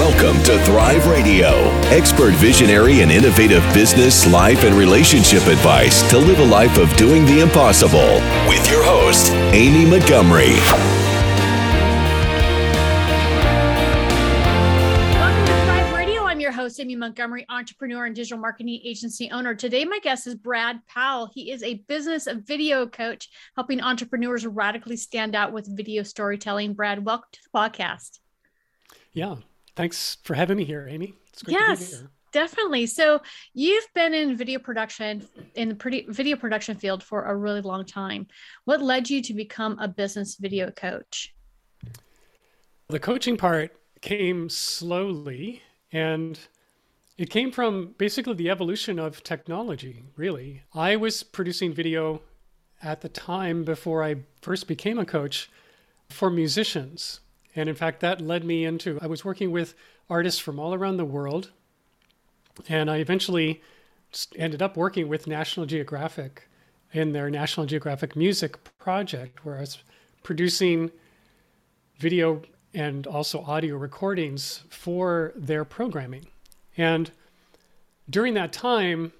Welcome 0.00 0.42
to 0.44 0.58
Thrive 0.64 1.06
Radio, 1.08 1.50
expert 1.90 2.32
visionary 2.32 3.02
and 3.02 3.12
innovative 3.12 3.62
business, 3.74 4.26
life, 4.32 4.64
and 4.64 4.74
relationship 4.74 5.46
advice 5.46 6.08
to 6.08 6.16
live 6.16 6.38
a 6.38 6.44
life 6.46 6.78
of 6.78 6.90
doing 6.96 7.26
the 7.26 7.40
impossible. 7.40 8.14
With 8.48 8.66
your 8.70 8.82
host, 8.82 9.30
Amy 9.52 9.84
Montgomery. 9.84 10.54
Welcome 15.12 15.44
to 15.44 15.64
Thrive 15.66 15.92
Radio. 15.92 16.22
I'm 16.22 16.40
your 16.40 16.52
host, 16.52 16.80
Amy 16.80 16.96
Montgomery, 16.96 17.44
entrepreneur 17.50 18.06
and 18.06 18.16
digital 18.16 18.38
marketing 18.38 18.80
agency 18.82 19.30
owner. 19.30 19.54
Today, 19.54 19.84
my 19.84 19.98
guest 19.98 20.26
is 20.26 20.34
Brad 20.34 20.80
Powell. 20.86 21.30
He 21.34 21.50
is 21.52 21.62
a 21.62 21.74
business 21.74 22.26
video 22.46 22.86
coach, 22.86 23.28
helping 23.54 23.82
entrepreneurs 23.82 24.46
radically 24.46 24.96
stand 24.96 25.34
out 25.34 25.52
with 25.52 25.76
video 25.76 26.04
storytelling. 26.04 26.72
Brad, 26.72 27.04
welcome 27.04 27.28
to 27.32 27.40
the 27.44 27.58
podcast. 27.58 28.20
Yeah, 29.12 29.36
thanks 29.76 30.18
for 30.24 30.34
having 30.34 30.56
me 30.56 30.64
here, 30.64 30.86
Amy. 30.88 31.14
It's 31.32 31.42
great 31.42 31.54
yes. 31.54 31.78
to 31.78 31.84
be 31.84 31.96
here. 31.96 32.10
Definitely. 32.32 32.86
So 32.86 33.20
you've 33.54 33.86
been 33.94 34.14
in 34.14 34.36
video 34.36 34.58
production 34.58 35.26
in 35.56 35.68
the 35.68 35.74
pretty 35.74 36.06
video 36.08 36.36
production 36.36 36.76
field 36.76 37.02
for 37.02 37.24
a 37.24 37.34
really 37.34 37.60
long 37.60 37.84
time. 37.84 38.26
What 38.64 38.80
led 38.80 39.10
you 39.10 39.20
to 39.22 39.34
become 39.34 39.78
a 39.80 39.88
business 39.88 40.36
video 40.36 40.70
coach? 40.70 41.34
The 42.88 43.00
coaching 43.00 43.36
part 43.36 43.72
came 44.00 44.48
slowly 44.48 45.62
and 45.92 46.38
it 47.18 47.30
came 47.30 47.52
from 47.52 47.94
basically 47.98 48.34
the 48.34 48.48
evolution 48.48 48.98
of 48.98 49.22
technology, 49.22 50.04
really. 50.16 50.62
I 50.72 50.96
was 50.96 51.22
producing 51.22 51.72
video 51.74 52.22
at 52.82 53.00
the 53.00 53.08
time 53.08 53.64
before 53.64 54.02
I 54.02 54.16
first 54.40 54.66
became 54.66 54.98
a 54.98 55.04
coach 55.04 55.50
for 56.08 56.30
musicians. 56.30 57.20
And 57.60 57.68
in 57.68 57.74
fact, 57.74 58.00
that 58.00 58.22
led 58.22 58.42
me 58.42 58.64
into 58.64 58.98
I 59.02 59.06
was 59.06 59.22
working 59.22 59.50
with 59.50 59.74
artists 60.08 60.40
from 60.40 60.58
all 60.58 60.72
around 60.72 60.96
the 60.96 61.04
world. 61.04 61.50
And 62.68 62.90
I 62.90 62.96
eventually 62.96 63.60
ended 64.34 64.62
up 64.62 64.78
working 64.78 65.08
with 65.08 65.26
National 65.26 65.66
Geographic 65.66 66.48
in 66.92 67.12
their 67.12 67.28
National 67.28 67.66
Geographic 67.66 68.16
Music 68.16 68.58
project, 68.78 69.44
where 69.44 69.58
I 69.58 69.60
was 69.60 69.78
producing 70.22 70.90
video 71.98 72.42
and 72.72 73.06
also 73.06 73.42
audio 73.42 73.76
recordings 73.76 74.64
for 74.70 75.32
their 75.36 75.66
programming. 75.66 76.26
And 76.78 77.10
during 78.08 78.34
that 78.34 78.54
time, 78.54 79.12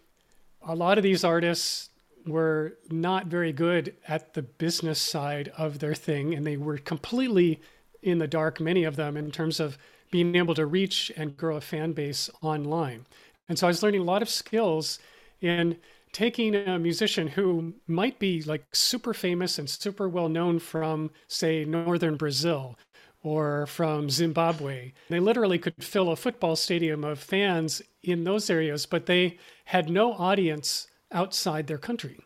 a 0.63 0.75
lot 0.75 0.97
of 0.97 1.05
these 1.05 1.25
artists 1.25 1.91
were 2.27 2.79
not 2.91 3.27
very 3.27 3.53
good 3.53 3.95
at 4.09 4.33
the 4.33 4.43
business 4.43 4.99
side 4.99 5.53
of 5.59 5.79
their 5.79 5.95
thing, 5.95 6.35
and 6.35 6.47
they 6.47 6.57
were 6.57 6.79
completely 6.79 7.61
in 8.03 8.19
the 8.19 8.27
dark, 8.27 8.61
many 8.61 8.85
of 8.85 8.97
them, 8.97 9.17
in 9.17 9.31
terms 9.31 9.61
of 9.61 9.79
being 10.11 10.35
able 10.37 10.55
to 10.55 10.67
reach 10.67 11.11
and 11.17 11.37
grow 11.37 11.57
a 11.57 11.61
fan 11.61 11.93
base 11.93 12.31
online. 12.43 13.07
And 13.49 13.59
so 13.59 13.67
I 13.67 13.71
was 13.71 13.83
learning 13.83 14.01
a 14.01 14.05
lot 14.05 14.23
of 14.23 14.29
skills 14.29 14.99
in 15.41 15.77
taking 16.13 16.55
a 16.55 16.79
musician 16.79 17.29
who 17.29 17.75
might 17.87 18.19
be 18.19 18.43
like 18.43 18.65
super 18.75 19.15
famous 19.15 19.59
and 19.59 19.71
super 19.71 20.09
well 20.09 20.29
known 20.29 20.59
from, 20.59 21.11
say, 21.29 21.65
northern 21.65 22.17
Brazil 22.17 22.77
or 23.23 23.67
from 23.67 24.11
Zimbabwe. 24.11 24.93
They 25.09 25.21
literally 25.21 25.59
could 25.59 25.75
fill 25.85 26.11
a 26.11 26.17
football 26.17 26.57
stadium 26.57 27.05
of 27.05 27.19
fans 27.19 27.83
in 28.03 28.25
those 28.25 28.51
areas, 28.51 28.87
but 28.87 29.07
they 29.07 29.39
had 29.67 29.91
no 29.91 30.13
audience 30.15 30.87
outside 31.13 31.67
their 31.67 31.79
country. 31.79 32.19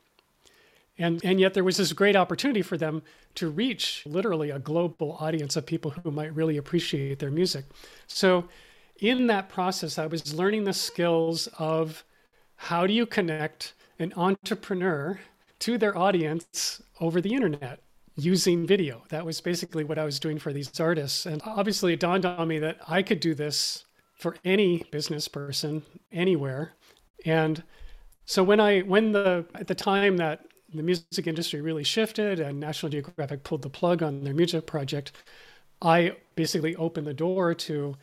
And, 0.99 1.25
and 1.25 1.41
yet 1.41 1.55
there 1.55 1.65
was 1.65 1.77
this 1.77 1.93
great 1.93 2.15
opportunity 2.15 2.63
for 2.63 2.77
them 2.77 3.03
to 3.35 3.51
reach 3.51 4.05
literally 4.07 4.51
a 4.51 4.59
global 4.59 5.17
audience 5.19 5.57
of 5.57 5.67
people 5.67 5.91
who 5.91 6.11
might 6.11 6.35
really 6.35 6.57
appreciate 6.57 7.19
their 7.19 7.31
music. 7.31 7.65
So 8.07 8.49
in 9.01 9.27
that 9.27 9.49
process, 9.49 9.99
I 9.99 10.07
was 10.07 10.35
learning 10.35 10.65
the 10.65 10.73
skills 10.73 11.49
of 11.59 12.05
how 12.57 12.87
do 12.87 12.93
you 12.93 13.07
connect 13.07 13.75
an 13.99 14.13
entrepreneur 14.17 15.19
to 15.61 15.79
their 15.79 15.97
audience 15.99 16.81
over 17.01 17.21
the 17.21 17.35
internet 17.35 17.81
using 18.17 18.67
video. 18.67 19.03
That 19.09 19.27
was 19.27 19.41
basically 19.41 19.83
what 19.83 19.99
I 19.99 20.05
was 20.05 20.21
doing 20.21 20.39
for 20.39 20.53
these 20.53 20.79
artists. 20.79 21.27
And 21.27 21.43
obviously, 21.45 21.95
it 21.95 22.01
dawned 22.01 22.25
on 22.25 22.47
me 22.47 22.59
that 22.61 22.79
I 22.89 23.03
could 23.03 23.21
do 23.21 23.35
this 23.35 23.85
for 24.15 24.37
any 24.45 24.85
business 24.91 25.27
person 25.27 25.83
anywhere. 26.13 26.73
And 27.25 27.63
so 28.25 28.43
when 28.43 28.61
I 28.61 28.81
when 28.81 29.13
the 29.13 29.47
at 29.55 29.67
the 29.67 29.75
time 29.75 30.17
that 30.19 30.47
the 30.79 30.83
music 30.83 31.27
industry 31.27 31.61
really 31.61 31.85
shifted 31.85 32.41
and 32.41 32.61
National 32.61 32.91
Geographic 32.91 33.45
pulled 33.45 33.63
the 33.63 33.71
plug 33.71 34.03
on 34.03 34.25
their 34.25 34.35
music 34.35 34.67
project, 34.67 35.13
I 35.83 36.17
basically 36.35 36.75
opened 36.77 37.07
the 37.07 37.15
door 37.15 37.55
to, 37.55 37.97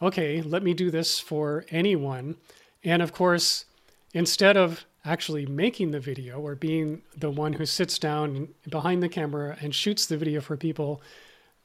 okay, 0.00 0.42
let 0.42 0.62
me 0.62 0.74
do 0.74 0.90
this 0.90 1.18
for 1.18 1.64
anyone. 1.70 2.36
And 2.84 3.02
of 3.02 3.12
course, 3.12 3.64
instead 4.12 4.56
of 4.56 4.84
actually 5.04 5.46
making 5.46 5.90
the 5.90 6.00
video 6.00 6.40
or 6.40 6.54
being 6.54 7.02
the 7.16 7.30
one 7.30 7.54
who 7.54 7.66
sits 7.66 7.98
down 7.98 8.48
behind 8.68 9.02
the 9.02 9.08
camera 9.08 9.56
and 9.60 9.74
shoots 9.74 10.06
the 10.06 10.16
video 10.16 10.40
for 10.40 10.56
people, 10.56 11.02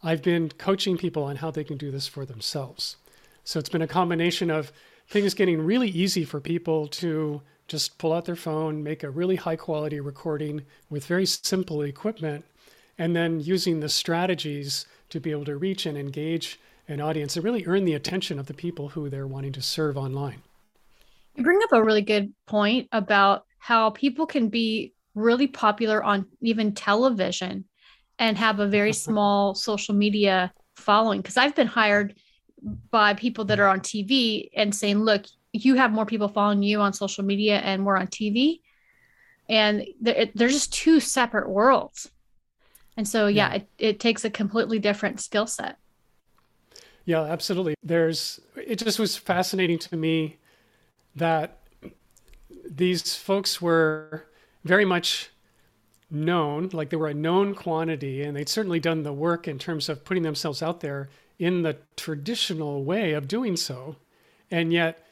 I've 0.02 0.24
been 0.24 0.50
coaching 0.58 0.98
people 0.98 1.24
on 1.24 1.38
how 1.38 1.52
they 1.52 1.64
can 1.64 1.78
do 1.78 1.92
this 1.92 2.08
for 2.08 2.26
themselves. 2.26 2.98
So 3.44 3.60
it's 3.60 3.70
been 3.70 3.82
a 3.82 3.88
combination 3.88 4.50
of 4.50 4.72
things 5.08 5.34
getting 5.34 5.62
really 5.62 5.90
easy 5.90 6.26
for 6.26 6.40
people 6.40 6.88
to 6.88 7.42
just 7.68 7.98
pull 7.98 8.14
out 8.14 8.26
their 8.26 8.36
phone, 8.36 8.84
make 8.84 9.04
a 9.04 9.10
really 9.10 9.36
high 9.36 9.56
quality 9.56 10.00
recording 10.00 10.64
with 10.90 11.06
very 11.06 11.26
simple 11.26 11.82
equipment, 11.82 12.46
and 12.98 13.16
then 13.16 13.40
using 13.40 13.80
the 13.80 13.90
strategies 13.90 14.86
to 15.10 15.20
be 15.20 15.32
able 15.32 15.46
to 15.46 15.58
reach 15.58 15.86
and 15.86 15.98
engage 15.98 16.60
an 16.88 17.02
audience 17.02 17.36
and 17.36 17.44
really 17.44 17.66
earn 17.66 17.86
the 17.86 17.94
attention 17.94 18.40
of 18.40 18.48
the 18.48 18.54
people 18.54 18.90
who 18.90 19.10
they're 19.10 19.28
wanting 19.28 19.52
to 19.52 19.62
serve 19.62 19.98
online. 19.98 20.42
You 21.36 21.44
bring 21.44 21.60
up 21.64 21.74
a 21.74 21.84
really 21.84 22.02
good 22.02 22.34
point 22.48 22.88
about 22.92 23.46
how 23.60 23.90
people 23.92 24.26
can 24.26 24.50
be 24.50 24.94
really 25.14 25.48
popular 25.48 26.04
on 26.04 26.26
even 26.42 26.74
television 26.74 27.66
and 28.20 28.38
have 28.38 28.60
a 28.60 28.68
very 28.68 28.94
small 29.08 29.54
social 29.54 29.94
media 29.94 30.54
following. 30.76 31.22
Because 31.22 31.38
I've 31.38 31.56
been 31.56 31.68
hired 31.68 32.16
by 32.92 33.14
people 33.14 33.46
that 33.46 33.60
are 33.60 33.68
on 33.68 33.82
TV 33.82 34.50
and 34.56 34.74
saying, 34.74 35.00
look, 35.00 35.26
you 35.66 35.76
have 35.76 35.92
more 35.92 36.06
people 36.06 36.28
following 36.28 36.64
you 36.64 36.82
on 36.82 36.94
social 36.94 37.24
media 37.24 37.60
and 37.60 37.86
we're 37.86 37.98
on 37.98 38.08
TV. 38.08 38.62
And 39.50 39.86
they're, 40.02 40.30
they're 40.36 40.50
just 40.50 40.74
two 40.74 41.00
separate 41.00 41.50
worlds. 41.50 42.10
And 42.98 43.08
so, 43.08 43.28
yeah, 43.28 43.50
yeah. 43.50 43.56
It, 43.56 43.70
it 43.78 44.00
takes 44.00 44.26
a 44.26 44.30
completely 44.30 44.80
different 44.80 45.22
skill 45.22 45.48
set. 45.48 45.78
Yeah, 47.06 47.22
absolutely. 47.22 47.76
There's, 47.84 48.42
it 48.56 48.78
just 48.80 49.00
was 49.00 49.16
fascinating 49.16 49.80
to 49.80 49.96
me 49.96 50.38
that 51.16 51.60
these 52.70 53.16
folks 53.16 53.62
were 53.62 54.26
very 54.66 54.84
much 54.84 55.32
known, 56.12 56.70
like 56.74 56.90
they 56.90 56.98
were 56.98 57.08
a 57.08 57.14
known 57.14 57.54
quantity, 57.54 58.24
and 58.24 58.36
they'd 58.36 58.50
certainly 58.50 58.80
done 58.80 59.04
the 59.04 59.14
work 59.14 59.48
in 59.48 59.58
terms 59.58 59.88
of 59.88 60.04
putting 60.04 60.24
themselves 60.24 60.62
out 60.62 60.82
there 60.82 61.10
in 61.40 61.62
the 61.62 61.78
traditional 61.96 62.84
way 62.84 63.14
of 63.14 63.28
doing 63.28 63.56
so. 63.56 63.96
And 64.52 64.74
yet, 64.74 65.07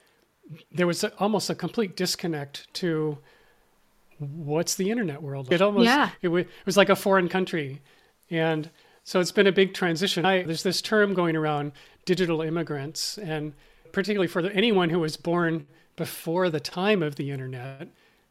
there 0.72 0.88
was 0.88 1.04
a, 1.04 1.14
almost 1.18 1.50
a 1.50 1.56
complete 1.56 1.96
disconnect 1.96 2.72
to 2.76 3.18
what's 4.20 4.76
the 4.76 4.90
internet 4.90 5.22
world. 5.22 5.52
It 5.52 5.62
almost 5.62 5.86
yeah. 5.86 6.10
it, 6.22 6.28
w- 6.28 6.46
it 6.46 6.66
was 6.66 6.78
like 6.78 6.90
a 6.90 6.96
foreign 6.96 7.30
country, 7.30 7.82
and 8.30 8.70
so 9.04 9.20
it's 9.20 9.32
been 9.32 9.48
a 9.48 9.52
big 9.52 9.74
transition. 9.74 10.26
I, 10.26 10.44
there's 10.44 10.64
this 10.64 10.82
term 10.82 11.14
going 11.14 11.36
around, 11.36 11.74
digital 12.06 12.42
immigrants, 12.42 13.18
and 13.18 13.54
particularly 13.92 14.28
for 14.28 14.42
the, 14.42 14.54
anyone 14.54 14.90
who 14.90 15.00
was 15.00 15.18
born 15.18 15.68
before 15.96 16.50
the 16.50 16.60
time 16.60 17.02
of 17.02 17.16
the 17.16 17.32
internet, 17.32 17.88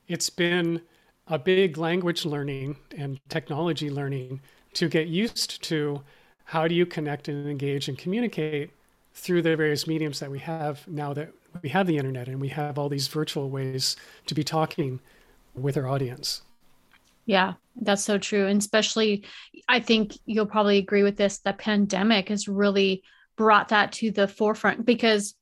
it's 0.09 0.31
been 0.31 0.83
a 1.29 1.39
big 1.39 1.79
language 1.79 2.25
learning 2.25 2.77
and 2.97 3.19
technology 3.29 3.89
learning 3.91 4.41
to 4.75 4.89
get 4.89 5.09
used 5.09 5.63
to 5.63 6.03
how 6.45 6.69
do 6.69 6.75
you 6.75 6.85
connect 6.85 7.29
and 7.29 7.49
engage 7.49 7.89
and 7.89 7.97
communicate 7.97 8.71
through 9.15 9.41
the 9.41 9.57
various 9.57 9.87
mediums 9.87 10.21
that 10.21 10.31
we 10.31 10.41
have 10.41 10.87
now 10.87 11.15
that 11.15 11.33
we 11.63 11.69
have 11.71 11.87
the 11.87 11.97
internet 11.97 12.29
and 12.29 12.41
we 12.41 12.49
have 12.49 12.79
all 12.79 12.89
these 12.89 13.09
virtual 13.09 13.51
ways 13.51 13.97
to 14.27 14.35
be 14.35 14.45
talking 14.45 15.01
with 15.55 15.77
our 15.77 15.87
audience. 15.87 16.43
Yeah, 17.27 17.55
that's 17.77 18.05
so 18.05 18.19
true. 18.19 18.47
And 18.47 18.61
especially, 18.61 19.25
I 19.69 19.81
think 19.81 20.19
you'll 20.27 20.47
probably 20.47 20.79
agree 20.79 21.03
with 21.03 21.17
this 21.17 21.39
the 21.39 21.53
pandemic 21.53 22.29
has 22.29 22.49
really 22.49 23.03
brought 23.37 23.69
that 23.69 23.93
to 23.93 24.11
the 24.11 24.29
forefront 24.29 24.85
because 24.85 25.35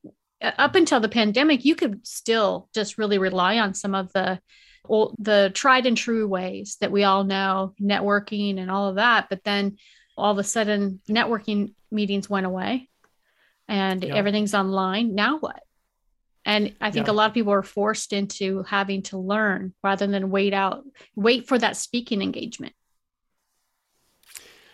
uh, 0.42 0.52
up 0.58 0.74
until 0.74 1.00
the 1.00 1.08
pandemic, 1.08 1.64
you 1.64 1.74
could 1.74 2.06
still 2.06 2.68
just 2.74 2.98
really 2.98 3.18
rely 3.18 3.58
on 3.58 3.74
some 3.74 3.94
of 3.94 4.12
the 4.12 4.38
old, 4.84 5.16
the 5.18 5.50
tried 5.54 5.86
and 5.86 5.96
true 5.96 6.26
ways 6.28 6.76
that 6.80 6.92
we 6.92 7.04
all 7.04 7.24
know, 7.24 7.74
networking 7.80 8.60
and 8.60 8.70
all 8.70 8.88
of 8.88 8.96
that. 8.96 9.28
But 9.28 9.44
then 9.44 9.76
all 10.16 10.32
of 10.32 10.38
a 10.38 10.44
sudden, 10.44 11.00
networking 11.08 11.74
meetings 11.90 12.30
went 12.30 12.46
away 12.46 12.88
and 13.68 14.02
yeah. 14.02 14.14
everything's 14.14 14.54
online. 14.54 15.14
Now 15.14 15.38
what? 15.38 15.62
And 16.44 16.74
I 16.80 16.90
think 16.90 17.06
yeah. 17.06 17.12
a 17.12 17.14
lot 17.14 17.30
of 17.30 17.34
people 17.34 17.52
are 17.52 17.62
forced 17.62 18.12
into 18.12 18.62
having 18.64 19.02
to 19.04 19.18
learn 19.18 19.74
rather 19.82 20.06
than 20.06 20.30
wait 20.30 20.52
out, 20.52 20.84
wait 21.14 21.46
for 21.46 21.58
that 21.58 21.76
speaking 21.76 22.20
engagement. 22.20 22.74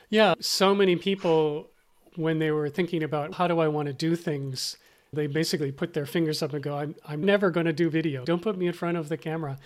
Yeah, 0.09 0.35
so 0.41 0.75
many 0.75 0.97
people 0.97 1.69
when 2.17 2.39
they 2.39 2.51
were 2.51 2.69
thinking 2.69 3.03
about 3.03 3.35
how 3.35 3.47
do 3.47 3.61
I 3.61 3.69
want 3.69 3.87
to 3.87 3.93
do 3.93 4.17
things, 4.17 4.77
they 5.13 5.27
basically 5.27 5.71
put 5.71 5.93
their 5.93 6.05
fingers 6.05 6.43
up 6.43 6.53
and 6.53 6.63
go, 6.63 6.77
I'm, 6.77 6.95
I'm 7.07 7.23
never 7.23 7.51
going 7.51 7.67
to 7.67 7.73
do 7.73 7.89
video. 7.89 8.25
Don't 8.25 8.43
put 8.43 8.59
me 8.59 8.67
in 8.67 8.73
front 8.73 8.97
of 8.97 9.09
the 9.09 9.17
camera. 9.17 9.57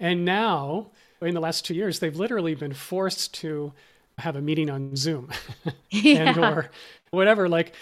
And 0.00 0.24
now, 0.24 0.86
in 1.20 1.34
the 1.34 1.40
last 1.40 1.66
two 1.66 1.74
years, 1.74 1.98
they've 1.98 2.16
literally 2.16 2.54
been 2.54 2.72
forced 2.72 3.34
to 3.34 3.72
have 4.18 4.36
a 4.36 4.40
meeting 4.40 4.70
on 4.70 4.96
Zoom 4.96 5.30
yeah. 5.90 6.30
and 6.30 6.38
or 6.38 6.70
whatever. 7.10 7.48
Like, 7.48 7.74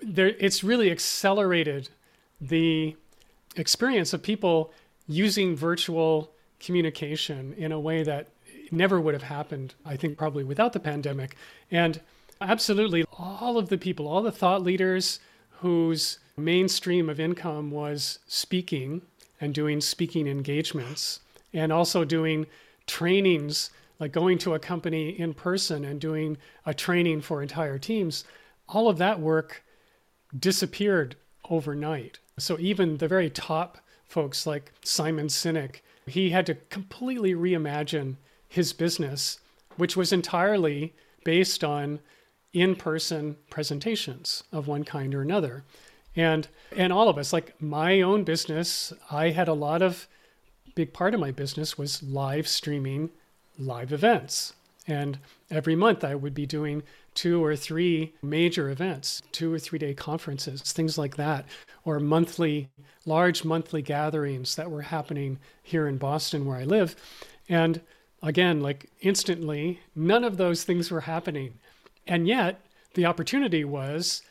there, 0.00 0.28
it's 0.28 0.64
really 0.64 0.90
accelerated 0.90 1.90
the 2.40 2.96
experience 3.56 4.12
of 4.12 4.22
people 4.22 4.72
using 5.06 5.56
virtual 5.56 6.32
communication 6.60 7.54
in 7.56 7.72
a 7.72 7.80
way 7.80 8.02
that 8.02 8.28
never 8.70 9.00
would 9.00 9.14
have 9.14 9.22
happened, 9.22 9.74
I 9.84 9.96
think, 9.96 10.18
probably 10.18 10.44
without 10.44 10.72
the 10.72 10.80
pandemic. 10.80 11.36
And 11.70 12.00
absolutely, 12.40 13.04
all 13.12 13.58
of 13.58 13.68
the 13.68 13.78
people, 13.78 14.08
all 14.08 14.22
the 14.22 14.32
thought 14.32 14.62
leaders 14.62 15.20
whose 15.60 16.18
mainstream 16.36 17.08
of 17.08 17.20
income 17.20 17.70
was 17.70 18.18
speaking 18.26 19.02
and 19.40 19.54
doing 19.54 19.80
speaking 19.80 20.26
engagements 20.26 21.20
and 21.52 21.72
also 21.72 22.04
doing 22.04 22.46
trainings 22.86 23.70
like 23.98 24.12
going 24.12 24.36
to 24.38 24.54
a 24.54 24.58
company 24.58 25.18
in 25.18 25.32
person 25.32 25.84
and 25.84 26.00
doing 26.00 26.36
a 26.66 26.74
training 26.74 27.20
for 27.20 27.42
entire 27.42 27.78
teams 27.78 28.24
all 28.68 28.88
of 28.88 28.98
that 28.98 29.20
work 29.20 29.64
disappeared 30.38 31.16
overnight 31.48 32.18
so 32.38 32.58
even 32.58 32.98
the 32.98 33.08
very 33.08 33.30
top 33.30 33.78
folks 34.04 34.46
like 34.46 34.72
simon 34.82 35.26
sinek 35.26 35.80
he 36.06 36.30
had 36.30 36.46
to 36.46 36.54
completely 36.54 37.34
reimagine 37.34 38.16
his 38.48 38.72
business 38.72 39.40
which 39.76 39.96
was 39.96 40.12
entirely 40.12 40.94
based 41.24 41.62
on 41.64 42.00
in-person 42.52 43.36
presentations 43.50 44.42
of 44.50 44.66
one 44.66 44.84
kind 44.84 45.14
or 45.14 45.20
another. 45.20 45.64
And 46.14 46.48
and 46.74 46.92
all 46.92 47.08
of 47.08 47.18
us 47.18 47.32
like 47.32 47.60
my 47.60 48.00
own 48.00 48.24
business 48.24 48.92
i 49.10 49.30
had 49.30 49.48
a 49.48 49.52
lot 49.52 49.82
of 49.82 50.08
big 50.74 50.92
part 50.92 51.12
of 51.14 51.20
my 51.20 51.30
business 51.30 51.76
was 51.76 52.02
live 52.02 52.48
streaming 52.48 53.10
live 53.58 53.92
events. 53.92 54.54
And 54.86 55.18
every 55.50 55.76
month 55.76 56.04
i 56.04 56.14
would 56.14 56.34
be 56.34 56.46
doing 56.46 56.82
two 57.14 57.42
or 57.42 57.54
three 57.56 58.14
major 58.22 58.70
events 58.70 59.22
two 59.32 59.52
or 59.52 59.58
three 59.58 59.78
day 59.78 59.94
conferences 59.94 60.60
things 60.72 60.98
like 60.98 61.16
that 61.16 61.44
or 61.84 62.00
monthly 62.00 62.68
large 63.04 63.44
monthly 63.44 63.82
gatherings 63.82 64.56
that 64.56 64.70
were 64.70 64.82
happening 64.82 65.38
here 65.62 65.86
in 65.86 65.96
boston 65.98 66.44
where 66.44 66.58
i 66.58 66.64
live 66.64 66.96
and 67.48 67.80
again 68.22 68.60
like 68.60 68.90
instantly 69.00 69.80
none 69.94 70.24
of 70.24 70.36
those 70.36 70.64
things 70.64 70.90
were 70.90 71.02
happening 71.02 71.54
and 72.06 72.26
yet 72.26 72.60
the 72.94 73.06
opportunity 73.06 73.64
was 73.64 74.22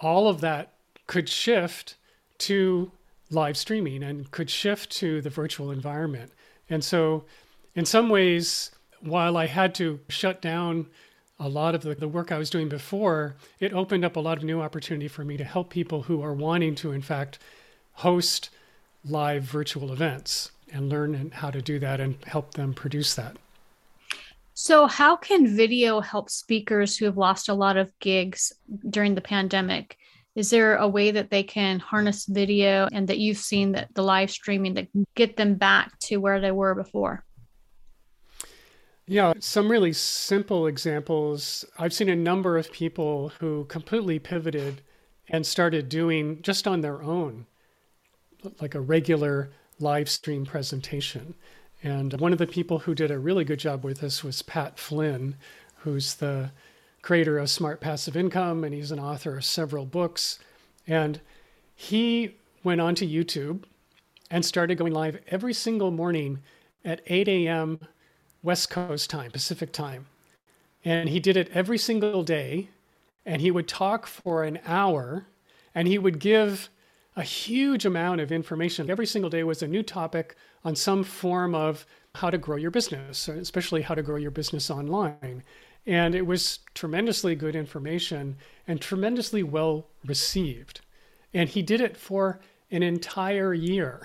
all 0.00 0.28
of 0.28 0.40
that 0.40 0.72
could 1.06 1.28
shift 1.28 1.96
to 2.38 2.92
live 3.30 3.56
streaming 3.56 4.02
and 4.02 4.30
could 4.30 4.48
shift 4.48 4.90
to 4.90 5.20
the 5.20 5.30
virtual 5.30 5.70
environment. 5.70 6.32
And 6.70 6.84
so, 6.84 7.24
in 7.74 7.84
some 7.84 8.08
ways, 8.08 8.70
while 9.00 9.36
I 9.36 9.46
had 9.46 9.74
to 9.76 10.00
shut 10.08 10.40
down 10.40 10.86
a 11.38 11.48
lot 11.48 11.74
of 11.74 11.82
the, 11.82 11.94
the 11.94 12.08
work 12.08 12.32
I 12.32 12.38
was 12.38 12.50
doing 12.50 12.68
before, 12.68 13.36
it 13.60 13.72
opened 13.72 14.04
up 14.04 14.16
a 14.16 14.20
lot 14.20 14.38
of 14.38 14.44
new 14.44 14.60
opportunity 14.60 15.08
for 15.08 15.24
me 15.24 15.36
to 15.36 15.44
help 15.44 15.70
people 15.70 16.02
who 16.02 16.22
are 16.22 16.32
wanting 16.32 16.74
to, 16.76 16.92
in 16.92 17.02
fact, 17.02 17.38
host 17.94 18.50
live 19.04 19.44
virtual 19.44 19.92
events 19.92 20.50
and 20.72 20.88
learn 20.88 21.30
how 21.30 21.50
to 21.50 21.62
do 21.62 21.78
that 21.78 22.00
and 22.00 22.16
help 22.24 22.54
them 22.54 22.74
produce 22.74 23.14
that. 23.14 23.36
So, 24.54 24.86
how 24.86 25.14
can 25.14 25.56
video 25.56 26.00
help 26.00 26.28
speakers 26.28 26.96
who 26.96 27.04
have 27.04 27.16
lost 27.16 27.48
a 27.48 27.54
lot 27.54 27.76
of 27.76 27.96
gigs 28.00 28.52
during 28.90 29.14
the 29.14 29.20
pandemic? 29.20 29.96
is 30.38 30.50
there 30.50 30.76
a 30.76 30.86
way 30.86 31.10
that 31.10 31.30
they 31.30 31.42
can 31.42 31.80
harness 31.80 32.24
video 32.26 32.88
and 32.92 33.08
that 33.08 33.18
you've 33.18 33.38
seen 33.38 33.72
that 33.72 33.92
the 33.94 34.02
live 34.02 34.30
streaming 34.30 34.72
that 34.74 34.86
get 35.16 35.36
them 35.36 35.56
back 35.56 35.98
to 35.98 36.18
where 36.18 36.40
they 36.40 36.52
were 36.52 36.76
before 36.76 37.24
yeah 39.08 39.32
some 39.40 39.70
really 39.70 39.92
simple 39.92 40.66
examples 40.66 41.64
i've 41.78 41.92
seen 41.92 42.08
a 42.08 42.16
number 42.16 42.56
of 42.56 42.70
people 42.72 43.32
who 43.40 43.64
completely 43.64 44.18
pivoted 44.18 44.82
and 45.28 45.46
started 45.46 45.88
doing 45.88 46.40
just 46.42 46.66
on 46.68 46.80
their 46.80 47.02
own 47.02 47.46
like 48.60 48.74
a 48.74 48.80
regular 48.80 49.50
live 49.80 50.08
stream 50.08 50.44
presentation 50.44 51.34
and 51.82 52.20
one 52.20 52.32
of 52.32 52.38
the 52.38 52.46
people 52.46 52.80
who 52.80 52.94
did 52.94 53.10
a 53.10 53.18
really 53.18 53.44
good 53.44 53.58
job 53.58 53.84
with 53.84 54.00
this 54.00 54.22
was 54.22 54.42
pat 54.42 54.78
flynn 54.78 55.34
who's 55.82 56.16
the 56.16 56.50
creator 57.02 57.38
of 57.38 57.50
Smart 57.50 57.80
Passive 57.80 58.16
Income, 58.16 58.64
and 58.64 58.74
he's 58.74 58.90
an 58.90 59.00
author 59.00 59.38
of 59.38 59.44
several 59.44 59.86
books. 59.86 60.38
And 60.86 61.20
he 61.74 62.36
went 62.64 62.80
onto 62.80 63.08
YouTube 63.08 63.64
and 64.30 64.44
started 64.44 64.76
going 64.76 64.92
live 64.92 65.18
every 65.28 65.54
single 65.54 65.90
morning 65.90 66.40
at 66.84 67.00
8 67.06 67.28
a.m. 67.28 67.80
West 68.42 68.70
Coast 68.70 69.10
time, 69.10 69.30
Pacific 69.30 69.72
time. 69.72 70.06
And 70.84 71.08
he 71.08 71.20
did 71.20 71.36
it 71.36 71.50
every 71.52 71.78
single 71.78 72.22
day. 72.22 72.68
And 73.26 73.42
he 73.42 73.50
would 73.50 73.68
talk 73.68 74.06
for 74.06 74.44
an 74.44 74.58
hour 74.64 75.26
and 75.74 75.86
he 75.86 75.98
would 75.98 76.18
give 76.18 76.70
a 77.14 77.22
huge 77.22 77.84
amount 77.84 78.20
of 78.20 78.32
information. 78.32 78.90
Every 78.90 79.06
single 79.06 79.28
day 79.28 79.42
was 79.42 79.62
a 79.62 79.68
new 79.68 79.82
topic 79.82 80.36
on 80.64 80.76
some 80.76 81.02
form 81.04 81.54
of 81.54 81.84
how 82.14 82.30
to 82.30 82.38
grow 82.38 82.56
your 82.56 82.70
business, 82.70 83.28
especially 83.28 83.82
how 83.82 83.94
to 83.94 84.02
grow 84.02 84.16
your 84.16 84.30
business 84.30 84.70
online. 84.70 85.42
And 85.86 86.14
it 86.14 86.26
was 86.26 86.60
tremendously 86.74 87.34
good 87.34 87.56
information 87.56 88.36
and 88.66 88.80
tremendously 88.80 89.42
well 89.42 89.88
received. 90.04 90.80
And 91.34 91.48
he 91.48 91.62
did 91.62 91.80
it 91.80 91.96
for 91.96 92.40
an 92.70 92.82
entire 92.82 93.52
year, 93.54 94.02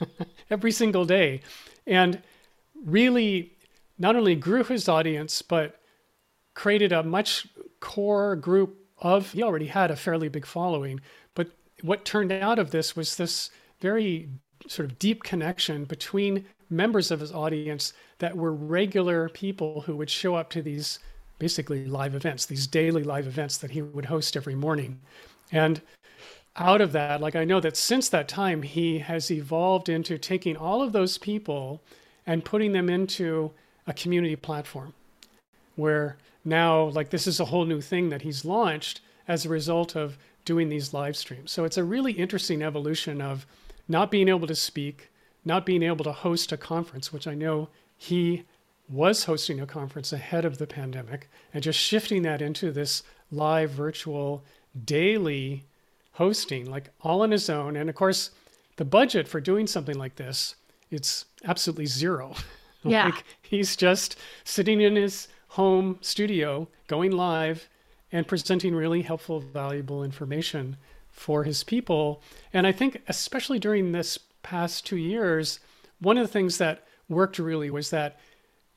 every 0.50 0.72
single 0.72 1.04
day. 1.04 1.40
And 1.86 2.22
really 2.84 3.52
not 4.00 4.16
only 4.16 4.34
grew 4.34 4.64
his 4.64 4.88
audience, 4.88 5.42
but 5.42 5.78
created 6.54 6.90
a 6.90 7.02
much 7.02 7.46
core 7.78 8.34
group 8.34 8.76
of, 8.98 9.32
he 9.32 9.42
already 9.42 9.66
had 9.66 9.90
a 9.90 9.96
fairly 9.96 10.28
big 10.28 10.46
following. 10.46 11.00
But 11.34 11.50
what 11.82 12.04
turned 12.04 12.32
out 12.32 12.58
of 12.58 12.70
this 12.70 12.96
was 12.96 13.16
this 13.16 13.50
very 13.80 14.30
sort 14.66 14.90
of 14.90 14.98
deep 14.98 15.22
connection 15.22 15.84
between 15.84 16.46
members 16.70 17.10
of 17.10 17.20
his 17.20 17.32
audience 17.32 17.92
that 18.18 18.36
were 18.36 18.52
regular 18.52 19.28
people 19.28 19.82
who 19.82 19.96
would 19.96 20.10
show 20.10 20.34
up 20.34 20.48
to 20.50 20.62
these 20.62 20.98
basically 21.38 21.86
live 21.86 22.14
events, 22.14 22.46
these 22.46 22.66
daily 22.66 23.02
live 23.02 23.26
events 23.26 23.58
that 23.58 23.70
he 23.72 23.82
would 23.82 24.06
host 24.06 24.36
every 24.36 24.54
morning. 24.54 25.00
And 25.52 25.82
out 26.56 26.80
of 26.80 26.92
that, 26.92 27.20
like 27.20 27.36
I 27.36 27.44
know 27.44 27.60
that 27.60 27.76
since 27.76 28.08
that 28.08 28.28
time, 28.28 28.62
he 28.62 28.98
has 28.98 29.30
evolved 29.30 29.88
into 29.88 30.16
taking 30.18 30.56
all 30.56 30.82
of 30.82 30.92
those 30.92 31.18
people 31.18 31.82
and 32.26 32.44
putting 32.44 32.72
them 32.72 32.88
into 32.88 33.52
a 33.90 33.92
community 33.92 34.36
platform 34.36 34.94
where 35.74 36.16
now, 36.44 36.84
like, 36.84 37.10
this 37.10 37.26
is 37.26 37.40
a 37.40 37.46
whole 37.46 37.64
new 37.64 37.80
thing 37.80 38.08
that 38.10 38.22
he's 38.22 38.44
launched 38.44 39.00
as 39.26 39.44
a 39.44 39.48
result 39.48 39.96
of 39.96 40.16
doing 40.44 40.68
these 40.68 40.94
live 40.94 41.16
streams. 41.16 41.50
So 41.50 41.64
it's 41.64 41.76
a 41.76 41.84
really 41.84 42.12
interesting 42.12 42.62
evolution 42.62 43.20
of 43.20 43.46
not 43.88 44.10
being 44.10 44.28
able 44.28 44.46
to 44.46 44.54
speak, 44.54 45.10
not 45.44 45.66
being 45.66 45.82
able 45.82 46.04
to 46.04 46.12
host 46.12 46.52
a 46.52 46.56
conference, 46.56 47.12
which 47.12 47.26
I 47.26 47.34
know 47.34 47.68
he 47.96 48.44
was 48.88 49.24
hosting 49.24 49.60
a 49.60 49.66
conference 49.66 50.12
ahead 50.12 50.44
of 50.44 50.58
the 50.58 50.68
pandemic 50.68 51.28
and 51.52 51.62
just 51.62 51.78
shifting 51.78 52.22
that 52.22 52.40
into 52.40 52.70
this 52.70 53.02
live 53.32 53.70
virtual 53.70 54.44
daily 54.84 55.64
hosting 56.12 56.68
like 56.70 56.90
all 57.00 57.22
on 57.22 57.30
his 57.30 57.48
own 57.48 57.76
and 57.76 57.88
of 57.88 57.94
course 57.94 58.30
the 58.76 58.84
budget 58.84 59.28
for 59.28 59.40
doing 59.40 59.66
something 59.66 59.96
like 59.96 60.16
this 60.16 60.56
it's 60.90 61.24
absolutely 61.44 61.86
zero 61.86 62.34
yeah 62.90 63.06
like 63.06 63.24
he's 63.42 63.76
just 63.76 64.16
sitting 64.44 64.80
in 64.80 64.96
his 64.96 65.28
home 65.48 65.98
studio 66.00 66.68
going 66.86 67.10
live 67.10 67.68
and 68.12 68.26
presenting 68.26 68.74
really 68.74 69.02
helpful 69.02 69.40
valuable 69.40 70.02
information 70.02 70.76
for 71.10 71.44
his 71.44 71.64
people 71.64 72.22
and 72.52 72.66
i 72.66 72.72
think 72.72 73.02
especially 73.08 73.58
during 73.58 73.92
this 73.92 74.18
past 74.42 74.86
2 74.86 74.96
years 74.96 75.60
one 76.00 76.16
of 76.16 76.26
the 76.26 76.32
things 76.32 76.58
that 76.58 76.86
worked 77.08 77.38
really 77.38 77.70
was 77.70 77.90
that 77.90 78.18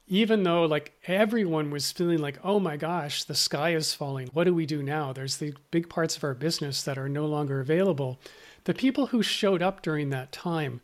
even 0.07 0.43
though 0.43 0.65
like 0.65 0.93
everyone 1.07 1.71
was 1.71 1.91
feeling 1.91 2.19
like, 2.19 2.37
oh 2.43 2.59
my 2.59 2.77
gosh, 2.77 3.23
the 3.23 3.35
sky 3.35 3.73
is 3.73 3.93
falling. 3.93 4.27
What 4.33 4.43
do 4.43 4.53
we 4.53 4.65
do 4.65 4.83
now? 4.83 5.13
There's 5.13 5.37
the 5.37 5.53
big 5.71 5.89
parts 5.89 6.17
of 6.17 6.23
our 6.23 6.33
business 6.33 6.83
that 6.83 6.97
are 6.97 7.09
no 7.09 7.25
longer 7.25 7.59
available. 7.61 8.19
The 8.65 8.73
people 8.73 9.07
who 9.07 9.23
showed 9.23 9.61
up 9.61 9.81
during 9.81 10.09
that 10.09 10.31
time 10.31 10.81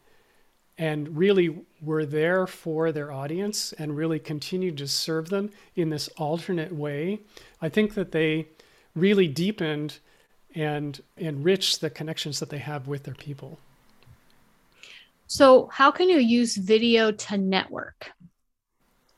and 0.79 1.15
really 1.15 1.53
were 1.81 2.05
there 2.05 2.47
for 2.47 2.93
their 2.93 3.11
audience 3.11 3.73
and 3.73 3.95
really 3.95 4.17
continued 4.17 4.77
to 4.77 4.87
serve 4.87 5.29
them 5.29 5.51
in 5.75 5.89
this 5.89 6.07
alternate 6.17 6.73
way, 6.73 7.19
I 7.61 7.67
think 7.67 7.93
that 7.95 8.13
they 8.13 8.47
really 8.95 9.27
deepened 9.27 9.99
and 10.55 10.99
enriched 11.17 11.81
the 11.81 11.89
connections 11.89 12.39
that 12.39 12.49
they 12.49 12.57
have 12.59 12.87
with 12.87 13.03
their 13.03 13.13
people. 13.13 13.59
So, 15.27 15.67
how 15.67 15.91
can 15.91 16.09
you 16.09 16.17
use 16.17 16.55
video 16.55 17.11
to 17.11 17.37
network? 17.37 18.11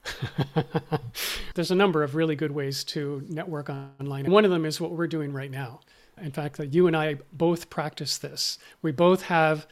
There's 1.55 1.71
a 1.71 1.75
number 1.75 2.03
of 2.03 2.15
really 2.15 2.35
good 2.35 2.51
ways 2.51 2.83
to 2.85 3.23
network 3.29 3.69
online. 3.69 4.29
One 4.29 4.45
of 4.45 4.51
them 4.51 4.65
is 4.65 4.81
what 4.81 4.91
we're 4.91 5.07
doing 5.07 5.31
right 5.31 5.51
now. 5.51 5.81
In 6.19 6.31
fact, 6.31 6.57
that 6.57 6.73
you 6.73 6.87
and 6.87 6.97
I 6.97 7.19
both 7.31 7.69
practice 7.69 8.17
this. 8.17 8.57
We 8.81 8.91
both 8.91 9.21
have 9.21 9.67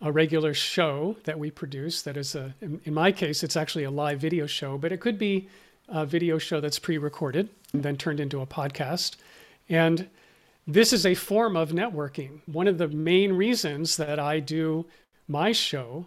a 0.00 0.12
regular 0.12 0.54
show 0.54 1.16
that 1.24 1.38
we 1.38 1.50
produce 1.50 2.02
that 2.02 2.16
is 2.16 2.34
a 2.34 2.54
in 2.60 2.94
my 2.94 3.10
case 3.10 3.42
it's 3.42 3.56
actually 3.56 3.84
a 3.84 3.90
live 3.90 4.20
video 4.20 4.46
show 4.46 4.78
but 4.78 4.92
it 4.92 5.00
could 5.00 5.18
be 5.18 5.48
a 5.88 6.04
video 6.04 6.38
show 6.38 6.60
that's 6.60 6.78
pre-recorded 6.78 7.48
and 7.72 7.82
then 7.82 7.96
turned 7.96 8.20
into 8.20 8.40
a 8.40 8.46
podcast. 8.46 9.16
And 9.68 10.08
this 10.66 10.92
is 10.92 11.06
a 11.06 11.14
form 11.14 11.56
of 11.56 11.70
networking. 11.70 12.40
One 12.46 12.68
of 12.68 12.78
the 12.78 12.88
main 12.88 13.32
reasons 13.32 13.96
that 13.96 14.18
i 14.18 14.38
do 14.38 14.86
my 15.26 15.52
show 15.52 16.06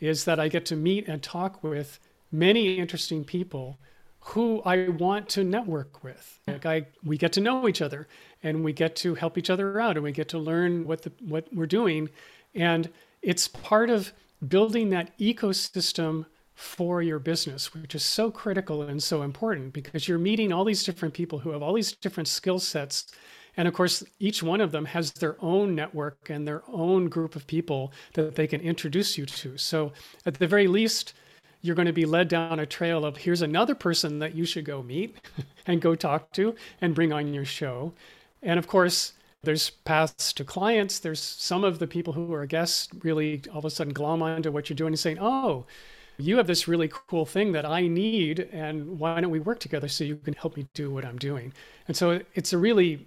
is 0.00 0.24
that 0.24 0.40
i 0.40 0.48
get 0.48 0.66
to 0.66 0.76
meet 0.76 1.08
and 1.08 1.22
talk 1.22 1.62
with 1.62 1.98
many 2.30 2.78
interesting 2.78 3.24
people 3.24 3.78
who 4.20 4.62
i 4.64 4.88
want 4.88 5.28
to 5.30 5.44
network 5.44 6.04
with. 6.04 6.38
Like 6.46 6.66
I, 6.66 6.86
we 7.02 7.16
get 7.16 7.32
to 7.32 7.40
know 7.40 7.68
each 7.68 7.82
other 7.82 8.06
and 8.42 8.62
we 8.62 8.72
get 8.72 8.96
to 8.96 9.14
help 9.14 9.38
each 9.38 9.50
other 9.50 9.80
out 9.80 9.96
and 9.96 10.04
we 10.04 10.12
get 10.12 10.28
to 10.28 10.38
learn 10.38 10.86
what 10.86 11.02
the 11.02 11.12
what 11.20 11.48
we're 11.52 11.66
doing. 11.66 12.10
And 12.54 12.90
it's 13.22 13.48
part 13.48 13.90
of 13.90 14.12
building 14.46 14.90
that 14.90 15.16
ecosystem 15.18 16.26
for 16.54 17.02
your 17.02 17.18
business, 17.18 17.74
which 17.74 17.94
is 17.94 18.02
so 18.02 18.30
critical 18.30 18.82
and 18.82 19.02
so 19.02 19.22
important 19.22 19.72
because 19.72 20.06
you're 20.06 20.18
meeting 20.18 20.52
all 20.52 20.64
these 20.64 20.84
different 20.84 21.14
people 21.14 21.38
who 21.38 21.50
have 21.50 21.62
all 21.62 21.74
these 21.74 21.92
different 21.92 22.28
skill 22.28 22.58
sets. 22.58 23.06
And 23.56 23.68
of 23.68 23.74
course, 23.74 24.02
each 24.18 24.42
one 24.42 24.60
of 24.60 24.72
them 24.72 24.84
has 24.86 25.12
their 25.12 25.36
own 25.40 25.74
network 25.74 26.30
and 26.30 26.46
their 26.46 26.62
own 26.68 27.08
group 27.08 27.36
of 27.36 27.46
people 27.46 27.92
that 28.14 28.34
they 28.34 28.46
can 28.46 28.60
introduce 28.60 29.18
you 29.18 29.26
to. 29.26 29.56
So, 29.58 29.92
at 30.24 30.34
the 30.34 30.46
very 30.46 30.68
least, 30.68 31.14
you're 31.60 31.76
going 31.76 31.86
to 31.86 31.92
be 31.92 32.04
led 32.04 32.28
down 32.28 32.58
a 32.58 32.66
trail 32.66 33.04
of 33.04 33.16
here's 33.16 33.42
another 33.42 33.74
person 33.74 34.18
that 34.18 34.34
you 34.34 34.44
should 34.44 34.64
go 34.64 34.82
meet 34.82 35.16
and 35.66 35.80
go 35.80 35.94
talk 35.94 36.32
to 36.32 36.54
and 36.80 36.94
bring 36.94 37.12
on 37.12 37.32
your 37.32 37.44
show. 37.44 37.92
And 38.42 38.58
of 38.58 38.66
course, 38.66 39.12
there's 39.42 39.70
paths 39.70 40.32
to 40.34 40.44
clients. 40.44 41.00
There's 41.00 41.20
some 41.20 41.64
of 41.64 41.78
the 41.78 41.86
people 41.86 42.12
who 42.12 42.32
are 42.32 42.46
guests 42.46 42.88
really 43.02 43.42
all 43.50 43.58
of 43.58 43.64
a 43.64 43.70
sudden 43.70 43.92
glom 43.92 44.22
onto 44.22 44.52
what 44.52 44.68
you're 44.68 44.76
doing 44.76 44.92
and 44.92 44.98
saying, 44.98 45.18
oh, 45.20 45.66
you 46.18 46.36
have 46.36 46.46
this 46.46 46.68
really 46.68 46.90
cool 47.08 47.26
thing 47.26 47.52
that 47.52 47.64
I 47.64 47.88
need, 47.88 48.48
and 48.52 48.98
why 48.98 49.20
don't 49.20 49.30
we 49.30 49.40
work 49.40 49.58
together 49.58 49.88
so 49.88 50.04
you 50.04 50.16
can 50.16 50.34
help 50.34 50.56
me 50.56 50.66
do 50.74 50.90
what 50.90 51.04
I'm 51.04 51.18
doing? 51.18 51.52
And 51.88 51.96
so 51.96 52.20
it's 52.34 52.52
a 52.52 52.58
really 52.58 53.06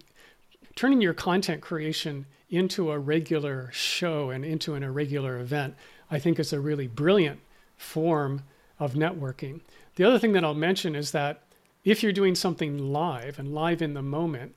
turning 0.74 1.00
your 1.00 1.14
content 1.14 1.62
creation 1.62 2.26
into 2.50 2.90
a 2.90 2.98
regular 2.98 3.70
show 3.72 4.30
and 4.30 4.44
into 4.44 4.74
an 4.74 4.82
irregular 4.82 5.38
event, 5.38 5.74
I 6.10 6.18
think 6.18 6.38
is 6.38 6.52
a 6.52 6.60
really 6.60 6.86
brilliant 6.86 7.40
form 7.76 8.42
of 8.78 8.92
networking. 8.92 9.60
The 9.94 10.04
other 10.04 10.18
thing 10.18 10.32
that 10.32 10.44
I'll 10.44 10.54
mention 10.54 10.94
is 10.94 11.12
that 11.12 11.42
if 11.84 12.02
you're 12.02 12.12
doing 12.12 12.34
something 12.34 12.92
live 12.92 13.38
and 13.38 13.54
live 13.54 13.80
in 13.80 13.94
the 13.94 14.02
moment, 14.02 14.54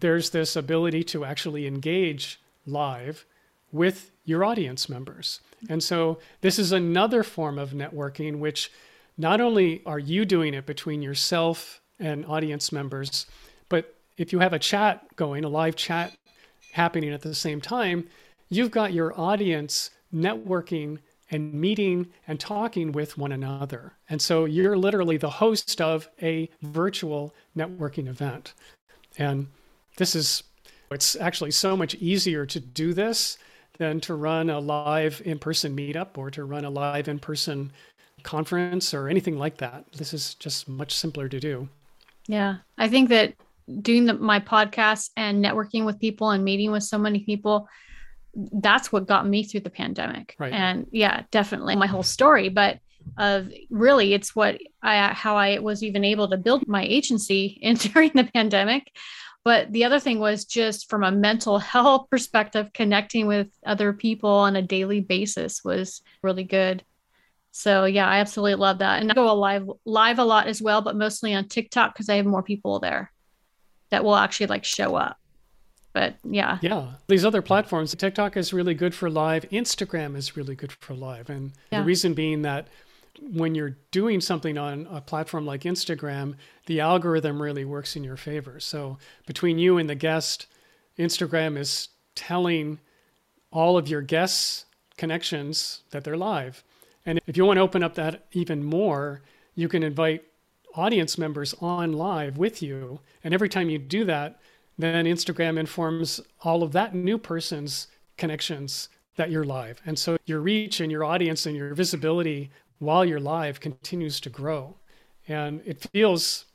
there's 0.00 0.30
this 0.30 0.56
ability 0.56 1.04
to 1.04 1.24
actually 1.24 1.66
engage 1.66 2.40
live 2.66 3.24
with 3.72 4.10
your 4.24 4.44
audience 4.44 4.88
members. 4.88 5.40
And 5.68 5.82
so 5.82 6.18
this 6.40 6.58
is 6.58 6.72
another 6.72 7.22
form 7.22 7.58
of 7.58 7.70
networking, 7.70 8.38
which 8.38 8.70
not 9.16 9.40
only 9.40 9.82
are 9.84 9.98
you 9.98 10.24
doing 10.24 10.54
it 10.54 10.66
between 10.66 11.02
yourself 11.02 11.80
and 11.98 12.24
audience 12.26 12.72
members, 12.72 13.26
but 13.68 13.94
if 14.16 14.32
you 14.32 14.38
have 14.38 14.52
a 14.52 14.58
chat 14.58 15.04
going, 15.16 15.44
a 15.44 15.48
live 15.48 15.76
chat 15.76 16.16
happening 16.72 17.12
at 17.12 17.22
the 17.22 17.34
same 17.34 17.60
time, 17.60 18.08
you've 18.48 18.70
got 18.70 18.92
your 18.92 19.18
audience 19.18 19.90
networking 20.14 20.98
and 21.30 21.52
meeting 21.54 22.08
and 22.26 22.40
talking 22.40 22.92
with 22.92 23.16
one 23.16 23.32
another. 23.32 23.92
And 24.08 24.20
so 24.20 24.46
you're 24.46 24.76
literally 24.76 25.16
the 25.16 25.30
host 25.30 25.80
of 25.80 26.08
a 26.20 26.50
virtual 26.62 27.34
networking 27.56 28.08
event. 28.08 28.54
And 29.16 29.46
this 29.96 30.14
is 30.14 30.42
it's 30.90 31.14
actually 31.16 31.52
so 31.52 31.76
much 31.76 31.94
easier 31.96 32.44
to 32.46 32.58
do 32.58 32.92
this 32.92 33.38
than 33.78 34.00
to 34.00 34.14
run 34.14 34.50
a 34.50 34.58
live 34.58 35.22
in-person 35.24 35.76
meetup 35.76 36.18
or 36.18 36.30
to 36.30 36.44
run 36.44 36.64
a 36.64 36.70
live 36.70 37.08
in-person 37.08 37.72
conference 38.24 38.92
or 38.92 39.08
anything 39.08 39.38
like 39.38 39.58
that. 39.58 39.84
This 39.92 40.12
is 40.12 40.34
just 40.34 40.68
much 40.68 40.94
simpler 40.94 41.28
to 41.28 41.38
do. 41.38 41.68
Yeah, 42.26 42.56
I 42.76 42.88
think 42.88 43.08
that 43.10 43.34
doing 43.82 44.06
the, 44.06 44.14
my 44.14 44.40
podcast 44.40 45.10
and 45.16 45.44
networking 45.44 45.84
with 45.84 46.00
people 46.00 46.30
and 46.30 46.44
meeting 46.44 46.72
with 46.72 46.82
so 46.82 46.98
many 46.98 47.20
people 47.20 47.68
that's 48.34 48.92
what 48.92 49.06
got 49.06 49.26
me 49.26 49.42
through 49.42 49.60
the 49.60 49.70
pandemic. 49.70 50.36
Right. 50.38 50.52
And 50.52 50.86
yeah, 50.92 51.24
definitely 51.30 51.76
my 51.76 51.86
whole 51.86 52.02
story, 52.02 52.48
but 52.48 52.78
of 53.16 53.50
really 53.70 54.12
it's 54.12 54.36
what 54.36 54.58
I 54.82 55.08
how 55.08 55.36
I 55.36 55.58
was 55.58 55.82
even 55.82 56.04
able 56.04 56.28
to 56.28 56.36
build 56.36 56.68
my 56.68 56.84
agency 56.84 57.58
in 57.60 57.74
during 57.76 58.10
the 58.14 58.24
pandemic 58.24 58.92
but 59.44 59.72
the 59.72 59.84
other 59.84 60.00
thing 60.00 60.18
was 60.18 60.44
just 60.44 60.90
from 60.90 61.04
a 61.04 61.10
mental 61.10 61.58
health 61.72 62.08
perspective, 62.10 62.72
connecting 62.72 63.26
with 63.26 63.48
other 63.64 63.92
people 63.92 64.30
on 64.30 64.56
a 64.56 64.62
daily 64.62 65.00
basis 65.00 65.64
was 65.64 66.02
really 66.22 66.44
good. 66.44 66.84
So 67.52 67.84
yeah, 67.84 68.06
I 68.06 68.18
absolutely 68.18 68.54
love 68.54 68.78
that. 68.78 69.00
And 69.00 69.10
I 69.10 69.14
go 69.14 69.34
live 69.34 69.68
live 69.84 70.18
a 70.18 70.24
lot 70.24 70.46
as 70.46 70.62
well, 70.62 70.82
but 70.82 70.96
mostly 70.96 71.34
on 71.34 71.48
TikTok 71.48 71.94
because 71.94 72.08
I 72.08 72.16
have 72.16 72.26
more 72.26 72.42
people 72.42 72.78
there 72.78 73.10
that 73.90 74.04
will 74.04 74.14
actually 74.14 74.46
like 74.46 74.64
show 74.64 74.94
up. 74.94 75.16
But 75.92 76.14
yeah. 76.22 76.58
Yeah. 76.62 76.92
These 77.08 77.24
other 77.24 77.42
platforms, 77.42 77.94
TikTok 77.94 78.36
is 78.36 78.52
really 78.52 78.74
good 78.74 78.94
for 78.94 79.10
live. 79.10 79.44
Instagram 79.50 80.16
is 80.16 80.36
really 80.36 80.54
good 80.54 80.70
for 80.70 80.94
live. 80.94 81.28
And 81.28 81.52
yeah. 81.72 81.80
the 81.80 81.84
reason 81.84 82.14
being 82.14 82.42
that 82.42 82.68
when 83.20 83.54
you're 83.54 83.76
doing 83.90 84.20
something 84.20 84.56
on 84.56 84.86
a 84.90 85.00
platform 85.00 85.46
like 85.46 85.62
Instagram, 85.62 86.34
the 86.66 86.80
algorithm 86.80 87.40
really 87.40 87.64
works 87.64 87.96
in 87.96 88.04
your 88.04 88.16
favor. 88.16 88.60
So 88.60 88.98
between 89.26 89.58
you 89.58 89.78
and 89.78 89.88
the 89.88 89.94
guest, 89.94 90.46
Instagram 90.98 91.56
is 91.56 91.88
telling 92.14 92.78
all 93.50 93.76
of 93.76 93.88
your 93.88 94.02
guests' 94.02 94.66
connections 94.96 95.82
that 95.90 96.04
they're 96.04 96.16
live. 96.16 96.62
And 97.06 97.20
if 97.26 97.36
you 97.36 97.44
want 97.44 97.56
to 97.56 97.62
open 97.62 97.82
up 97.82 97.94
that 97.94 98.26
even 98.32 98.62
more, 98.62 99.22
you 99.54 99.68
can 99.68 99.82
invite 99.82 100.24
audience 100.74 101.18
members 101.18 101.54
on 101.60 101.92
live 101.92 102.38
with 102.38 102.62
you. 102.62 103.00
And 103.24 103.34
every 103.34 103.48
time 103.48 103.70
you 103.70 103.78
do 103.78 104.04
that, 104.04 104.40
then 104.78 105.04
Instagram 105.04 105.58
informs 105.58 106.20
all 106.42 106.62
of 106.62 106.72
that 106.72 106.94
new 106.94 107.18
person's 107.18 107.88
connections 108.16 108.88
that 109.16 109.30
you're 109.30 109.44
live. 109.44 109.80
And 109.84 109.98
so 109.98 110.16
your 110.26 110.40
reach 110.40 110.80
and 110.80 110.90
your 110.90 111.04
audience 111.04 111.46
and 111.46 111.56
your 111.56 111.74
visibility 111.74 112.50
while 112.80 113.04
you're 113.04 113.20
live 113.20 113.60
continues 113.60 114.18
to 114.20 114.30
grow. 114.30 114.74
And 115.28 115.62
it 115.64 115.86
feels 115.92 116.46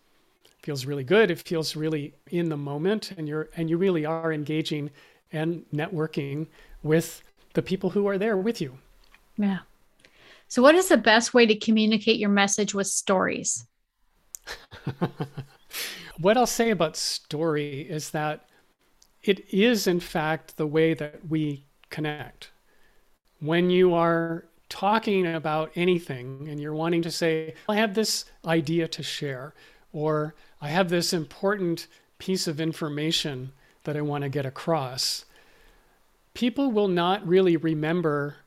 feels 0.62 0.86
really 0.86 1.04
good. 1.04 1.30
It 1.30 1.40
feels 1.48 1.76
really 1.76 2.16
in 2.32 2.50
the 2.50 2.58
moment 2.58 3.12
and 3.18 3.28
you're 3.28 3.50
and 3.56 3.70
you 3.70 3.78
really 3.78 4.06
are 4.06 4.34
engaging 4.34 4.92
and 5.32 5.64
networking 5.74 6.48
with 6.84 7.24
the 7.54 7.62
people 7.62 7.92
who 7.92 8.08
are 8.08 8.18
there 8.18 8.36
with 8.36 8.60
you. 8.60 8.78
Yeah. 9.38 9.60
So 10.48 10.62
what 10.62 10.76
is 10.76 10.90
the 10.90 10.98
best 10.98 11.34
way 11.34 11.46
to 11.46 11.56
communicate 11.56 12.18
your 12.18 12.30
message 12.30 12.74
with 12.74 12.88
stories? 12.88 13.66
what 16.20 16.38
I'll 16.38 16.46
say 16.46 16.72
about 16.72 16.96
story 16.96 17.82
is 17.82 18.12
that 18.12 18.48
it 19.24 19.48
is 19.54 19.88
in 19.88 20.00
fact 20.00 20.58
the 20.58 20.68
way 20.68 20.94
that 20.94 21.28
we 21.30 21.66
connect. 21.90 22.52
When 23.40 23.70
you 23.70 23.94
are 23.94 24.46
talking 24.70 25.26
about 25.26 25.72
anything 25.76 26.48
and 26.50 26.60
you're 26.60 26.74
wanting 26.74 27.02
to 27.04 27.12
say, 27.12 27.54
I 27.70 27.76
have 27.76 27.94
this 27.94 28.26
idea 28.46 28.88
to 28.88 29.04
share, 29.04 29.54
or 29.94 30.36
I 30.62 30.70
have 30.70 30.90
this 30.90 31.14
important 31.14 31.88
piece 32.18 32.48
of 32.48 32.60
information 32.60 33.52
that 33.84 33.96
I 33.96 34.02
want 34.02 34.24
to 34.24 34.30
get 34.30 34.46
across, 34.46 35.26
people 36.34 36.72
will 36.72 36.88
not 36.88 37.26
really 37.28 37.58
remember 37.58 38.38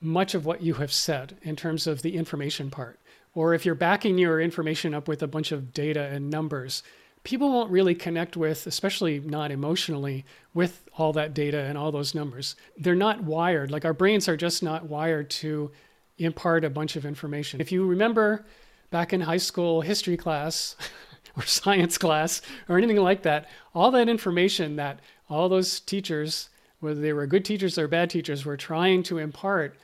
much 0.00 0.34
of 0.34 0.44
what 0.44 0.62
you 0.62 0.74
have 0.74 0.92
said 0.92 1.36
in 1.42 1.54
terms 1.54 1.86
of 1.86 2.02
the 2.02 2.16
information 2.16 2.70
part. 2.70 2.98
Or 3.34 3.54
if 3.54 3.64
you're 3.64 3.74
backing 3.74 4.18
your 4.18 4.40
information 4.40 4.92
up 4.92 5.08
with 5.08 5.22
a 5.22 5.28
bunch 5.28 5.52
of 5.52 5.72
data 5.72 6.02
and 6.02 6.28
numbers, 6.28 6.82
people 7.24 7.50
won't 7.50 7.70
really 7.70 7.94
connect 7.94 8.36
with, 8.36 8.66
especially 8.66 9.20
not 9.20 9.50
emotionally, 9.50 10.24
with 10.54 10.88
all 10.96 11.12
that 11.12 11.34
data 11.34 11.60
and 11.60 11.78
all 11.78 11.92
those 11.92 12.14
numbers. 12.14 12.56
They're 12.76 12.94
not 12.94 13.22
wired, 13.22 13.70
like 13.70 13.84
our 13.84 13.92
brains 13.92 14.28
are 14.28 14.36
just 14.36 14.62
not 14.62 14.86
wired 14.86 15.30
to 15.30 15.70
impart 16.18 16.64
a 16.64 16.70
bunch 16.70 16.96
of 16.96 17.06
information. 17.06 17.60
If 17.60 17.72
you 17.72 17.86
remember 17.86 18.44
back 18.90 19.12
in 19.12 19.20
high 19.20 19.38
school 19.38 19.80
history 19.80 20.16
class 20.16 20.76
or 21.36 21.42
science 21.44 21.96
class 21.96 22.42
or 22.68 22.76
anything 22.76 22.96
like 22.96 23.22
that, 23.22 23.48
all 23.74 23.90
that 23.92 24.08
information 24.08 24.76
that 24.76 25.00
all 25.28 25.48
those 25.48 25.80
teachers, 25.80 26.50
whether 26.80 27.00
they 27.00 27.12
were 27.12 27.26
good 27.26 27.44
teachers 27.44 27.78
or 27.78 27.88
bad 27.88 28.10
teachers, 28.10 28.44
were 28.44 28.56
trying 28.56 29.02
to 29.04 29.18
impart 29.18 29.76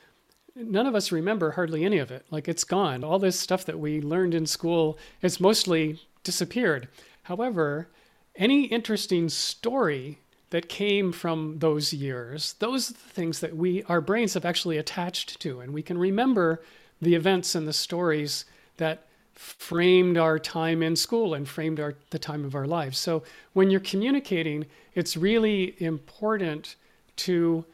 none 0.54 0.86
of 0.86 0.94
us 0.94 1.12
remember 1.12 1.52
hardly 1.52 1.84
any 1.84 1.98
of 1.98 2.10
it. 2.10 2.26
Like 2.30 2.48
it's 2.48 2.64
gone. 2.64 3.04
All 3.04 3.18
this 3.18 3.38
stuff 3.38 3.64
that 3.66 3.78
we 3.78 4.00
learned 4.00 4.34
in 4.34 4.44
school, 4.44 4.98
it's 5.22 5.40
mostly 5.40 6.00
disappeared. 6.24 6.88
However, 7.28 7.90
any 8.36 8.64
interesting 8.64 9.28
story 9.28 10.20
that 10.48 10.66
came 10.66 11.12
from 11.12 11.58
those 11.58 11.92
years, 11.92 12.54
those 12.58 12.88
are 12.88 12.94
the 12.94 12.98
things 13.00 13.40
that 13.40 13.54
we 13.54 13.82
our 13.82 14.00
brains 14.00 14.32
have 14.32 14.46
actually 14.46 14.78
attached 14.78 15.38
to 15.40 15.60
and 15.60 15.74
we 15.74 15.82
can 15.82 15.98
remember 15.98 16.62
the 17.02 17.14
events 17.14 17.54
and 17.54 17.68
the 17.68 17.74
stories 17.74 18.46
that 18.78 19.08
framed 19.34 20.16
our 20.16 20.38
time 20.38 20.82
in 20.82 20.96
school 20.96 21.34
and 21.34 21.46
framed 21.46 21.78
our, 21.78 21.96
the 22.08 22.18
time 22.18 22.46
of 22.46 22.54
our 22.54 22.66
lives. 22.66 22.96
So 22.96 23.22
when 23.52 23.68
you're 23.68 23.80
communicating, 23.80 24.64
it's 24.94 25.14
really 25.14 25.76
important 25.82 26.76
to 27.28 27.66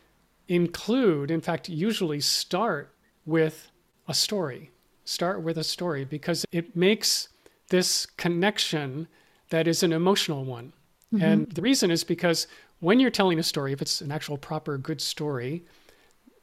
include, 0.49 1.31
in 1.31 1.41
fact, 1.41 1.69
usually 1.69 2.21
start 2.21 2.93
with 3.25 3.71
a 4.09 4.15
story. 4.15 4.73
Start 5.05 5.43
with 5.43 5.59
a 5.59 5.65
story 5.65 6.05
because 6.05 6.45
it 6.51 6.75
makes 6.75 7.29
this 7.69 8.05
connection 8.05 9.07
that 9.51 9.67
is 9.67 9.83
an 9.83 9.93
emotional 9.93 10.45
one. 10.45 10.73
Mm-hmm. 11.13 11.25
And 11.25 11.51
the 11.51 11.63
reason 11.63 11.91
is 11.91 12.05
because 12.05 12.47
when 12.81 13.01
you're 13.01 13.11
telling 13.11 13.39
a 13.39 13.43
story, 13.43 13.73
if 13.73 13.81
it's 13.83 14.01
an 14.01 14.13
actual 14.13 14.37
proper 14.37 14.79
good 14.79 15.01
story, 15.01 15.63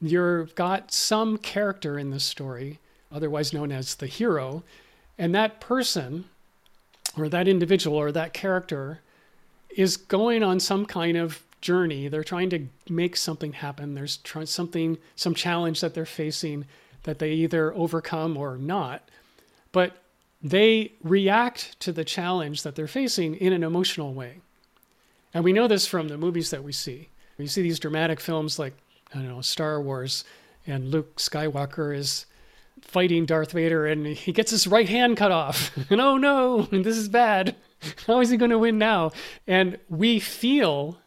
you've 0.01 0.55
got 0.55 0.91
some 0.91 1.37
character 1.37 1.99
in 1.99 2.11
the 2.11 2.19
story, 2.19 2.79
otherwise 3.11 3.53
known 3.53 3.71
as 3.71 3.95
the 3.95 4.07
hero, 4.07 4.63
and 5.17 5.35
that 5.35 5.59
person 5.59 6.25
or 7.17 7.29
that 7.29 7.47
individual 7.47 7.97
or 7.97 8.11
that 8.11 8.33
character 8.33 9.01
is 9.75 9.97
going 9.97 10.43
on 10.43 10.59
some 10.59 10.85
kind 10.85 11.17
of 11.17 11.43
journey. 11.61 12.07
They're 12.07 12.23
trying 12.23 12.49
to 12.51 12.67
make 12.89 13.15
something 13.15 13.53
happen. 13.53 13.93
There's 13.93 14.17
try- 14.17 14.45
something, 14.45 14.97
some 15.15 15.35
challenge 15.35 15.81
that 15.81 15.93
they're 15.93 16.05
facing 16.05 16.65
that 17.03 17.19
they 17.19 17.31
either 17.31 17.73
overcome 17.73 18.37
or 18.37 18.57
not. 18.57 19.07
But 19.71 20.00
they 20.43 20.93
react 21.03 21.79
to 21.81 21.91
the 21.91 22.03
challenge 22.03 22.63
that 22.63 22.75
they're 22.75 22.87
facing 22.87 23.35
in 23.35 23.53
an 23.53 23.63
emotional 23.63 24.13
way. 24.13 24.41
And 25.33 25.43
we 25.43 25.53
know 25.53 25.67
this 25.67 25.87
from 25.87 26.07
the 26.07 26.17
movies 26.17 26.49
that 26.49 26.63
we 26.63 26.71
see. 26.71 27.09
We 27.37 27.47
see 27.47 27.61
these 27.61 27.79
dramatic 27.79 28.19
films 28.19 28.59
like, 28.59 28.73
I 29.13 29.17
don't 29.17 29.29
know, 29.29 29.41
Star 29.41 29.81
Wars, 29.81 30.23
and 30.67 30.89
Luke 30.89 31.17
Skywalker 31.17 31.95
is 31.95 32.25
fighting 32.81 33.25
Darth 33.25 33.51
Vader 33.51 33.85
and 33.85 34.07
he 34.07 34.31
gets 34.31 34.51
his 34.51 34.67
right 34.67 34.89
hand 34.89 35.17
cut 35.17 35.31
off. 35.31 35.75
and 35.89 36.01
oh 36.01 36.17
no, 36.17 36.63
this 36.71 36.97
is 36.97 37.09
bad. 37.09 37.55
How 38.07 38.19
is 38.19 38.29
he 38.29 38.37
going 38.37 38.51
to 38.51 38.59
win 38.59 38.77
now? 38.77 39.11
And 39.47 39.79
we 39.89 40.19
feel 40.19 40.97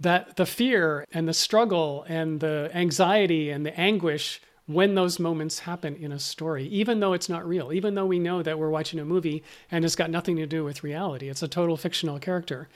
that 0.00 0.36
the 0.36 0.46
fear 0.46 1.06
and 1.12 1.28
the 1.28 1.34
struggle 1.34 2.04
and 2.08 2.40
the 2.40 2.70
anxiety 2.74 3.50
and 3.50 3.64
the 3.64 3.78
anguish 3.78 4.40
when 4.66 4.94
those 4.94 5.18
moments 5.18 5.60
happen 5.60 5.96
in 5.96 6.12
a 6.12 6.18
story, 6.18 6.66
even 6.66 7.00
though 7.00 7.12
it's 7.12 7.28
not 7.28 7.46
real, 7.46 7.72
even 7.72 7.94
though 7.94 8.06
we 8.06 8.18
know 8.18 8.42
that 8.42 8.58
we're 8.58 8.70
watching 8.70 9.00
a 9.00 9.04
movie 9.04 9.42
and 9.70 9.84
it's 9.84 9.96
got 9.96 10.10
nothing 10.10 10.36
to 10.36 10.46
do 10.46 10.64
with 10.64 10.84
reality. 10.84 11.28
It's 11.28 11.42
a 11.42 11.48
total 11.48 11.76
fictional 11.76 12.18
character. 12.18 12.68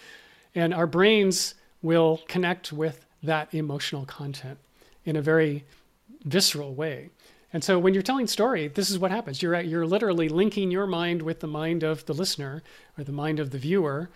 And 0.55 0.75
our 0.75 0.87
brains 0.87 1.55
will 1.83 2.23
connect 2.28 2.73
with 2.73 3.07
that 3.23 3.52
emotional 3.55 4.05
content 4.05 4.59
in 5.05 5.16
a 5.16 5.23
very 5.23 5.64
visceral 6.25 6.75
way. 6.75 7.11
And 7.52 7.62
so 7.62 7.78
when 7.78 7.95
you're 7.95 8.02
telling 8.02 8.26
story, 8.26 8.69
this 8.69 8.90
is 8.90 8.99
what 8.99 9.11
happens. 9.11 9.40
You're 9.40 9.61
you're 9.61 9.87
literally 9.87 10.28
linking 10.28 10.71
your 10.71 10.87
mind 10.87 11.23
with 11.23 11.40
the 11.40 11.47
mind 11.47 11.83
of 11.85 12.05
the 12.07 12.12
listener 12.12 12.62
or 12.99 13.05
the 13.05 13.12
mind 13.12 13.38
of 13.38 13.50
the 13.50 13.59
viewer, 13.59 14.11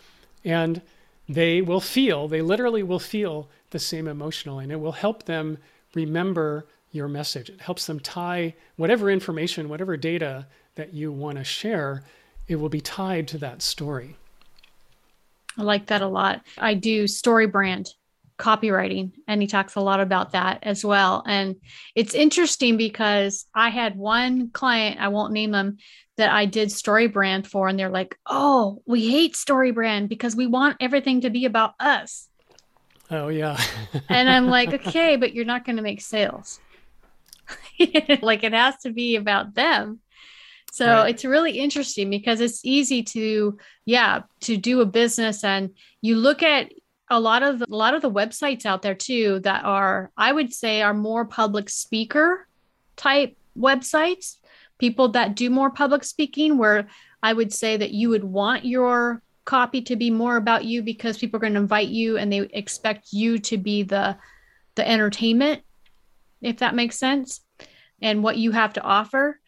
and 0.45 0.83
they 1.29 1.63
will 1.63 1.81
feel, 1.81 2.27
they 2.27 2.43
literally 2.43 2.83
will 2.83 2.99
feel 2.99 3.49
the 3.71 3.79
same 3.79 4.09
emotional, 4.09 4.59
and 4.59 4.73
it 4.73 4.81
will 4.81 4.93
help 4.93 5.25
them 5.25 5.59
remember 5.95 6.67
your 6.93 7.09
message. 7.09 7.51
It 7.51 7.61
helps 7.61 7.87
them 7.87 8.01
tie 8.01 8.55
whatever 8.77 9.11
information, 9.11 9.69
whatever 9.69 9.97
data 9.97 10.47
that 10.75 10.95
you 10.95 11.13
want 11.13 11.39
to 11.39 11.45
share, 11.45 12.05
it 12.49 12.57
will 12.57 12.69
be 12.69 12.81
tied 12.81 13.29
to 13.29 13.39
that 13.39 13.63
story. 13.63 14.17
I 15.57 15.63
like 15.63 15.87
that 15.87 16.03
a 16.03 16.09
lot. 16.09 16.43
I 16.59 16.75
do 16.75 17.07
story 17.07 17.47
brand 17.47 17.91
copywriting 18.41 19.13
and 19.29 19.43
he 19.43 19.47
talks 19.47 19.75
a 19.75 19.81
lot 19.81 20.01
about 20.01 20.33
that 20.33 20.59
as 20.63 20.83
well 20.83 21.23
and 21.27 21.57
it's 21.95 22.15
interesting 22.15 22.79
because 22.79 23.45
i 23.55 23.69
had 23.69 23.97
one 23.97 24.49
client 24.51 24.99
i 24.99 25.09
won't 25.09 25.33
name 25.33 25.51
them 25.51 25.77
that 26.17 26.33
i 26.33 26.47
did 26.47 26.73
story 26.73 27.07
brand 27.07 27.47
for 27.47 27.69
and 27.69 27.79
they're 27.79 27.91
like 27.91 28.17
oh 28.25 28.83
we 28.87 29.11
hate 29.11 29.37
story 29.37 29.73
brand 29.73 30.09
because 30.09 30.35
we 30.35 30.47
want 30.47 30.75
everything 30.81 31.21
to 31.21 31.29
be 31.29 31.45
about 31.45 31.75
us 31.79 32.29
oh 33.11 33.29
yeah 33.29 33.61
and 34.09 34.31
i'm 34.31 34.47
like 34.47 34.73
okay 34.87 35.17
but 35.17 35.35
you're 35.35 35.45
not 35.45 35.67
going 35.67 35.77
to 35.77 35.83
make 35.83 36.01
sales 36.01 36.61
like 38.23 38.45
it 38.45 38.53
has 38.53 38.77
to 38.79 38.93
be 38.93 39.17
about 39.17 39.55
them. 39.55 40.01
So 40.73 40.87
right. 40.87 41.11
it's 41.11 41.25
really 41.25 41.59
interesting 41.59 42.11
because 42.11 42.41
it's 42.41 42.65
easy 42.65 43.03
to, 43.03 43.59
yeah, 43.85 44.23
to 44.43 44.57
do 44.57 44.81
a 44.81 44.87
business 44.87 45.43
and 45.43 45.71
you 46.01 46.17
look 46.17 46.43
at 46.43 46.71
a 47.11 47.19
lot 47.19 47.43
of 47.43 47.59
the, 47.59 47.67
a 47.69 47.75
lot 47.75 47.95
of 47.95 48.03
the 48.03 48.11
websites 48.11 48.65
out 48.65 48.83
there 48.83 48.95
too 48.95 49.41
that 49.41 49.65
are 49.65 50.13
I 50.17 50.33
would 50.33 50.55
say 50.55 50.81
are 50.81 50.95
more 50.95 51.25
public 51.25 51.69
speaker 51.69 52.47
type 52.97 53.37
websites, 53.59 54.37
people 54.79 55.09
that 55.09 55.35
do 55.35 55.51
more 55.51 55.71
public 55.71 56.05
speaking 56.05 56.57
where 56.57 56.89
I 57.23 57.33
would 57.33 57.53
say 57.53 57.77
that 57.77 57.91
you 57.91 58.09
would 58.11 58.25
want 58.25 58.65
your 58.65 59.23
copy 59.45 59.83
to 59.83 59.97
be 59.97 60.11
more 60.11 60.37
about 60.37 60.65
you 60.65 60.83
because 60.83 61.19
people 61.19 61.39
are 61.39 61.41
going 61.41 61.55
to 61.55 61.61
invite 61.61 61.89
you 61.89 62.17
and 62.17 62.33
they 62.33 62.41
expect 62.53 63.13
you 63.13 63.39
to 63.39 63.59
be 63.59 63.83
the 63.83 64.17
the 64.77 64.89
entertainment 64.89 65.63
if 66.41 66.59
that 66.59 66.75
makes 66.75 66.99
sense 66.99 67.41
and 68.01 68.23
what 68.23 68.39
you 68.39 68.51
have 68.53 68.73
to 68.75 68.83
offer. 68.83 69.41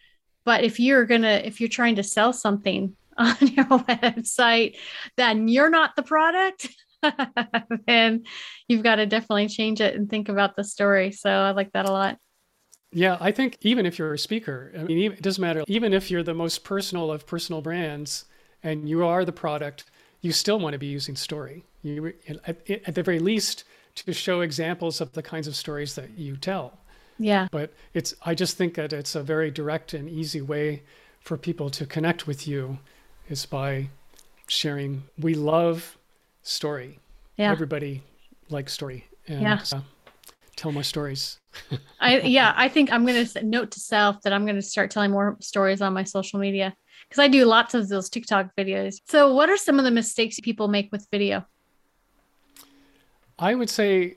But 0.44 0.64
if 0.64 0.80
you're 0.80 1.06
going 1.06 1.22
to, 1.22 1.46
if 1.46 1.60
you're 1.60 1.68
trying 1.68 1.96
to 1.96 2.02
sell 2.02 2.32
something 2.32 2.96
on 3.18 3.36
your 3.40 3.66
website, 3.66 4.76
then 5.16 5.48
you're 5.48 5.70
not 5.70 5.96
the 5.96 6.02
product. 6.02 6.68
and 7.88 8.26
you've 8.68 8.82
got 8.82 8.96
to 8.96 9.06
definitely 9.06 9.48
change 9.48 9.80
it 9.80 9.94
and 9.94 10.08
think 10.08 10.28
about 10.28 10.56
the 10.56 10.64
story. 10.64 11.10
So 11.12 11.30
I 11.30 11.50
like 11.50 11.72
that 11.72 11.88
a 11.88 11.92
lot. 11.92 12.18
Yeah, 12.92 13.16
I 13.20 13.32
think 13.32 13.56
even 13.62 13.86
if 13.86 13.98
you're 13.98 14.12
a 14.12 14.18
speaker, 14.18 14.72
I 14.78 14.82
mean, 14.84 15.12
it 15.12 15.22
doesn't 15.22 15.40
matter. 15.40 15.64
Even 15.66 15.94
if 15.94 16.10
you're 16.10 16.22
the 16.22 16.34
most 16.34 16.62
personal 16.62 17.10
of 17.10 17.26
personal 17.26 17.62
brands 17.62 18.26
and 18.62 18.88
you 18.88 19.04
are 19.04 19.24
the 19.24 19.32
product, 19.32 19.84
you 20.20 20.30
still 20.30 20.58
want 20.58 20.74
to 20.74 20.78
be 20.78 20.86
using 20.86 21.16
story. 21.16 21.64
You, 21.82 22.12
at, 22.28 22.68
at 22.68 22.94
the 22.94 23.02
very 23.02 23.18
least, 23.18 23.64
to 23.94 24.12
show 24.12 24.42
examples 24.42 25.00
of 25.00 25.12
the 25.12 25.22
kinds 25.22 25.46
of 25.46 25.56
stories 25.56 25.94
that 25.94 26.10
you 26.18 26.36
tell. 26.36 26.78
Yeah. 27.22 27.48
But 27.50 27.72
it's 27.94 28.14
I 28.22 28.34
just 28.34 28.56
think 28.56 28.74
that 28.74 28.92
it's 28.92 29.14
a 29.14 29.22
very 29.22 29.50
direct 29.50 29.94
and 29.94 30.08
easy 30.08 30.40
way 30.40 30.82
for 31.20 31.36
people 31.36 31.70
to 31.70 31.86
connect 31.86 32.26
with 32.26 32.46
you 32.46 32.78
is 33.28 33.46
by 33.46 33.88
sharing. 34.46 35.04
We 35.18 35.34
love 35.34 35.98
story. 36.42 36.98
Yeah. 37.36 37.52
Everybody 37.52 38.02
likes 38.50 38.72
story. 38.72 39.06
And 39.28 39.42
yeah. 39.42 39.60
Uh, 39.72 39.80
tell 40.56 40.72
more 40.72 40.82
stories. 40.82 41.38
I 42.00 42.20
yeah, 42.38 42.52
I 42.56 42.68
think 42.68 42.92
I'm 42.92 43.06
gonna 43.06 43.26
note 43.42 43.70
to 43.72 43.80
self 43.80 44.20
that 44.22 44.32
I'm 44.32 44.44
gonna 44.46 44.62
start 44.62 44.90
telling 44.90 45.10
more 45.10 45.36
stories 45.40 45.80
on 45.80 45.92
my 45.92 46.04
social 46.04 46.38
media 46.38 46.74
because 47.08 47.22
I 47.22 47.28
do 47.28 47.44
lots 47.44 47.74
of 47.74 47.88
those 47.88 48.08
TikTok 48.08 48.50
videos. 48.56 48.96
So, 49.08 49.34
what 49.34 49.48
are 49.48 49.56
some 49.56 49.78
of 49.78 49.84
the 49.84 49.90
mistakes 49.90 50.40
people 50.40 50.68
make 50.68 50.90
with 50.92 51.06
video? 51.10 51.44
I 53.38 53.54
would 53.54 53.70
say 53.70 54.16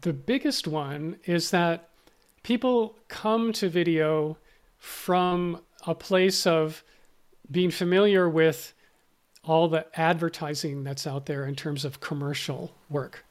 the 0.00 0.12
biggest 0.12 0.66
one 0.66 1.16
is 1.24 1.50
that 1.50 1.88
people 2.42 2.96
come 3.08 3.52
to 3.54 3.68
video 3.68 4.36
from 4.78 5.60
a 5.86 5.94
place 5.94 6.46
of 6.46 6.82
being 7.50 7.70
familiar 7.70 8.28
with 8.28 8.74
all 9.44 9.68
the 9.68 9.86
advertising 9.98 10.84
that's 10.84 11.06
out 11.06 11.26
there 11.26 11.44
in 11.44 11.54
terms 11.54 11.84
of 11.84 12.00
commercial 12.00 12.72
work. 12.88 13.24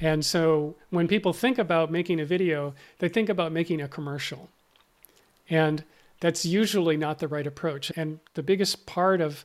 And 0.00 0.24
so 0.24 0.76
when 0.88 1.06
people 1.08 1.32
think 1.32 1.58
about 1.58 1.92
making 1.92 2.20
a 2.20 2.24
video, 2.24 2.74
they 2.98 3.08
think 3.08 3.28
about 3.28 3.52
making 3.52 3.80
a 3.82 3.88
commercial. 3.88 4.48
And 5.50 5.84
that's 6.20 6.46
usually 6.46 6.96
not 6.96 7.18
the 7.18 7.28
right 7.28 7.46
approach. 7.46 7.92
And 7.96 8.20
the 8.34 8.42
biggest 8.42 8.86
part 8.86 9.20
of 9.20 9.44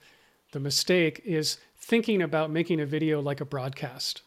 the 0.51 0.59
mistake 0.59 1.21
is 1.25 1.57
thinking 1.77 2.21
about 2.21 2.51
making 2.51 2.79
a 2.79 2.85
video 2.85 3.21
like 3.21 3.41
a 3.41 3.45
broadcast. 3.45 4.21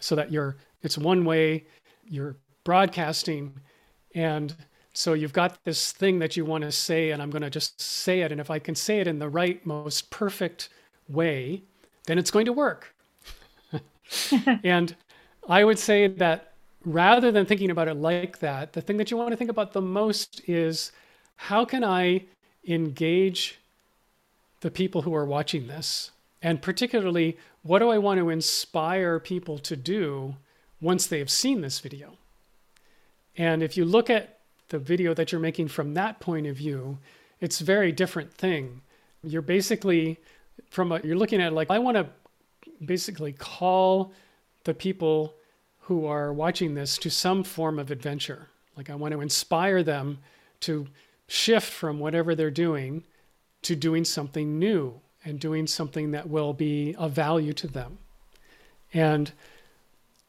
So 0.00 0.14
that 0.16 0.32
you're 0.32 0.56
it's 0.82 0.98
one 0.98 1.24
way 1.24 1.64
you're 2.06 2.36
broadcasting 2.62 3.54
and 4.14 4.54
so 4.92 5.12
you've 5.12 5.32
got 5.32 5.64
this 5.64 5.90
thing 5.90 6.20
that 6.20 6.36
you 6.36 6.44
want 6.44 6.62
to 6.62 6.70
say, 6.70 7.10
and 7.10 7.20
I'm 7.20 7.30
going 7.30 7.42
to 7.42 7.50
just 7.50 7.80
say 7.80 8.20
it. 8.20 8.30
And 8.30 8.40
if 8.40 8.48
I 8.48 8.60
can 8.60 8.76
say 8.76 9.00
it 9.00 9.08
in 9.08 9.18
the 9.18 9.28
right, 9.28 9.64
most 9.66 10.08
perfect 10.10 10.68
way, 11.08 11.62
then 12.06 12.16
it's 12.16 12.30
going 12.30 12.46
to 12.46 12.52
work. 12.52 12.94
and 14.62 14.94
I 15.48 15.64
would 15.64 15.80
say 15.80 16.06
that 16.06 16.52
rather 16.84 17.32
than 17.32 17.44
thinking 17.44 17.70
about 17.70 17.88
it 17.88 17.94
like 17.94 18.38
that, 18.38 18.72
the 18.72 18.80
thing 18.80 18.96
that 18.98 19.10
you 19.10 19.16
want 19.16 19.30
to 19.30 19.36
think 19.36 19.50
about 19.50 19.72
the 19.72 19.82
most 19.82 20.42
is 20.48 20.92
how 21.36 21.64
can 21.64 21.82
I 21.82 22.24
engage 22.66 23.58
the 24.60 24.70
people 24.70 25.02
who 25.02 25.14
are 25.14 25.26
watching 25.26 25.66
this? 25.66 26.12
And 26.40 26.62
particularly, 26.62 27.36
what 27.62 27.80
do 27.80 27.88
I 27.88 27.98
want 27.98 28.20
to 28.20 28.30
inspire 28.30 29.18
people 29.18 29.58
to 29.58 29.74
do 29.74 30.36
once 30.80 31.06
they 31.06 31.18
have 31.18 31.30
seen 31.30 31.62
this 31.62 31.80
video? 31.80 32.16
And 33.36 33.62
if 33.62 33.76
you 33.76 33.84
look 33.84 34.10
at 34.10 34.38
the 34.68 34.78
video 34.78 35.14
that 35.14 35.32
you're 35.32 35.40
making 35.40 35.68
from 35.68 35.94
that 35.94 36.20
point 36.20 36.46
of 36.46 36.56
view, 36.56 36.98
it's 37.40 37.60
a 37.60 37.64
very 37.64 37.92
different 37.92 38.32
thing. 38.32 38.80
You're 39.22 39.42
basically 39.42 40.18
from 40.70 40.92
a, 40.92 41.00
you're 41.02 41.16
looking 41.16 41.42
at 41.42 41.52
like 41.52 41.70
I 41.70 41.78
want 41.78 41.96
to 41.96 42.08
basically 42.84 43.32
call 43.32 44.12
the 44.64 44.74
people 44.74 45.34
who 45.80 46.06
are 46.06 46.32
watching 46.32 46.74
this 46.74 46.96
to 46.98 47.10
some 47.10 47.44
form 47.44 47.78
of 47.78 47.90
adventure. 47.90 48.48
Like 48.76 48.90
I 48.90 48.94
want 48.94 49.12
to 49.12 49.20
inspire 49.20 49.82
them 49.82 50.18
to 50.60 50.86
shift 51.26 51.70
from 51.70 51.98
whatever 51.98 52.34
they're 52.34 52.50
doing 52.50 53.04
to 53.62 53.74
doing 53.76 54.04
something 54.04 54.58
new 54.58 55.00
and 55.24 55.40
doing 55.40 55.66
something 55.66 56.10
that 56.10 56.28
will 56.28 56.52
be 56.52 56.94
of 56.96 57.12
value 57.12 57.52
to 57.54 57.66
them. 57.66 57.98
And 58.92 59.32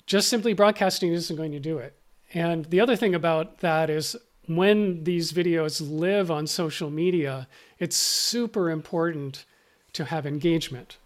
just 0.06 0.30
simply 0.30 0.54
broadcasting 0.54 1.12
isn't 1.12 1.36
going 1.36 1.52
to 1.52 1.60
do 1.60 1.78
it. 1.78 1.96
And 2.36 2.66
the 2.66 2.82
other 2.82 2.98
thing 2.98 3.16
about 3.16 3.60
that 3.62 3.90
is 3.90 4.16
when 4.46 5.06
these 5.06 5.32
videos 5.32 5.82
live 5.82 6.30
on 6.30 6.46
social 6.46 6.90
media, 6.92 7.48
it's 7.80 7.96
super 7.96 8.70
important 8.70 9.46
to 9.94 10.04
have 10.04 10.28
engagement. 10.28 10.98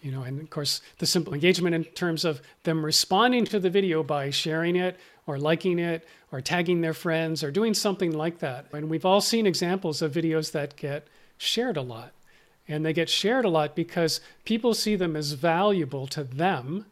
You 0.00 0.12
know, 0.12 0.22
and 0.22 0.40
of 0.40 0.50
course, 0.50 0.80
the 0.98 1.06
simple 1.06 1.34
engagement 1.34 1.74
in 1.74 1.82
terms 1.84 2.24
of 2.24 2.40
them 2.62 2.84
responding 2.84 3.44
to 3.46 3.58
the 3.58 3.68
video 3.68 4.04
by 4.04 4.30
sharing 4.30 4.76
it 4.76 4.96
or 5.26 5.38
liking 5.38 5.80
it 5.80 6.06
or 6.30 6.40
tagging 6.40 6.82
their 6.82 6.94
friends 6.94 7.42
or 7.42 7.50
doing 7.50 7.74
something 7.74 8.12
like 8.12 8.38
that. 8.38 8.66
And 8.72 8.88
we've 8.88 9.04
all 9.04 9.20
seen 9.20 9.46
examples 9.46 10.02
of 10.02 10.12
videos 10.12 10.52
that 10.52 10.76
get 10.76 11.08
shared 11.36 11.76
a 11.76 11.82
lot. 11.82 12.12
And 12.68 12.86
they 12.86 12.92
get 12.92 13.10
shared 13.10 13.44
a 13.44 13.50
lot 13.50 13.74
because 13.74 14.20
people 14.44 14.72
see 14.72 14.94
them 14.94 15.16
as 15.16 15.32
valuable 15.32 16.06
to 16.08 16.22
them. 16.22 16.86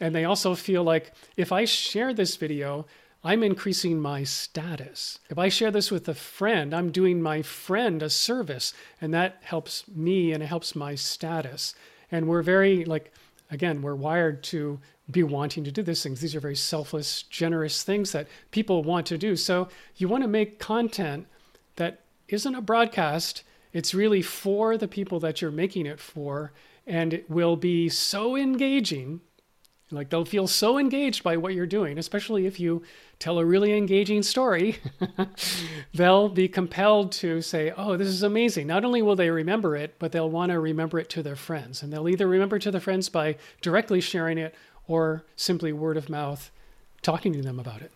And 0.00 0.14
they 0.14 0.24
also 0.24 0.54
feel 0.54 0.82
like 0.82 1.12
if 1.36 1.52
I 1.52 1.66
share 1.66 2.14
this 2.14 2.36
video, 2.36 2.86
I'm 3.22 3.42
increasing 3.42 4.00
my 4.00 4.24
status. 4.24 5.18
If 5.28 5.38
I 5.38 5.50
share 5.50 5.70
this 5.70 5.90
with 5.90 6.08
a 6.08 6.14
friend, 6.14 6.74
I'm 6.74 6.90
doing 6.90 7.20
my 7.20 7.42
friend 7.42 8.02
a 8.02 8.08
service, 8.08 8.72
and 9.00 9.12
that 9.12 9.36
helps 9.42 9.86
me 9.88 10.32
and 10.32 10.42
it 10.42 10.46
helps 10.46 10.74
my 10.74 10.94
status. 10.94 11.74
And 12.10 12.26
we're 12.26 12.42
very, 12.42 12.84
like, 12.86 13.12
again, 13.50 13.82
we're 13.82 13.94
wired 13.94 14.42
to 14.44 14.80
be 15.10 15.22
wanting 15.22 15.64
to 15.64 15.72
do 15.72 15.82
these 15.82 16.02
things. 16.02 16.20
These 16.20 16.34
are 16.34 16.40
very 16.40 16.56
selfless, 16.56 17.24
generous 17.24 17.82
things 17.82 18.12
that 18.12 18.28
people 18.52 18.82
want 18.82 19.06
to 19.06 19.18
do. 19.18 19.36
So 19.36 19.68
you 19.96 20.08
want 20.08 20.22
to 20.24 20.28
make 20.28 20.58
content 20.58 21.26
that 21.76 22.00
isn't 22.28 22.54
a 22.54 22.62
broadcast, 22.62 23.42
it's 23.72 23.94
really 23.94 24.22
for 24.22 24.76
the 24.78 24.88
people 24.88 25.20
that 25.20 25.42
you're 25.42 25.50
making 25.50 25.86
it 25.86 26.00
for, 26.00 26.52
and 26.86 27.12
it 27.12 27.28
will 27.28 27.56
be 27.56 27.88
so 27.88 28.36
engaging. 28.36 29.20
Like 29.92 30.10
they'll 30.10 30.24
feel 30.24 30.46
so 30.46 30.78
engaged 30.78 31.22
by 31.22 31.36
what 31.36 31.54
you're 31.54 31.66
doing, 31.66 31.98
especially 31.98 32.46
if 32.46 32.60
you 32.60 32.82
tell 33.18 33.38
a 33.38 33.44
really 33.44 33.76
engaging 33.76 34.22
story. 34.22 34.78
they'll 35.94 36.28
be 36.28 36.48
compelled 36.48 37.12
to 37.12 37.42
say, 37.42 37.72
Oh, 37.76 37.96
this 37.96 38.08
is 38.08 38.22
amazing. 38.22 38.66
Not 38.66 38.84
only 38.84 39.02
will 39.02 39.16
they 39.16 39.30
remember 39.30 39.76
it, 39.76 39.96
but 39.98 40.12
they'll 40.12 40.30
want 40.30 40.52
to 40.52 40.60
remember 40.60 40.98
it 40.98 41.08
to 41.10 41.22
their 41.22 41.36
friends. 41.36 41.82
And 41.82 41.92
they'll 41.92 42.08
either 42.08 42.28
remember 42.28 42.58
to 42.60 42.70
their 42.70 42.80
friends 42.80 43.08
by 43.08 43.36
directly 43.60 44.00
sharing 44.00 44.38
it 44.38 44.54
or 44.86 45.24
simply 45.36 45.72
word 45.72 45.96
of 45.96 46.08
mouth 46.08 46.50
talking 47.02 47.32
to 47.32 47.42
them 47.42 47.58
about 47.58 47.82
it. 47.82 47.90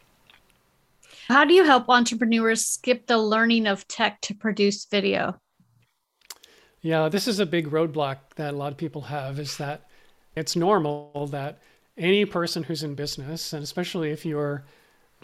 How 1.28 1.44
do 1.44 1.54
you 1.54 1.64
help 1.64 1.88
entrepreneurs 1.88 2.66
skip 2.66 3.06
the 3.06 3.18
learning 3.18 3.66
of 3.66 3.86
tech 3.88 4.20
to 4.22 4.34
produce 4.34 4.84
video? 4.84 5.40
Yeah, 6.82 7.08
this 7.08 7.26
is 7.26 7.40
a 7.40 7.46
big 7.46 7.70
roadblock 7.70 8.18
that 8.36 8.52
a 8.52 8.56
lot 8.56 8.72
of 8.72 8.76
people 8.76 9.02
have 9.02 9.38
is 9.38 9.56
that 9.56 9.88
it's 10.36 10.54
normal 10.54 11.28
that 11.30 11.60
any 11.96 12.24
person 12.24 12.64
who's 12.64 12.82
in 12.82 12.94
business, 12.94 13.52
and 13.52 13.62
especially 13.62 14.10
if 14.10 14.26
you're 14.26 14.64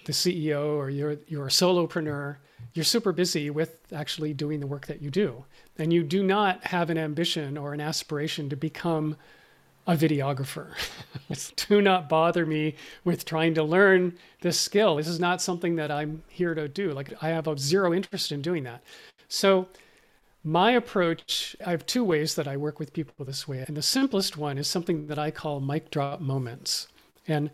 the 0.05 0.13
CEO 0.13 0.77
or 0.77 0.91
you're 0.91 1.19
you're 1.27 1.47
a 1.47 1.51
solopreneur, 1.51 2.37
you're 2.75 2.85
super 2.85 3.13
busy 3.13 3.51
with 3.51 3.81
actually 3.93 4.33
doing 4.33 4.61
the 4.61 4.67
work 4.67 4.87
that 4.87 5.03
you 5.03 5.11
do. 5.11 5.45
And 5.79 5.93
you 5.93 6.03
do 6.03 6.23
not 6.23 6.65
have 6.65 6.91
an 6.91 6.99
ambition 6.99 7.59
or 7.59 7.75
an 7.75 7.81
aspiration 7.81 8.49
to 8.51 8.57
become 8.57 9.17
a 9.87 9.97
videographer. 9.97 10.73
do 11.69 11.83
not 11.83 12.09
bother 12.09 12.47
me 12.47 12.77
with 13.05 13.25
trying 13.25 13.55
to 13.55 13.63
learn 13.63 14.17
this 14.41 14.59
skill. 14.61 14.97
This 14.97 15.09
is 15.09 15.19
not 15.19 15.43
something 15.43 15.77
that 15.77 15.91
I'm 15.91 16.23
here 16.29 16.55
to 16.55 16.69
do. 16.69 16.93
Like 16.93 17.13
I 17.23 17.31
have 17.31 17.49
a 17.49 17.59
zero 17.59 17.93
interest 17.93 18.31
in 18.31 18.43
doing 18.43 18.65
that. 18.65 18.83
So 19.29 19.69
my 20.43 20.73
approach, 20.73 21.55
I 21.65 21.71
have 21.71 21.85
two 21.85 22.03
ways 22.03 22.35
that 22.35 22.49
I 22.49 22.57
work 22.57 22.79
with 22.79 22.93
people 22.93 23.25
this 23.25 23.47
way. 23.47 23.65
And 23.67 23.77
the 23.77 23.83
simplest 23.83 24.37
one 24.37 24.57
is 24.59 24.67
something 24.67 25.07
that 25.09 25.19
I 25.19 25.31
call 25.31 25.61
mic 25.61 25.91
drop 25.91 26.21
moments. 26.21 26.89
And 27.29 27.51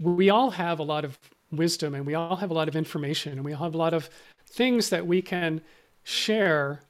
we 0.00 0.28
all 0.28 0.50
have 0.50 0.78
a 0.78 0.82
lot 0.82 1.04
of 1.04 1.18
wisdom 1.50 1.94
and 1.94 2.04
we 2.04 2.14
all 2.14 2.36
have 2.36 2.50
a 2.50 2.54
lot 2.54 2.68
of 2.68 2.76
information 2.76 3.32
and 3.32 3.44
we 3.44 3.52
all 3.52 3.64
have 3.64 3.74
a 3.74 3.78
lot 3.78 3.94
of 3.94 4.10
things 4.46 4.90
that 4.90 5.06
we 5.06 5.22
can 5.22 5.60
share 6.02 6.80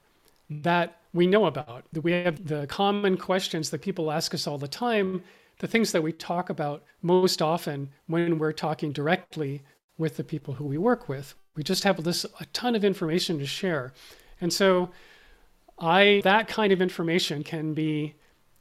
that 0.49 0.99
we 1.13 1.27
know 1.27 1.45
about. 1.45 1.85
We 2.01 2.11
have 2.11 2.47
the 2.47 2.67
common 2.67 3.17
questions 3.17 3.69
that 3.69 3.81
people 3.81 4.11
ask 4.11 4.33
us 4.33 4.47
all 4.47 4.57
the 4.57 4.67
time, 4.67 5.23
the 5.59 5.67
things 5.67 5.91
that 5.91 6.03
we 6.03 6.11
talk 6.11 6.49
about 6.49 6.83
most 7.01 7.41
often 7.41 7.89
when 8.07 8.37
we're 8.37 8.51
talking 8.51 8.91
directly 8.91 9.61
with 9.97 10.17
the 10.17 10.23
people 10.23 10.55
who 10.55 10.65
we 10.65 10.77
work 10.77 11.07
with. 11.07 11.35
We 11.55 11.63
just 11.63 11.83
have 11.83 12.03
this 12.03 12.25
a 12.39 12.45
ton 12.53 12.75
of 12.75 12.83
information 12.83 13.39
to 13.39 13.45
share. 13.45 13.93
And 14.41 14.53
so 14.53 14.91
I 15.79 16.21
that 16.23 16.47
kind 16.47 16.71
of 16.73 16.81
information 16.81 17.43
can 17.43 17.73
be 17.73 18.15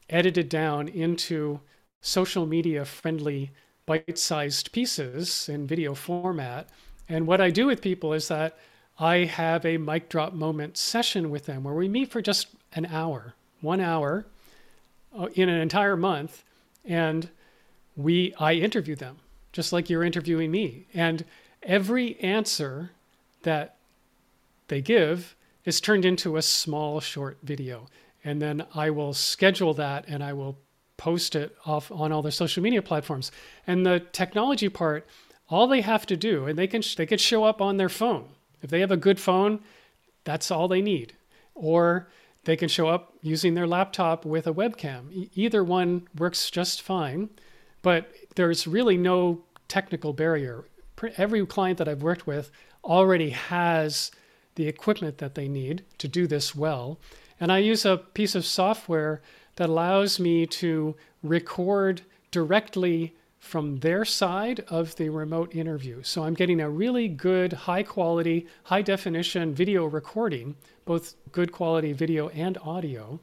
edited 0.09 0.49
down 0.49 0.89
into 0.89 1.61
social 2.01 2.47
media 2.47 2.85
friendly 2.85 3.51
bite-sized 3.87 4.73
pieces 4.73 5.49
in 5.49 5.67
video 5.67 5.95
format. 5.95 6.69
And 7.09 7.27
what 7.27 7.41
I 7.41 7.51
do 7.51 7.67
with 7.67 7.81
people 7.81 8.13
is 8.13 8.29
that 8.29 8.59
I 8.99 9.19
have 9.19 9.65
a 9.65 9.77
mic 9.77 10.09
drop 10.09 10.33
moment 10.33 10.77
session 10.77 11.31
with 11.31 11.47
them 11.47 11.65
where 11.65 11.75
we 11.75 11.89
meet 11.89 12.11
for 12.11 12.21
just 12.21 12.49
an 12.73 12.87
hour, 12.87 13.35
one 13.61 13.81
hour 13.81 14.27
uh, 15.17 15.29
in 15.35 15.49
an 15.49 15.61
entire 15.61 15.97
month, 15.97 16.43
and 16.85 17.29
we 17.97 18.35
I 18.39 18.55
interview 18.55 18.97
them 18.97 19.19
just 19.53 19.73
like 19.73 19.89
you're 19.89 20.05
interviewing 20.05 20.51
me. 20.51 20.87
And 20.93 21.25
every 21.63 22.19
answer 22.21 22.91
that 23.43 23.77
they 24.69 24.83
give 24.83 25.36
is 25.67 25.81
turned 25.81 26.07
into 26.07 26.37
a 26.37 26.43
small 26.43 27.01
short 27.01 27.37
video. 27.43 27.89
And 28.25 28.41
then 28.41 28.65
I 28.75 28.89
will 28.91 29.13
schedule 29.13 29.75
that 29.75 30.07
and 30.09 30.25
I 30.25 30.33
will 30.33 30.59
post 30.97 31.35
it 31.35 31.55
off 31.67 31.93
on 31.93 32.13
all 32.13 32.23
their 32.23 32.33
social 32.33 32.63
media 32.63 32.81
platforms. 32.81 33.31
And 33.67 33.85
the 33.85 34.01
technology 34.13 34.71
part, 34.71 35.07
all 35.51 35.67
they 35.67 35.83
have 35.83 36.07
to 36.07 36.17
do, 36.17 36.47
and 36.47 36.59
they 36.59 36.67
can 36.67 36.83
they 36.97 37.07
can 37.07 37.19
show 37.19 37.45
up 37.45 37.61
on 37.61 37.77
their 37.77 37.91
phone. 37.91 38.31
If 38.63 38.71
they 38.71 38.81
have 38.81 38.91
a 38.91 38.97
good 38.97 39.21
phone, 39.21 39.61
that's 40.25 40.51
all 40.51 40.67
they 40.67 40.81
need. 40.81 41.15
Or 41.55 42.09
they 42.45 42.57
can 42.57 42.69
show 42.69 42.89
up 42.89 43.13
using 43.23 43.55
their 43.55 43.67
laptop 43.67 44.25
with 44.25 44.47
a 44.47 44.55
webcam. 44.55 45.13
E- 45.13 45.31
either 45.35 45.63
one 45.63 46.09
works 46.17 46.51
just 46.51 46.81
fine, 46.81 47.29
but 47.83 48.11
there's 48.37 48.67
really 48.67 48.97
no 48.97 49.45
technical 49.69 50.13
barrier. 50.13 50.65
Every 51.17 51.45
client 51.47 51.79
that 51.79 51.89
I've 51.89 52.03
worked 52.03 52.27
with 52.27 52.51
already 52.85 53.31
has 53.31 54.11
the 54.57 54.69
equipment 54.69 55.19
that 55.19 55.35
they 55.35 55.49
need 55.49 55.85
to 55.99 56.09
do 56.09 56.27
this 56.27 56.55
well. 56.55 56.99
And 57.39 57.53
I 57.53 57.59
use 57.59 57.85
a 57.85 57.99
piece 57.99 58.35
of 58.35 58.45
software 58.45 59.23
that 59.57 59.69
allows 59.69 60.19
me 60.19 60.47
to 60.47 60.97
record 61.23 62.03
directly 62.31 63.15
from 63.39 63.79
their 63.79 64.05
side 64.05 64.65
of 64.69 64.97
the 64.97 65.09
remote 65.09 65.55
interview. 65.55 66.03
So 66.03 66.25
I'm 66.25 66.35
getting 66.35 66.61
a 66.61 66.69
really 66.69 67.07
good, 67.07 67.53
high 67.53 67.83
quality, 67.83 68.47
high 68.65 68.83
definition 68.83 69.55
video 69.55 69.85
recording, 69.85 70.57
both 70.85 71.15
good 71.33 71.53
quality 71.53 71.93
video 71.93 72.29
and 72.31 72.59
audio. 72.59 73.21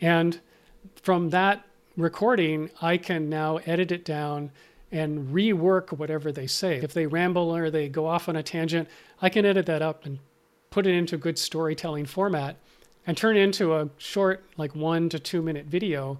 And 0.00 0.40
from 1.02 1.30
that 1.30 1.64
recording, 1.96 2.70
I 2.80 2.96
can 2.96 3.28
now 3.28 3.58
edit 3.58 3.92
it 3.92 4.04
down 4.04 4.50
and 4.90 5.32
rework 5.32 5.96
whatever 5.96 6.32
they 6.32 6.46
say. 6.46 6.78
If 6.78 6.92
they 6.92 7.06
ramble 7.06 7.54
or 7.54 7.70
they 7.70 7.88
go 7.88 8.06
off 8.06 8.28
on 8.28 8.36
a 8.36 8.42
tangent, 8.42 8.88
I 9.20 9.28
can 9.28 9.46
edit 9.46 9.66
that 9.66 9.80
up 9.80 10.04
and 10.04 10.18
put 10.72 10.86
it 10.86 10.94
into 10.94 11.14
a 11.14 11.18
good 11.18 11.38
storytelling 11.38 12.06
format 12.06 12.56
and 13.06 13.16
turn 13.16 13.36
it 13.36 13.40
into 13.40 13.74
a 13.74 13.88
short, 13.98 14.44
like 14.56 14.74
one 14.74 15.08
to 15.10 15.18
two 15.18 15.42
minute 15.42 15.66
video. 15.66 16.18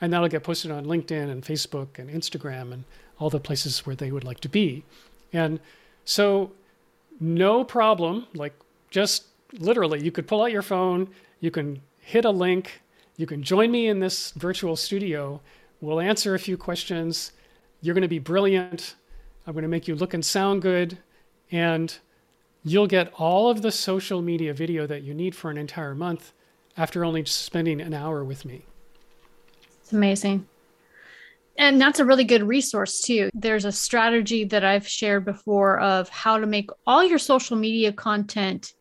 And 0.00 0.12
that'll 0.12 0.28
get 0.28 0.42
posted 0.42 0.70
on 0.70 0.84
LinkedIn 0.84 1.30
and 1.30 1.42
Facebook 1.42 1.98
and 1.98 2.10
Instagram 2.10 2.72
and 2.72 2.84
all 3.18 3.30
the 3.30 3.40
places 3.40 3.86
where 3.86 3.96
they 3.96 4.10
would 4.10 4.24
like 4.24 4.40
to 4.40 4.48
be. 4.48 4.84
And 5.32 5.60
so, 6.04 6.52
no 7.20 7.64
problem. 7.64 8.26
Like, 8.34 8.54
just 8.90 9.24
literally, 9.58 10.02
you 10.02 10.10
could 10.10 10.26
pull 10.26 10.42
out 10.42 10.52
your 10.52 10.62
phone, 10.62 11.08
you 11.40 11.50
can 11.50 11.80
hit 12.00 12.24
a 12.24 12.30
link, 12.30 12.82
you 13.16 13.26
can 13.26 13.42
join 13.42 13.70
me 13.70 13.86
in 13.86 14.00
this 14.00 14.32
virtual 14.32 14.76
studio. 14.76 15.40
We'll 15.80 16.00
answer 16.00 16.34
a 16.34 16.38
few 16.38 16.56
questions. 16.56 17.32
You're 17.80 17.94
going 17.94 18.02
to 18.02 18.08
be 18.08 18.18
brilliant. 18.18 18.96
I'm 19.46 19.52
going 19.52 19.62
to 19.62 19.68
make 19.68 19.86
you 19.86 19.94
look 19.94 20.14
and 20.14 20.24
sound 20.24 20.62
good. 20.62 20.98
And 21.52 21.96
you'll 22.64 22.86
get 22.86 23.12
all 23.14 23.50
of 23.50 23.62
the 23.62 23.70
social 23.70 24.22
media 24.22 24.54
video 24.54 24.86
that 24.86 25.02
you 25.02 25.14
need 25.14 25.34
for 25.34 25.50
an 25.50 25.58
entire 25.58 25.94
month 25.94 26.32
after 26.76 27.04
only 27.04 27.24
spending 27.24 27.80
an 27.80 27.94
hour 27.94 28.24
with 28.24 28.44
me. 28.44 28.64
It's 29.80 29.92
amazing. 29.92 30.46
And 31.56 31.80
that's 31.80 32.00
a 32.00 32.04
really 32.04 32.24
good 32.24 32.42
resource 32.42 33.00
too. 33.00 33.30
There's 33.32 33.64
a 33.64 33.70
strategy 33.70 34.44
that 34.44 34.64
I've 34.64 34.88
shared 34.88 35.24
before 35.24 35.78
of 35.78 36.08
how 36.08 36.38
to 36.38 36.46
make 36.46 36.70
all 36.86 37.04
your 37.04 37.18
social 37.18 37.56
media 37.56 37.92
content 37.92 38.74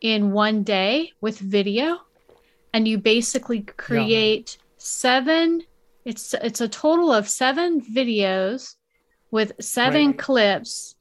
in 0.00 0.32
one 0.32 0.62
day 0.62 1.12
with 1.20 1.38
video. 1.38 1.98
And 2.74 2.86
you 2.86 2.98
basically 2.98 3.62
create 3.62 4.56
yeah. 4.58 4.64
seven, 4.76 5.62
it's 6.04 6.34
it's 6.34 6.60
a 6.60 6.68
total 6.68 7.12
of 7.12 7.28
seven 7.28 7.80
videos 7.80 8.76
with 9.30 9.52
seven 9.60 10.08
right. 10.08 10.18
clips 10.18 10.96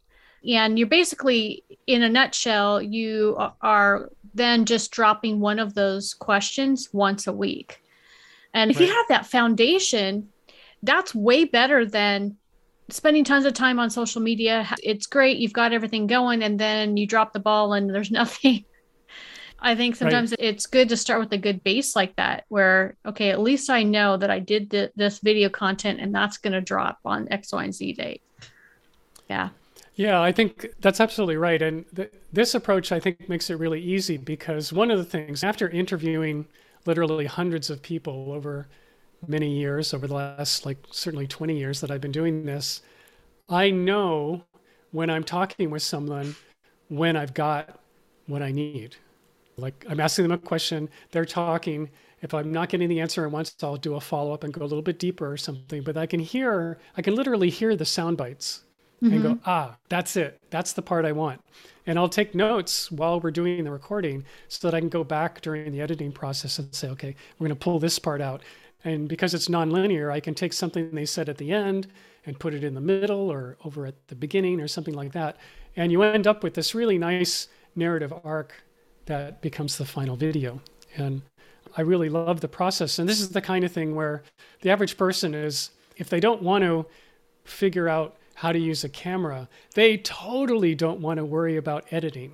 And 0.47 0.80
you're 0.80 0.88
basically, 0.88 1.63
in 1.88 2.04
a 2.04 2.10
nutshell, 2.10 2.82
you 2.82 3.38
are 3.62 4.10
then 4.34 4.65
just 4.65 4.91
dropping 4.91 5.39
one 5.39 5.60
of 5.60 5.73
those 5.73 6.13
questions 6.13 6.89
once 6.93 7.28
a 7.28 7.34
week. 7.34 7.84
And 8.54 8.71
if 8.71 8.80
right. 8.80 8.88
you 8.88 8.93
have 8.93 9.06
that 9.10 9.25
foundation, 9.25 10.30
that's 10.82 11.13
way 11.13 11.45
better 11.45 11.86
than 11.86 12.38
spending 12.89 13.23
tons 13.23 13.45
of 13.45 13.54
time 13.54 13.80
on 13.80 13.89
social 13.89 14.21
media. 14.21 14.67
It's 14.82 15.08
great. 15.08 15.38
You've 15.38 15.54
got 15.54 15.73
everything 15.73 16.08
going, 16.08 16.41
and 16.41 16.60
then 16.60 16.97
you 16.97 17.06
drop 17.06 17.34
the 17.34 17.39
ball 17.39 17.73
and 17.73 17.93
there's 17.93 18.12
nothing. 18.21 18.65
I 19.62 19.75
think 19.75 19.97
sometimes 19.97 20.32
right. 20.32 20.39
it's 20.39 20.67
good 20.67 20.88
to 20.89 20.97
start 20.97 21.19
with 21.19 21.34
a 21.34 21.38
good 21.38 21.63
base 21.63 21.95
like 21.95 22.15
that, 22.15 22.45
where, 22.47 22.95
okay, 23.06 23.30
at 23.30 23.41
least 23.41 23.69
I 23.69 23.84
know 23.84 24.15
that 24.15 24.30
I 24.32 24.39
did 24.39 24.71
th- 24.71 24.91
this 24.95 25.19
video 25.19 25.49
content 25.49 25.99
and 25.99 26.15
that's 26.15 26.38
going 26.38 26.54
to 26.54 26.62
drop 26.62 26.99
on 27.04 27.28
X, 27.30 27.52
Y, 27.52 27.65
and 27.65 27.75
Z 27.75 27.93
date. 27.93 28.21
Yeah. 29.30 29.49
Yeah, 29.99 30.21
I 30.21 30.31
think 30.31 30.67
that's 30.79 31.01
absolutely 31.01 31.35
right. 31.38 31.62
And 31.62 31.85
th- 31.95 32.12
this 32.31 32.55
approach, 32.55 32.91
I 32.91 32.99
think, 32.99 33.27
makes 33.27 33.49
it 33.49 33.55
really 33.59 33.81
easy 33.81 34.15
because 34.17 34.71
one 34.71 34.91
of 34.91 34.97
the 34.97 35.03
things, 35.03 35.43
after 35.43 35.67
interviewing 35.69 36.47
literally 36.85 37.25
hundreds 37.25 37.69
of 37.69 37.81
people 37.81 38.31
over 38.31 38.67
many 39.27 39.51
years, 39.57 39.93
over 39.93 40.07
the 40.07 40.13
last, 40.13 40.65
like, 40.65 40.77
certainly 40.91 41.27
20 41.27 41.57
years 41.57 41.81
that 41.81 41.91
I've 41.91 41.99
been 42.01 42.13
doing 42.13 42.45
this, 42.45 42.81
I 43.49 43.71
know 43.71 44.43
when 44.91 45.09
I'm 45.09 45.23
talking 45.25 45.71
with 45.71 45.83
someone 45.83 46.35
when 46.89 47.17
I've 47.17 47.33
got 47.33 47.79
what 48.27 48.41
I 48.43 48.51
need. 48.51 48.95
Like, 49.57 49.85
I'm 49.89 49.99
asking 50.01 50.23
them 50.23 50.33
a 50.33 50.39
question, 50.39 50.89
they're 51.12 51.25
talking. 51.25 51.89
If 52.21 52.33
I'm 52.33 52.51
not 52.51 52.69
getting 52.69 52.89
the 52.89 53.01
answer 53.01 53.25
at 53.25 53.31
once, 53.31 53.55
I'll 53.63 53.77
do 53.77 53.95
a 53.95 54.01
follow 54.01 54.33
up 54.33 54.43
and 54.45 54.53
go 54.53 54.62
a 54.62 54.67
little 54.67 54.83
bit 54.83 54.99
deeper 54.99 55.31
or 55.31 55.38
something. 55.38 55.83
But 55.83 55.97
I 55.97 56.07
can 56.07 56.21
hear, 56.21 56.79
I 56.97 57.01
can 57.03 57.15
literally 57.15 57.49
hear 57.51 57.75
the 57.77 57.85
sound 57.85 58.17
bites 58.17 58.63
mm-hmm. 59.01 59.13
and 59.13 59.23
go, 59.23 59.29
mm-hmm. 59.29 59.49
ah, 59.49 59.77
that's 59.89 60.15
it. 60.15 60.39
That's 60.49 60.73
the 60.73 60.81
part 60.81 61.05
I 61.05 61.12
want. 61.12 61.41
And 61.85 61.97
I'll 61.97 62.09
take 62.09 62.35
notes 62.35 62.91
while 62.91 63.19
we're 63.19 63.31
doing 63.31 63.63
the 63.63 63.71
recording 63.71 64.25
so 64.47 64.67
that 64.67 64.75
I 64.75 64.79
can 64.79 64.89
go 64.89 65.03
back 65.03 65.41
during 65.41 65.71
the 65.71 65.81
editing 65.81 66.12
process 66.12 66.59
and 66.59 66.73
say, 66.73 66.89
okay, 66.89 67.15
we're 67.38 67.47
going 67.47 67.57
to 67.57 67.63
pull 67.63 67.79
this 67.79 67.97
part 67.97 68.21
out. 68.21 68.41
And 68.83 69.09
because 69.09 69.33
it's 69.33 69.47
nonlinear, 69.47 70.12
I 70.12 70.19
can 70.19 70.35
take 70.35 70.53
something 70.53 70.91
they 70.91 71.05
said 71.05 71.29
at 71.29 71.38
the 71.38 71.51
end 71.51 71.88
and 72.25 72.39
put 72.39 72.53
it 72.53 72.63
in 72.63 72.75
the 72.75 72.81
middle 72.81 73.31
or 73.31 73.57
over 73.65 73.85
at 73.85 74.07
the 74.07 74.15
beginning 74.15 74.62
or 74.62 74.67
something 74.67 74.93
like 74.93 75.13
that. 75.13 75.38
And 75.75 75.91
you 75.91 76.03
end 76.03 76.27
up 76.27 76.43
with 76.43 76.53
this 76.53 76.75
really 76.75 76.97
nice 76.97 77.47
narrative 77.75 78.13
arc 78.23 78.53
that 79.05 79.41
becomes 79.41 79.77
the 79.77 79.85
final 79.85 80.15
video. 80.15 80.62
And 80.95 81.21
I 81.75 81.81
really 81.81 82.09
love 82.09 82.41
the 82.41 82.47
process. 82.47 82.99
And 82.99 83.09
this 83.09 83.19
is 83.19 83.29
the 83.29 83.41
kind 83.41 83.63
of 83.63 83.71
thing 83.71 83.95
where 83.95 84.23
the 84.62 84.69
average 84.69 84.97
person 84.97 85.33
is, 85.33 85.71
if 85.97 86.09
they 86.09 86.19
don't 86.19 86.41
want 86.41 86.63
to 86.63 86.85
figure 87.43 87.89
out 87.89 88.17
how 88.39 88.54
to 88.54 88.58
use 88.58 88.86
a 88.86 88.89
camera, 88.89 89.49
they 89.75 89.97
totally 89.97 90.73
don't 90.73 91.02
want 91.02 91.17
to 91.17 91.25
worry 91.25 91.58
about 91.58 91.84
editing. 91.91 92.32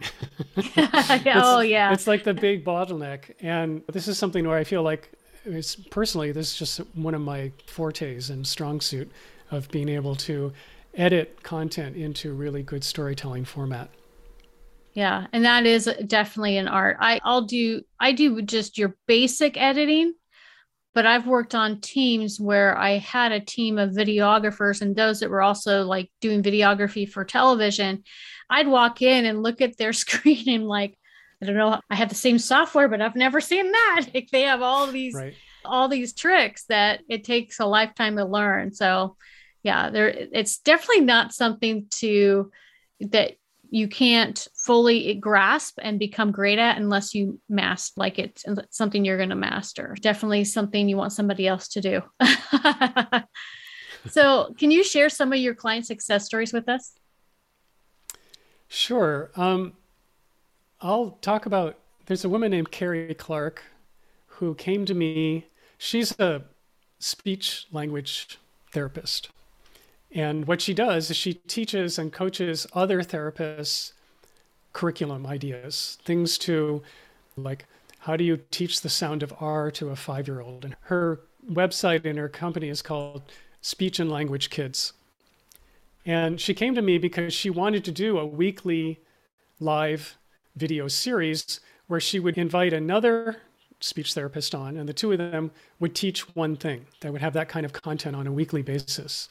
oh, 0.78 1.62
yeah. 1.62 1.92
It's 1.92 2.06
like 2.06 2.24
the 2.24 2.34
big 2.36 2.64
bottleneck. 2.64 3.34
And 3.40 3.82
this 3.92 4.08
is 4.08 4.16
something 4.16 4.48
where 4.48 4.56
I 4.56 4.64
feel 4.64 4.84
like 4.84 5.12
it's 5.46 5.76
personally, 5.76 6.32
this 6.32 6.52
is 6.52 6.58
just 6.60 6.78
one 6.94 7.16
of 7.16 7.22
my 7.22 7.52
fortes 7.66 8.30
and 8.30 8.46
strong 8.46 8.82
suit 8.82 9.12
of 9.50 9.68
being 9.72 9.90
able 9.90 10.16
to 10.18 10.54
edit 10.94 11.42
content 11.42 11.96
into 11.96 12.34
really 12.34 12.62
good 12.62 12.84
storytelling 12.84 13.44
format. 13.44 13.90
Yeah, 14.94 15.26
and 15.34 15.44
that 15.44 15.66
is 15.66 15.90
definitely 16.06 16.58
an 16.58 16.68
art. 16.68 16.98
I 17.00 17.20
I'll 17.24 17.42
do 17.42 17.82
I 18.00 18.12
do 18.12 18.44
just 18.44 18.78
your 18.78 18.96
basic 19.08 19.58
editing 19.58 20.14
but 20.96 21.06
I've 21.06 21.28
worked 21.28 21.54
on 21.54 21.82
teams 21.82 22.40
where 22.40 22.76
I 22.78 22.98
had 23.00 23.34
a 23.34 23.42
team 23.42 23.78
of 23.78 23.92
videographers 23.92 24.82
and 24.82 24.96
those 24.96 25.20
that 25.20 25.30
were 25.30 25.42
also 25.42 25.84
like 25.84 26.10
doing 26.22 26.42
videography 26.42 27.08
for 27.08 27.26
television. 27.26 28.04
I'd 28.50 28.70
walk 28.70 29.02
in 29.02 29.26
and 29.26 29.44
look 29.44 29.60
at 29.60 29.78
their 29.78 29.92
screen 30.04 30.48
and 30.48 30.68
like, 30.68 30.98
I 31.44 31.46
don't 31.46 31.58
know, 31.58 31.82
I 31.90 31.96
have 31.96 32.08
the 32.08 32.16
same 32.16 32.40
software, 32.40 32.88
but 32.88 33.02
I've 33.02 33.18
never 33.18 33.42
seen 33.42 33.72
that. 33.72 34.08
Like 34.16 34.30
they 34.32 34.44
have 34.44 34.62
all 34.62 34.88
these 34.88 35.14
right. 35.14 35.36
all 35.66 35.90
these 35.90 36.14
tricks 36.14 36.64
that 36.70 37.02
it 37.10 37.26
takes 37.26 37.60
a 37.60 37.66
lifetime 37.66 38.16
to 38.16 38.24
learn. 38.24 38.74
So 38.74 39.18
yeah, 39.64 39.90
there 39.90 40.08
it's 40.08 40.60
definitely 40.60 41.02
not 41.02 41.34
something 41.34 41.88
to 41.96 42.52
that 43.02 43.36
you 43.76 43.88
can't 43.88 44.48
fully 44.56 45.16
grasp 45.16 45.80
and 45.82 46.00
become 46.00 46.32
great 46.32 46.60
at 46.60 46.78
unless 46.78 47.14
you 47.14 47.40
master 47.50 47.94
like 47.98 48.20
it's 48.20 48.46
something 48.70 49.04
you're 49.04 49.18
going 49.18 49.30
to 49.30 49.36
master. 49.36 49.96
Definitely 50.00 50.46
something 50.46 50.88
you 50.88 50.98
want 50.98 51.12
somebody 51.14 51.48
else 51.48 51.68
to 51.70 51.82
do. 51.82 52.02
So 54.10 54.54
can 54.58 54.72
you 54.72 54.84
share 54.84 55.10
some 55.10 55.34
of 55.34 55.40
your 55.40 55.56
client 55.56 55.86
success 55.86 56.26
stories 56.26 56.54
with 56.54 56.70
us? 56.70 56.94
Sure. 58.68 59.32
Um, 59.36 59.74
i'll 60.82 61.12
talk 61.22 61.46
about 61.46 61.78
there's 62.06 62.26
a 62.26 62.30
woman 62.30 62.52
named 62.52 62.70
carrie 62.70 63.16
clark 63.16 63.64
who 64.28 64.54
came 64.56 64.86
to 64.86 64.94
me. 64.94 65.48
She's 65.78 66.18
a 66.20 66.44
speech 67.00 67.68
language 67.72 68.38
therapist 68.72 69.30
and 70.16 70.48
what 70.48 70.62
she 70.62 70.74
does 70.74 71.12
is 71.12 71.18
she 71.18 71.34
teaches 71.34 72.00
and 72.00 72.12
coaches 72.12 72.66
other 72.74 73.02
therapists 73.02 73.92
curriculum 74.72 75.28
ideas, 75.28 75.98
things 76.04 76.38
to 76.40 76.82
like 77.38 77.66
how 78.00 78.16
do 78.16 78.24
you 78.24 78.38
teach 78.52 78.82
the 78.82 78.90
sound 78.90 79.24
of 79.24 79.34
R 79.40 79.72
to 79.72 79.90
a 79.90 79.96
five 79.96 80.28
year 80.28 80.40
old? 80.40 80.64
And 80.64 80.76
her 80.82 81.22
website 81.52 82.06
in 82.06 82.18
her 82.18 82.30
company 82.30 82.70
is 82.70 82.82
called 82.82 83.24
Speech 83.62 84.00
and 84.00 84.10
Language 84.10 84.50
Kids. 84.50 84.94
And 86.06 86.40
she 86.40 86.54
came 86.54 86.76
to 86.76 86.82
me 86.82 86.98
because 86.98 87.34
she 87.34 87.50
wanted 87.50 87.84
to 87.86 87.92
do 87.92 88.18
a 88.18 88.26
weekly 88.26 89.00
live 89.60 90.18
video 90.56 90.88
series 90.88 91.60
where 91.88 92.00
she 92.00 92.20
would 92.20 92.38
invite 92.38 92.74
another 92.74 93.38
speech 93.80 94.14
therapist 94.14 94.56
on, 94.56 94.78
and 94.78 94.88
the 94.88 94.94
two 94.94 95.12
of 95.12 95.18
them 95.18 95.52
would 95.80 95.96
teach 95.96 96.36
one 96.36 96.56
thing. 96.56 96.86
They 97.02 97.10
would 97.10 97.22
have 97.22 97.34
that 97.34 97.50
kind 97.50 97.66
of 97.66 97.74
content 97.74 98.16
on 98.16 98.28
a 98.28 98.32
weekly 98.32 98.62
basis. 98.62 99.30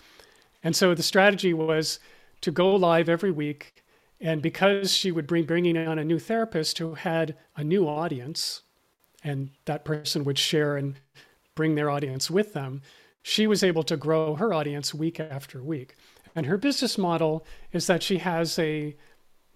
And 0.64 0.74
so 0.74 0.94
the 0.94 1.03
strategy 1.03 1.53
was 1.53 2.00
to 2.40 2.50
go 2.50 2.74
live 2.74 3.09
every 3.09 3.31
week. 3.31 3.85
And 4.20 4.40
because 4.40 4.92
she 4.92 5.12
would 5.12 5.27
bring 5.27 5.44
bringing 5.44 5.77
on 5.77 5.98
a 5.98 6.05
new 6.05 6.18
therapist 6.18 6.79
who 6.79 6.94
had 6.94 7.37
a 7.57 7.62
new 7.62 7.87
audience, 7.87 8.62
and 9.22 9.50
that 9.66 9.85
person 9.85 10.24
would 10.24 10.38
share 10.38 10.77
and 10.77 10.96
bring 11.55 11.74
their 11.74 11.90
audience 11.90 12.31
with 12.31 12.55
them, 12.55 12.81
she 13.22 13.46
was 13.46 13.62
able 13.62 13.83
to 13.85 13.96
grow 13.96 14.35
her 14.37 14.53
audience 14.53 14.94
week 14.94 15.20
after 15.20 15.62
week. 15.62 15.94
And 16.35 16.46
her 16.46 16.57
business 16.57 16.98
model 16.98 17.46
is 17.72 17.87
that 17.87 18.03
she 18.03 18.18
has 18.18 18.59
a 18.59 18.96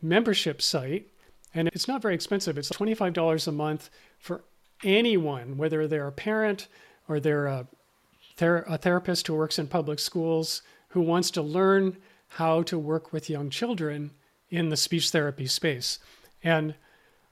membership 0.01 0.63
site, 0.63 1.09
and 1.55 1.69
it's 1.69 1.89
not 1.89 2.03
very 2.03 2.15
expensive. 2.15 2.57
It's 2.57 2.71
$25 2.71 3.49
a 3.49 3.53
month 3.53 3.91
for 4.19 4.45
anyone, 4.85 5.57
whether 5.57 5.89
they're 5.89 6.07
a 6.07 6.13
parent 6.13 6.69
or 7.09 7.19
they're 7.19 7.47
a, 7.47 7.67
ther- 8.37 8.65
a 8.69 8.79
therapist 8.79 9.27
who 9.27 9.35
works 9.35 9.59
in 9.59 9.67
public 9.67 9.99
schools 9.99 10.63
who 10.89 11.01
wants 11.01 11.31
to 11.33 11.43
learn 11.43 11.97
how 12.29 12.63
to 12.63 12.79
work 12.79 13.13
with 13.13 13.31
young 13.31 13.51
children 13.51 14.11
in 14.51 14.69
the 14.69 14.77
speech 14.77 15.11
therapy 15.11 15.47
space. 15.47 15.99
And 16.43 16.75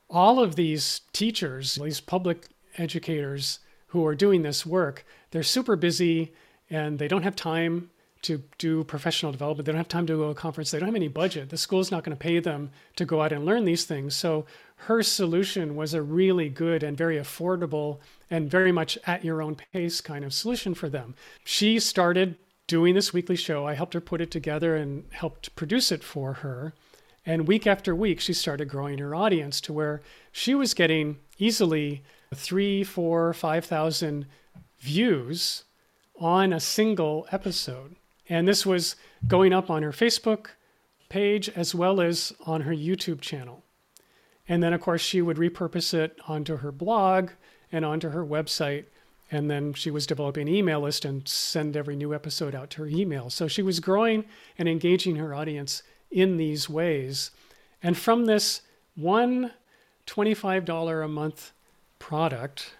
all 0.08 0.40
of 0.40 0.56
these 0.56 1.02
teachers, 1.12 1.76
these 1.76 2.00
public 2.00 2.46
educators 2.78 3.60
who 3.88 4.04
are 4.06 4.14
doing 4.14 4.42
this 4.42 4.66
work, 4.66 5.04
they're 5.30 5.42
super 5.42 5.76
busy 5.76 6.32
and 6.70 6.98
they 6.98 7.08
don't 7.08 7.22
have 7.22 7.36
time 7.36 7.90
to 8.22 8.42
do 8.58 8.82
professional 8.84 9.30
development. 9.30 9.66
They 9.66 9.72
don't 9.72 9.78
have 9.78 9.88
time 9.88 10.06
to 10.06 10.16
go 10.16 10.24
to 10.24 10.30
a 10.30 10.34
conference. 10.34 10.70
They 10.70 10.78
don't 10.78 10.88
have 10.88 10.96
any 10.96 11.08
budget. 11.08 11.50
The 11.50 11.56
school's 11.56 11.92
not 11.92 12.02
going 12.02 12.16
to 12.16 12.20
pay 12.20 12.40
them 12.40 12.70
to 12.96 13.04
go 13.04 13.22
out 13.22 13.32
and 13.32 13.44
learn 13.44 13.64
these 13.64 13.84
things. 13.84 14.16
So 14.16 14.46
her 14.76 15.02
solution 15.02 15.76
was 15.76 15.94
a 15.94 16.02
really 16.02 16.48
good 16.48 16.82
and 16.82 16.96
very 16.96 17.18
affordable 17.18 17.98
and 18.30 18.50
very 18.50 18.72
much 18.72 18.98
at 19.06 19.24
your 19.24 19.42
own 19.42 19.56
pace 19.72 20.00
kind 20.00 20.24
of 20.24 20.32
solution 20.32 20.74
for 20.74 20.88
them. 20.88 21.14
She 21.44 21.78
started 21.78 22.36
doing 22.66 22.94
this 22.94 23.12
weekly 23.12 23.36
show. 23.36 23.66
I 23.66 23.74
helped 23.74 23.94
her 23.94 24.00
put 24.00 24.20
it 24.20 24.30
together 24.30 24.76
and 24.76 25.04
helped 25.12 25.54
produce 25.56 25.92
it 25.92 26.02
for 26.02 26.34
her. 26.34 26.74
And 27.24 27.48
week 27.48 27.66
after 27.66 27.94
week, 27.94 28.20
she 28.20 28.32
started 28.32 28.68
growing 28.68 28.98
her 28.98 29.14
audience 29.14 29.60
to 29.62 29.72
where 29.72 30.02
she 30.32 30.54
was 30.54 30.74
getting 30.74 31.18
easily 31.38 32.02
three, 32.34 32.84
four, 32.84 33.32
five 33.32 33.64
thousand 33.64 34.26
views 34.78 35.64
on 36.18 36.52
a 36.52 36.60
single 36.60 37.26
episode. 37.32 37.96
And 38.28 38.46
this 38.46 38.64
was 38.64 38.96
going 39.26 39.52
up 39.52 39.70
on 39.70 39.82
her 39.82 39.92
Facebook 39.92 40.48
page 41.08 41.48
as 41.50 41.74
well 41.74 42.00
as 42.00 42.32
on 42.44 42.62
her 42.62 42.74
YouTube 42.74 43.20
channel. 43.20 43.62
And 44.48 44.62
then, 44.62 44.72
of 44.72 44.80
course, 44.80 45.00
she 45.00 45.22
would 45.22 45.36
repurpose 45.36 45.92
it 45.94 46.18
onto 46.28 46.58
her 46.58 46.72
blog 46.72 47.30
and 47.72 47.84
onto 47.84 48.10
her 48.10 48.24
website 48.24 48.86
and 49.30 49.50
then 49.50 49.72
she 49.72 49.90
was 49.90 50.06
developing 50.06 50.48
an 50.48 50.54
email 50.54 50.80
list 50.80 51.04
and 51.04 51.26
send 51.26 51.76
every 51.76 51.96
new 51.96 52.14
episode 52.14 52.54
out 52.54 52.70
to 52.70 52.82
her 52.82 52.88
email. 52.88 53.28
So 53.30 53.48
she 53.48 53.62
was 53.62 53.80
growing 53.80 54.24
and 54.58 54.68
engaging 54.68 55.16
her 55.16 55.34
audience 55.34 55.82
in 56.10 56.36
these 56.36 56.70
ways. 56.70 57.32
And 57.82 57.96
from 57.96 58.26
this 58.26 58.62
one 58.94 59.52
$25 60.06 61.04
a 61.04 61.08
month 61.08 61.52
product, 61.98 62.74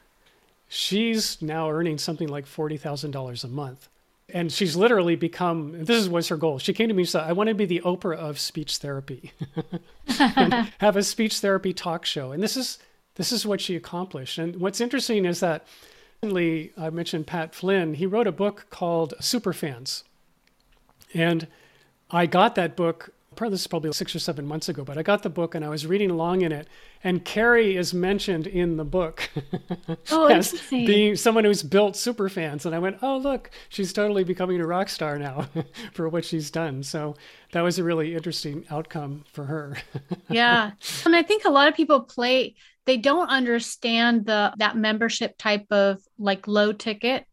she's 0.69 1.43
now 1.43 1.69
earning 1.69 1.99
something 1.99 2.29
like 2.29 2.47
$40,000 2.47 3.45
a 3.45 3.49
month. 3.49 3.89
And 4.33 4.53
she's 4.53 4.75
literally 4.75 5.15
become 5.17 5.85
this 5.85 6.09
was 6.09 6.29
her 6.29 6.37
goal. 6.37 6.59
She 6.59 6.73
came 6.73 6.89
to 6.89 6.95
me 6.95 7.03
and 7.03 7.09
said, 7.09 7.23
I 7.23 7.33
want 7.33 7.49
to 7.49 7.55
be 7.55 7.65
the 7.65 7.81
Oprah 7.85 8.17
of 8.17 8.41
speech 8.41 8.79
therapy. 8.79 9.33
have 10.09 10.97
a 10.97 11.03
speech 11.03 11.39
therapy 11.39 11.73
talk 11.73 12.05
show. 12.05 12.33
And 12.33 12.43
this 12.43 12.57
is 12.57 12.79
this 13.15 13.31
is 13.31 13.47
what 13.47 13.61
she 13.61 13.77
accomplished. 13.77 14.39
And 14.39 14.57
what's 14.57 14.81
interesting 14.81 15.25
is 15.27 15.39
that 15.41 15.67
recently 16.23 16.73
I 16.77 16.91
mentioned 16.91 17.27
Pat 17.27 17.55
Flynn, 17.55 17.95
he 17.95 18.07
wrote 18.07 18.27
a 18.27 18.33
book 18.33 18.67
called 18.71 19.15
Superfans. 19.21 20.03
And 21.15 21.47
I 22.11 22.27
got 22.27 22.55
that 22.55 22.77
book 22.77 23.13
this 23.51 23.61
is 23.61 23.67
probably 23.67 23.93
six 23.93 24.15
or 24.15 24.19
seven 24.19 24.47
months 24.47 24.69
ago, 24.71 24.83
but 24.83 24.97
I 24.97 25.03
got 25.03 25.23
the 25.23 25.29
book 25.29 25.55
and 25.55 25.63
I 25.63 25.69
was 25.69 25.87
reading 25.87 26.11
along 26.11 26.41
in 26.41 26.53
it, 26.53 26.67
and 27.05 27.23
Carrie 27.23 27.77
is 27.77 27.93
mentioned 27.93 28.47
in 28.47 28.79
the 28.79 28.85
book 28.85 29.29
oh, 30.11 30.27
as 30.27 30.59
being 30.71 31.17
someone 31.17 31.45
who's 31.45 31.63
built 31.63 31.97
super 31.97 32.31
fans. 32.31 32.65
And 32.65 32.75
I 32.75 32.79
went, 32.79 32.97
oh 33.03 33.19
look, 33.19 33.51
she's 33.69 33.93
totally 33.93 34.25
becoming 34.25 34.59
a 34.59 34.67
rock 34.67 34.89
star 34.89 35.19
now 35.19 35.49
for 35.93 36.09
what 36.09 36.25
she's 36.25 36.51
done. 36.51 36.83
So 36.83 37.15
that 37.53 37.61
was 37.61 37.79
a 37.79 37.85
really 37.85 38.15
interesting 38.15 38.65
outcome 38.71 39.25
for 39.31 39.45
her. 39.45 39.77
yeah, 40.31 40.71
and 41.05 41.15
I 41.15 41.23
think 41.23 41.45
a 41.45 41.51
lot 41.51 41.69
of 41.69 41.75
people 41.75 42.01
play 42.01 42.55
they 42.87 42.97
don't 42.97 43.29
understand 43.29 44.27
the 44.27 44.53
that 44.59 44.77
membership 44.77 45.37
type 45.39 45.67
of 45.71 46.01
like 46.19 46.47
low 46.49 46.73
ticket 46.73 47.25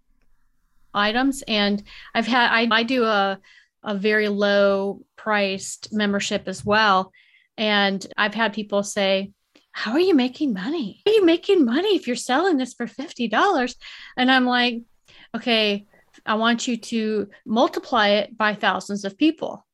items 0.93 1.43
and 1.47 1.83
i've 2.13 2.27
had 2.27 2.51
i, 2.51 2.67
I 2.71 2.83
do 2.83 3.03
a 3.03 3.39
a 3.83 3.95
very 3.95 4.29
low 4.29 5.01
priced 5.17 5.93
membership 5.93 6.43
as 6.47 6.65
well. 6.65 7.11
And 7.57 8.05
I've 8.17 8.33
had 8.33 8.53
people 8.53 8.83
say, 8.83 9.31
How 9.71 9.91
are 9.91 9.99
you 9.99 10.15
making 10.15 10.53
money? 10.53 11.01
How 11.05 11.11
are 11.11 11.15
you 11.15 11.25
making 11.25 11.65
money 11.65 11.95
if 11.95 12.07
you're 12.07 12.15
selling 12.15 12.57
this 12.57 12.73
for 12.73 12.87
$50? 12.87 13.75
And 14.17 14.31
I'm 14.31 14.45
like, 14.45 14.81
Okay, 15.35 15.85
I 16.25 16.35
want 16.35 16.67
you 16.67 16.77
to 16.77 17.29
multiply 17.45 18.09
it 18.09 18.37
by 18.37 18.55
thousands 18.55 19.05
of 19.05 19.17
people. 19.17 19.65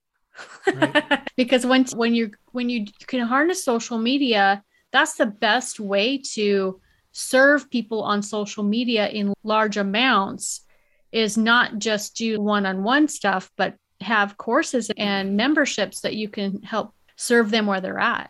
Right. 0.66 1.22
because 1.38 1.66
once 1.66 1.94
when 1.94 2.16
you 2.16 2.32
when 2.52 2.70
you 2.70 2.86
can 3.08 3.28
harness 3.28 3.64
social 3.64 3.98
media, 3.98 4.64
that's 4.92 5.16
the 5.16 5.26
best 5.26 5.80
way 5.80 6.18
to 6.34 6.80
serve 7.12 7.70
people 7.70 8.04
on 8.04 8.22
social 8.22 8.64
media 8.64 9.08
in 9.10 9.34
large 9.44 9.78
amounts 9.78 10.62
is 11.12 11.38
not 11.38 11.80
just 11.80 12.16
do 12.16 12.40
one-on-one 12.40 13.08
stuff 13.08 13.52
but 13.58 13.76
have 14.02 14.38
courses 14.38 14.92
and 14.98 15.36
memberships 15.36 16.02
that 16.02 16.16
you 16.16 16.30
can 16.30 16.62
help 16.62 16.94
serve 17.16 17.52
them 17.52 17.66
where 17.66 17.82
they're 17.82 18.00
at. 18.00 18.30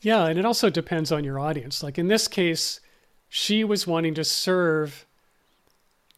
Yeah, 0.00 0.26
and 0.26 0.38
it 0.38 0.44
also 0.44 0.70
depends 0.70 1.12
on 1.12 1.22
your 1.22 1.38
audience. 1.38 1.82
Like 1.82 1.98
in 1.98 2.08
this 2.08 2.26
case, 2.26 2.80
she 3.28 3.62
was 3.64 3.86
wanting 3.86 4.14
to 4.14 4.24
serve 4.24 5.06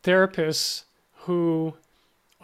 therapists 0.02 0.84
who 1.12 1.74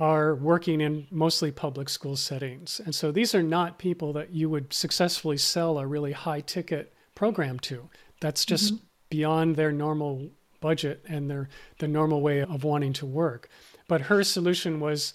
are 0.01 0.35
working 0.35 0.81
in 0.81 1.07
mostly 1.11 1.53
public 1.53 1.91
school 1.91 2.17
settings. 2.17 2.81
And 2.83 2.95
so 2.95 3.13
these 3.13 3.35
are 3.35 3.43
not 3.43 3.79
people 3.79 4.15
that 4.15 4.31
you 4.31 4.49
would 4.49 4.73
successfully 4.73 5.37
sell 5.37 5.79
a 5.79 5.87
really 5.87 6.13
high 6.13 6.41
ticket 6.41 6.95
program 7.15 7.59
to. 7.61 7.89
That's 8.21 8.47
just 8.47 8.75
mm-hmm. 8.75 8.85
beyond 9.11 9.57
their 9.57 9.71
normal 9.71 10.31
budget 10.61 11.05
and 11.07 11.31
their 11.31 11.51
the 11.79 11.89
normal 11.89 12.23
way 12.23 12.41
of 12.41 12.65
wanting 12.65 12.95
to 12.95 13.07
work. 13.07 13.51
But 13.89 14.01
her 14.03 14.25
solution 14.25 14.81
was 14.81 15.13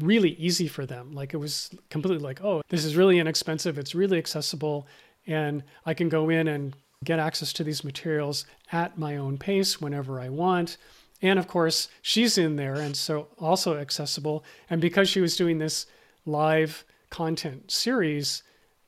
really 0.00 0.30
easy 0.30 0.66
for 0.66 0.86
them. 0.86 1.12
Like 1.12 1.32
it 1.32 1.38
was 1.38 1.70
completely 1.88 2.22
like, 2.22 2.42
oh, 2.42 2.62
this 2.68 2.84
is 2.84 2.96
really 2.96 3.18
inexpensive, 3.20 3.78
it's 3.78 3.94
really 3.94 4.18
accessible, 4.18 4.88
and 5.26 5.62
I 5.86 5.94
can 5.94 6.08
go 6.08 6.28
in 6.30 6.48
and 6.48 6.74
get 7.04 7.18
access 7.18 7.52
to 7.54 7.64
these 7.64 7.84
materials 7.84 8.44
at 8.72 8.98
my 8.98 9.16
own 9.16 9.38
pace 9.38 9.80
whenever 9.80 10.20
I 10.20 10.30
want. 10.30 10.78
And 11.22 11.38
of 11.38 11.48
course, 11.48 11.88
she's 12.02 12.36
in 12.36 12.56
there 12.56 12.74
and 12.74 12.96
so 12.96 13.28
also 13.38 13.76
accessible. 13.76 14.44
And 14.68 14.80
because 14.80 15.08
she 15.08 15.20
was 15.20 15.36
doing 15.36 15.58
this 15.58 15.86
live 16.24 16.84
content 17.10 17.70
series, 17.70 18.42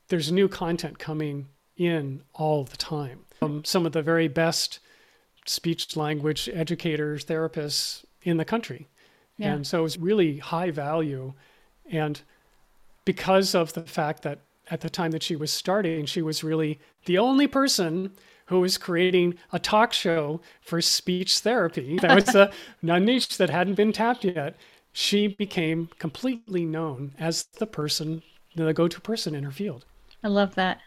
there's 0.08 0.30
new 0.30 0.48
content 0.48 0.98
coming 0.98 1.48
in 1.76 2.22
all 2.34 2.64
the 2.64 2.76
time. 2.76 3.20
Um, 3.40 3.64
some 3.64 3.86
of 3.86 3.92
the 3.92 4.02
very 4.02 4.28
best 4.28 4.80
speech 5.46 5.96
language 5.96 6.48
educators, 6.52 7.24
therapists 7.24 8.04
in 8.22 8.36
the 8.36 8.44
country. 8.44 8.88
Yeah. 9.38 9.54
And 9.54 9.66
so 9.66 9.80
it 9.80 9.82
was 9.82 9.98
really 9.98 10.38
high 10.38 10.70
value. 10.70 11.34
And 11.90 12.20
because 13.04 13.54
of 13.54 13.72
the 13.72 13.82
fact 13.82 14.22
that 14.22 14.40
at 14.70 14.80
the 14.80 14.90
time 14.90 15.10
that 15.12 15.22
she 15.22 15.36
was 15.36 15.52
starting, 15.52 16.06
she 16.06 16.22
was 16.22 16.44
really 16.44 16.80
the 17.06 17.18
only 17.18 17.46
person 17.46 18.12
who 18.46 18.60
was 18.60 18.78
creating 18.78 19.34
a 19.52 19.58
talk 19.58 19.92
show 19.92 20.40
for 20.62 20.80
speech 20.80 21.40
therapy. 21.40 21.98
That 22.00 22.14
was 22.14 22.34
a, 22.34 22.50
a 22.82 23.00
niche 23.00 23.36
that 23.36 23.50
hadn't 23.50 23.74
been 23.74 23.92
tapped 23.92 24.24
yet. 24.24 24.56
She 24.92 25.28
became 25.28 25.90
completely 25.98 26.64
known 26.64 27.14
as 27.18 27.44
the 27.58 27.66
person, 27.66 28.22
the 28.56 28.72
go 28.72 28.88
to 28.88 29.00
person 29.00 29.34
in 29.34 29.44
her 29.44 29.50
field. 29.50 29.84
I 30.24 30.28
love 30.28 30.54
that. 30.54 30.78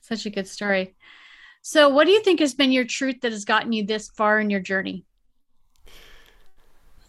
Such 0.00 0.26
a 0.26 0.30
good 0.30 0.48
story. 0.48 0.94
So, 1.60 1.88
what 1.88 2.06
do 2.06 2.10
you 2.10 2.22
think 2.22 2.40
has 2.40 2.54
been 2.54 2.72
your 2.72 2.84
truth 2.84 3.20
that 3.20 3.32
has 3.32 3.44
gotten 3.44 3.72
you 3.72 3.84
this 3.84 4.08
far 4.10 4.40
in 4.40 4.50
your 4.50 4.60
journey? 4.60 5.04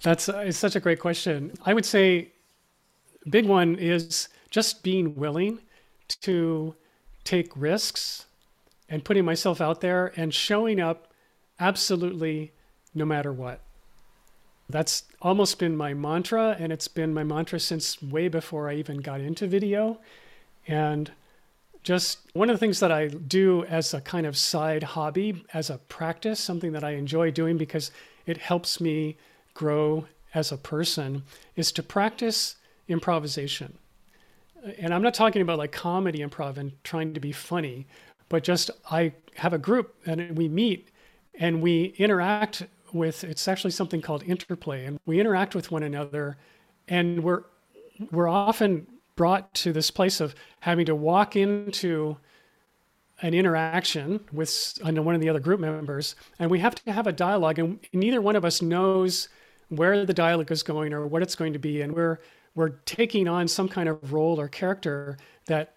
That's 0.01 0.27
uh, 0.27 0.39
it's 0.39 0.57
such 0.57 0.75
a 0.75 0.79
great 0.79 0.99
question. 0.99 1.53
I 1.65 1.73
would 1.73 1.85
say 1.85 2.33
big 3.29 3.45
one 3.45 3.75
is 3.75 4.27
just 4.49 4.83
being 4.83 5.15
willing 5.15 5.59
to 6.21 6.75
take 7.23 7.55
risks 7.55 8.25
and 8.89 9.03
putting 9.03 9.25
myself 9.25 9.61
out 9.61 9.81
there 9.81 10.11
and 10.15 10.33
showing 10.33 10.79
up 10.79 11.13
absolutely 11.59 12.51
no 12.93 13.05
matter 13.05 13.31
what. 13.31 13.61
That's 14.69 15.03
almost 15.21 15.59
been 15.59 15.75
my 15.75 15.93
mantra, 15.93 16.55
and 16.59 16.71
it's 16.71 16.87
been 16.87 17.13
my 17.13 17.23
mantra 17.23 17.59
since 17.59 18.01
way 18.01 18.27
before 18.27 18.69
I 18.69 18.75
even 18.75 18.97
got 18.97 19.21
into 19.21 19.47
video. 19.47 19.99
And 20.67 21.11
just 21.83 22.19
one 22.33 22.49
of 22.49 22.55
the 22.55 22.59
things 22.59 22.79
that 22.79 22.91
I 22.91 23.07
do 23.07 23.65
as 23.65 23.93
a 23.93 24.01
kind 24.01 24.25
of 24.25 24.37
side 24.37 24.83
hobby, 24.83 25.43
as 25.53 25.69
a 25.69 25.77
practice, 25.77 26.39
something 26.39 26.71
that 26.71 26.83
I 26.83 26.91
enjoy 26.91 27.31
doing 27.31 27.57
because 27.57 27.91
it 28.25 28.37
helps 28.37 28.79
me 28.79 29.17
grow 29.53 30.07
as 30.33 30.51
a 30.51 30.57
person 30.57 31.23
is 31.55 31.71
to 31.73 31.83
practice 31.83 32.55
improvisation. 32.87 33.77
And 34.77 34.93
I'm 34.93 35.01
not 35.01 35.13
talking 35.13 35.41
about 35.41 35.57
like 35.57 35.71
comedy 35.71 36.19
improv 36.19 36.57
and 36.57 36.71
trying 36.83 37.13
to 37.13 37.19
be 37.19 37.31
funny, 37.31 37.87
but 38.29 38.43
just 38.43 38.71
I 38.89 39.13
have 39.35 39.53
a 39.53 39.57
group 39.57 39.95
and 40.05 40.37
we 40.37 40.47
meet 40.47 40.89
and 41.35 41.61
we 41.61 41.95
interact 41.97 42.63
with 42.93 43.23
it's 43.23 43.47
actually 43.47 43.71
something 43.71 44.01
called 44.01 44.23
interplay 44.23 44.85
and 44.85 44.99
we 45.05 45.19
interact 45.19 45.55
with 45.55 45.71
one 45.71 45.81
another 45.81 46.37
and 46.87 47.23
we're 47.23 47.43
we're 48.11 48.27
often 48.27 48.85
brought 49.15 49.51
to 49.55 49.73
this 49.73 49.89
place 49.89 50.21
of 50.21 50.35
having 50.59 50.85
to 50.85 50.93
walk 50.93 51.35
into 51.35 52.17
an 53.23 53.33
interaction 53.33 54.19
with 54.31 54.77
one 54.83 55.15
of 55.15 55.21
the 55.21 55.29
other 55.29 55.39
group 55.39 55.59
members 55.59 56.15
and 56.37 56.51
we 56.51 56.59
have 56.59 56.75
to 56.75 56.91
have 56.91 57.07
a 57.07 57.11
dialogue 57.11 57.57
and 57.57 57.79
neither 57.93 58.21
one 58.21 58.35
of 58.35 58.45
us 58.45 58.61
knows 58.61 59.27
where 59.69 60.05
the 60.05 60.13
dialogue 60.13 60.51
is 60.51 60.63
going 60.63 60.93
or 60.93 61.07
what 61.07 61.21
it's 61.21 61.35
going 61.35 61.53
to 61.53 61.59
be, 61.59 61.81
and 61.81 61.93
we're 61.93 62.19
we're 62.55 62.69
taking 62.85 63.27
on 63.27 63.47
some 63.47 63.67
kind 63.67 63.89
of 63.89 64.13
role 64.13 64.39
or 64.39 64.47
character 64.47 65.17
that 65.45 65.75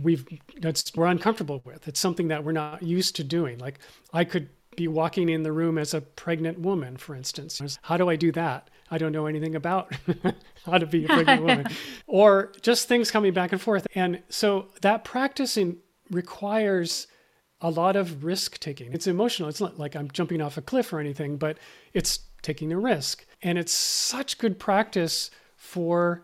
we've 0.00 0.26
that's 0.60 0.94
we're 0.94 1.06
uncomfortable 1.06 1.60
with. 1.64 1.88
It's 1.88 2.00
something 2.00 2.28
that 2.28 2.44
we're 2.44 2.52
not 2.52 2.82
used 2.82 3.16
to 3.16 3.24
doing. 3.24 3.58
Like 3.58 3.78
I 4.12 4.24
could 4.24 4.48
be 4.76 4.88
walking 4.88 5.28
in 5.28 5.42
the 5.42 5.52
room 5.52 5.76
as 5.76 5.92
a 5.92 6.00
pregnant 6.00 6.58
woman, 6.58 6.96
for 6.96 7.14
instance. 7.14 7.78
How 7.82 7.96
do 7.96 8.08
I 8.08 8.16
do 8.16 8.32
that? 8.32 8.70
I 8.90 8.98
don't 8.98 9.12
know 9.12 9.26
anything 9.26 9.54
about 9.54 9.94
how 10.66 10.78
to 10.78 10.86
be 10.86 11.04
a 11.04 11.08
pregnant 11.08 11.42
woman, 11.46 11.66
or 12.06 12.52
just 12.62 12.88
things 12.88 13.10
coming 13.10 13.32
back 13.32 13.52
and 13.52 13.60
forth. 13.60 13.86
And 13.94 14.22
so 14.28 14.68
that 14.80 15.04
practicing 15.04 15.78
requires 16.10 17.06
a 17.60 17.70
lot 17.70 17.96
of 17.96 18.24
risk 18.24 18.58
taking. 18.58 18.92
It's 18.92 19.06
emotional. 19.06 19.48
It's 19.48 19.60
not 19.60 19.78
like 19.78 19.94
I'm 19.94 20.10
jumping 20.10 20.40
off 20.40 20.56
a 20.56 20.62
cliff 20.62 20.92
or 20.92 21.00
anything, 21.00 21.36
but 21.36 21.58
it's 21.92 22.20
taking 22.42 22.72
a 22.72 22.78
risk. 22.78 23.24
And 23.40 23.56
it's 23.56 23.72
such 23.72 24.38
good 24.38 24.58
practice 24.58 25.30
for 25.72 26.22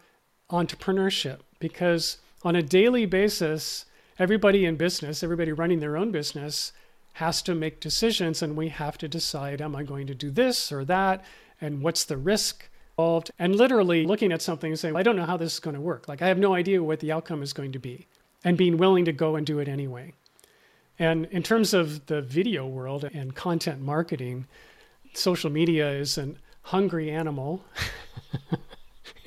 entrepreneurship 0.51 1.39
because 1.59 2.19
on 2.43 2.55
a 2.55 2.63
daily 2.63 3.07
basis, 3.07 3.87
everybody 4.19 4.67
in 4.67 4.77
business, 4.77 5.23
everybody 5.23 5.53
running 5.53 5.81
their 5.81 5.97
own 5.97 6.11
business, 6.11 6.73
has 7.15 7.41
to 7.41 7.55
make 7.55 7.81
decisions 7.81 8.43
and 8.43 8.57
we 8.57 8.69
have 8.69 8.99
to 8.99 9.09
decide 9.09 9.63
am 9.63 9.75
I 9.75 9.85
going 9.85 10.07
to 10.07 10.15
do 10.15 10.31
this 10.31 10.71
or 10.71 10.85
that? 10.85 11.25
And 11.63 11.83
what's 11.83 12.05
the 12.05 12.19
risk 12.19 12.69
involved? 12.99 13.31
And 13.39 13.57
literally 13.57 14.05
looking 14.05 14.33
at 14.33 14.43
something 14.43 14.73
and 14.73 14.79
saying, 14.79 14.95
I 14.95 15.03
don't 15.03 15.17
know 15.17 15.25
how 15.25 15.39
this 15.39 15.55
is 15.55 15.61
going 15.61 15.77
to 15.77 15.81
work. 15.81 16.09
Like, 16.09 16.21
I 16.21 16.29
have 16.29 16.39
no 16.39 16.53
idea 16.53 16.83
what 16.83 17.01
the 17.01 17.11
outcome 17.11 17.43
is 17.43 17.55
going 17.55 17.73
to 17.73 17.79
be, 17.79 18.07
and 18.45 18.59
being 18.59 18.77
willing 18.77 19.07
to 19.07 19.13
go 19.13 19.35
and 19.35 19.47
do 19.47 19.61
it 19.61 19.67
anyway. 19.67 20.13
And 20.99 21.25
in 21.27 21.43
terms 21.43 21.73
of 21.73 22.07
the 22.07 22.21
video 22.21 22.67
world 22.67 23.05
and 23.15 23.35
content 23.35 23.81
marketing, 23.81 24.47
social 25.15 25.51
media 25.51 25.91
is 25.91 26.19
an 26.19 26.39
hungry 26.63 27.11
animal. 27.11 27.65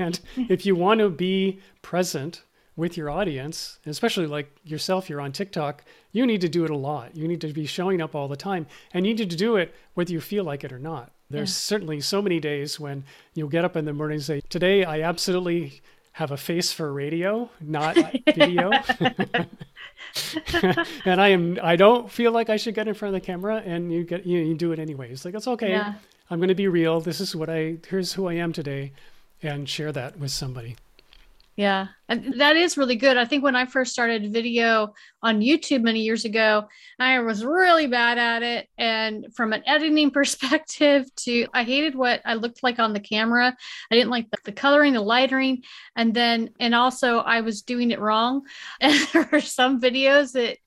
and 0.01 0.19
if 0.49 0.65
you 0.65 0.75
want 0.75 0.99
to 0.99 1.09
be 1.09 1.59
present 1.81 2.43
with 2.75 2.97
your 2.97 3.09
audience, 3.09 3.79
especially 3.85 4.25
like 4.25 4.51
yourself, 4.63 5.09
you're 5.09 5.21
on 5.21 5.31
TikTok, 5.31 5.83
you 6.11 6.25
need 6.25 6.41
to 6.41 6.49
do 6.49 6.63
it 6.63 6.71
a 6.71 6.75
lot. 6.75 7.15
You 7.15 7.27
need 7.27 7.41
to 7.41 7.53
be 7.53 7.65
showing 7.65 8.01
up 8.01 8.15
all 8.15 8.27
the 8.27 8.35
time 8.35 8.65
and 8.93 9.05
you 9.05 9.13
need 9.13 9.29
to 9.29 9.35
do 9.35 9.55
it 9.55 9.73
whether 9.93 10.11
you 10.11 10.21
feel 10.21 10.43
like 10.43 10.63
it 10.63 10.71
or 10.71 10.79
not. 10.79 11.11
There's 11.29 11.49
yeah. 11.49 11.77
certainly 11.77 12.01
so 12.01 12.21
many 12.21 12.39
days 12.39 12.79
when 12.79 13.03
you'll 13.33 13.49
get 13.49 13.65
up 13.65 13.77
in 13.77 13.85
the 13.85 13.93
morning 13.93 14.15
and 14.15 14.23
say, 14.23 14.41
Today 14.49 14.83
I 14.83 15.01
absolutely 15.01 15.81
have 16.13 16.31
a 16.31 16.37
face 16.37 16.71
for 16.73 16.91
radio, 16.91 17.49
not 17.61 17.95
video. 18.35 18.71
and 21.05 21.21
I 21.21 21.29
am 21.29 21.59
I 21.61 21.75
don't 21.75 22.11
feel 22.11 22.31
like 22.31 22.49
I 22.49 22.57
should 22.57 22.75
get 22.75 22.87
in 22.87 22.93
front 22.93 23.15
of 23.15 23.21
the 23.21 23.25
camera 23.25 23.61
and 23.65 23.93
you 23.93 24.03
get 24.03 24.25
you, 24.25 24.39
you 24.39 24.55
do 24.55 24.71
it 24.71 24.79
anyways. 24.79 25.23
Like 25.23 25.35
it's 25.35 25.47
okay. 25.47 25.69
Yeah. 25.69 25.93
I'm 26.29 26.39
going 26.39 26.49
to 26.49 26.55
be 26.55 26.67
real. 26.67 27.01
This 27.01 27.19
is 27.19 27.35
what 27.35 27.49
I 27.49 27.77
here's 27.87 28.13
who 28.13 28.27
I 28.27 28.33
am 28.33 28.53
today 28.53 28.93
and 29.43 29.67
share 29.67 29.91
that 29.91 30.17
with 30.17 30.31
somebody. 30.31 30.75
Yeah. 31.57 31.87
And 32.07 32.39
that 32.39 32.55
is 32.55 32.77
really 32.77 32.95
good. 32.95 33.17
I 33.17 33.25
think 33.25 33.43
when 33.43 33.57
I 33.57 33.65
first 33.65 33.91
started 33.91 34.31
video 34.31 34.93
on 35.21 35.41
YouTube 35.41 35.81
many 35.81 35.99
years 35.99 36.23
ago, 36.23 36.67
I 36.97 37.19
was 37.19 37.43
really 37.43 37.87
bad 37.87 38.17
at 38.17 38.41
it. 38.41 38.67
And 38.77 39.27
from 39.35 39.51
an 39.51 39.61
editing 39.67 40.11
perspective, 40.19 41.13
to 41.17 41.47
I 41.53 41.63
hated 41.63 41.93
what 41.93 42.21
I 42.25 42.35
looked 42.35 42.63
like 42.63 42.79
on 42.79 42.93
the 42.93 42.99
camera. 43.01 43.55
I 43.91 43.95
didn't 43.95 44.11
like 44.11 44.31
the, 44.31 44.37
the 44.45 44.51
coloring, 44.53 44.93
the 44.93 45.01
lighting, 45.01 45.63
And 45.95 46.13
then, 46.13 46.51
and 46.59 46.73
also 46.73 47.19
I 47.19 47.41
was 47.41 47.61
doing 47.61 47.91
it 47.91 47.99
wrong. 47.99 48.43
And 48.81 48.97
there 49.13 49.29
were 49.31 49.41
some 49.41 49.79
videos 49.79 50.31
that 50.31 50.57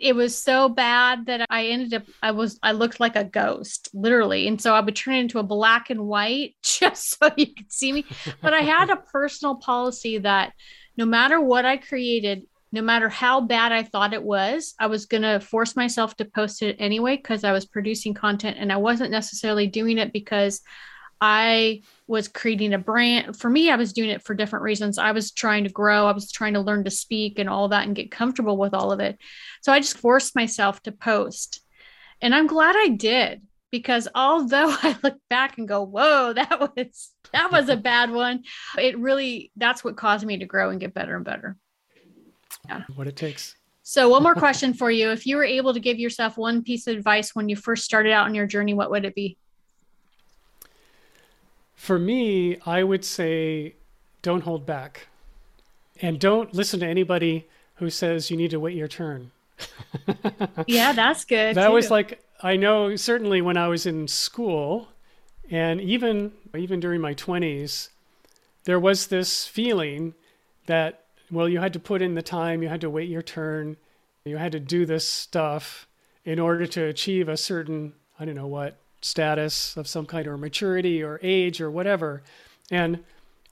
it 0.00 0.14
was 0.14 0.36
so 0.36 0.68
bad 0.68 1.26
that 1.26 1.46
I 1.50 1.66
ended 1.66 1.94
up 1.94 2.02
I 2.22 2.32
was 2.32 2.58
I 2.62 2.72
looked 2.72 3.00
like 3.00 3.16
a 3.16 3.24
ghost 3.24 3.88
literally. 3.92 4.48
And 4.48 4.60
so 4.60 4.74
I 4.74 4.80
would 4.80 4.96
turn 4.96 5.14
it 5.14 5.20
into 5.20 5.38
a 5.38 5.42
black 5.44 5.90
and 5.90 6.06
white 6.06 6.56
just 6.62 7.18
so 7.18 7.30
you 7.36 7.54
could 7.54 7.72
see 7.72 7.92
me. 7.92 8.04
But 8.42 8.54
I 8.54 8.60
had 8.60 8.90
a 8.90 8.96
personal 8.96 9.56
policy 9.56 10.18
that 10.18 10.52
no 10.96 11.06
matter 11.06 11.40
what 11.40 11.64
I 11.64 11.76
created 11.76 12.46
no 12.72 12.82
matter 12.82 13.08
how 13.08 13.40
bad 13.40 13.70
I 13.70 13.84
thought 13.84 14.12
it 14.12 14.22
was 14.22 14.74
I 14.80 14.88
was 14.88 15.06
going 15.06 15.22
to 15.22 15.38
force 15.38 15.76
myself 15.76 16.16
to 16.16 16.24
post 16.24 16.60
it 16.60 16.76
anyway 16.80 17.16
cuz 17.16 17.44
I 17.44 17.52
was 17.52 17.66
producing 17.66 18.14
content 18.14 18.56
and 18.58 18.72
I 18.72 18.78
wasn't 18.78 19.12
necessarily 19.12 19.68
doing 19.68 19.98
it 19.98 20.12
because 20.12 20.60
I 21.26 21.80
was 22.06 22.28
creating 22.28 22.74
a 22.74 22.78
brand. 22.78 23.34
For 23.34 23.48
me, 23.48 23.70
I 23.70 23.76
was 23.76 23.94
doing 23.94 24.10
it 24.10 24.22
for 24.22 24.34
different 24.34 24.62
reasons. 24.62 24.98
I 24.98 25.12
was 25.12 25.32
trying 25.32 25.64
to 25.64 25.70
grow, 25.70 26.06
I 26.06 26.12
was 26.12 26.30
trying 26.30 26.52
to 26.52 26.60
learn 26.60 26.84
to 26.84 26.90
speak 26.90 27.38
and 27.38 27.48
all 27.48 27.68
that 27.68 27.86
and 27.86 27.96
get 27.96 28.10
comfortable 28.10 28.58
with 28.58 28.74
all 28.74 28.92
of 28.92 29.00
it. 29.00 29.18
So 29.62 29.72
I 29.72 29.80
just 29.80 29.96
forced 29.96 30.36
myself 30.36 30.82
to 30.82 30.92
post. 30.92 31.62
And 32.20 32.34
I'm 32.34 32.46
glad 32.46 32.76
I 32.76 32.88
did 32.88 33.40
because 33.70 34.06
although 34.14 34.68
I 34.82 34.98
look 35.02 35.16
back 35.30 35.56
and 35.56 35.66
go, 35.66 35.82
whoa, 35.82 36.34
that 36.34 36.60
was 36.76 37.10
that 37.32 37.50
was 37.50 37.70
a 37.70 37.76
bad 37.76 38.10
one, 38.10 38.42
it 38.76 38.98
really 38.98 39.50
that's 39.56 39.82
what 39.82 39.96
caused 39.96 40.26
me 40.26 40.36
to 40.36 40.44
grow 40.44 40.68
and 40.68 40.78
get 40.78 40.92
better 40.92 41.16
and 41.16 41.24
better. 41.24 41.56
Yeah. 42.68 42.82
What 42.94 43.06
it 43.06 43.16
takes. 43.16 43.56
So 43.82 44.10
one 44.10 44.22
more 44.22 44.34
question 44.34 44.74
for 44.74 44.90
you. 44.90 45.10
If 45.10 45.26
you 45.26 45.36
were 45.36 45.44
able 45.44 45.72
to 45.72 45.80
give 45.80 45.98
yourself 45.98 46.36
one 46.36 46.62
piece 46.62 46.86
of 46.86 46.98
advice 46.98 47.34
when 47.34 47.48
you 47.48 47.56
first 47.56 47.84
started 47.84 48.12
out 48.12 48.26
on 48.26 48.34
your 48.34 48.46
journey, 48.46 48.74
what 48.74 48.90
would 48.90 49.06
it 49.06 49.14
be? 49.14 49.38
For 51.74 51.98
me, 51.98 52.58
I 52.64 52.82
would 52.82 53.04
say 53.04 53.74
don't 54.22 54.42
hold 54.42 54.64
back. 54.64 55.08
And 56.00 56.18
don't 56.18 56.52
listen 56.54 56.80
to 56.80 56.86
anybody 56.86 57.46
who 57.76 57.90
says 57.90 58.30
you 58.30 58.36
need 58.36 58.50
to 58.50 58.60
wait 58.60 58.76
your 58.76 58.88
turn. 58.88 59.30
yeah, 60.66 60.92
that's 60.92 61.24
good. 61.24 61.54
That 61.54 61.68
too. 61.68 61.74
was 61.74 61.90
like 61.90 62.20
I 62.42 62.56
know 62.56 62.96
certainly 62.96 63.40
when 63.40 63.56
I 63.56 63.68
was 63.68 63.86
in 63.86 64.08
school 64.08 64.88
and 65.50 65.80
even 65.80 66.32
even 66.56 66.80
during 66.80 67.00
my 67.00 67.14
20s 67.14 67.90
there 68.64 68.80
was 68.80 69.06
this 69.06 69.46
feeling 69.46 70.14
that 70.66 71.04
well 71.30 71.48
you 71.48 71.60
had 71.60 71.72
to 71.74 71.78
put 71.78 72.02
in 72.02 72.14
the 72.14 72.22
time, 72.22 72.62
you 72.62 72.68
had 72.68 72.80
to 72.80 72.90
wait 72.90 73.08
your 73.08 73.22
turn, 73.22 73.76
you 74.24 74.36
had 74.38 74.52
to 74.52 74.60
do 74.60 74.84
this 74.86 75.06
stuff 75.06 75.86
in 76.24 76.38
order 76.38 76.66
to 76.66 76.84
achieve 76.84 77.28
a 77.28 77.36
certain 77.36 77.92
I 78.18 78.24
don't 78.24 78.34
know 78.34 78.46
what 78.46 78.78
status 79.04 79.76
of 79.76 79.86
some 79.86 80.06
kind 80.06 80.26
or 80.26 80.38
maturity 80.38 81.02
or 81.02 81.20
age 81.22 81.60
or 81.60 81.70
whatever. 81.70 82.22
And 82.70 83.04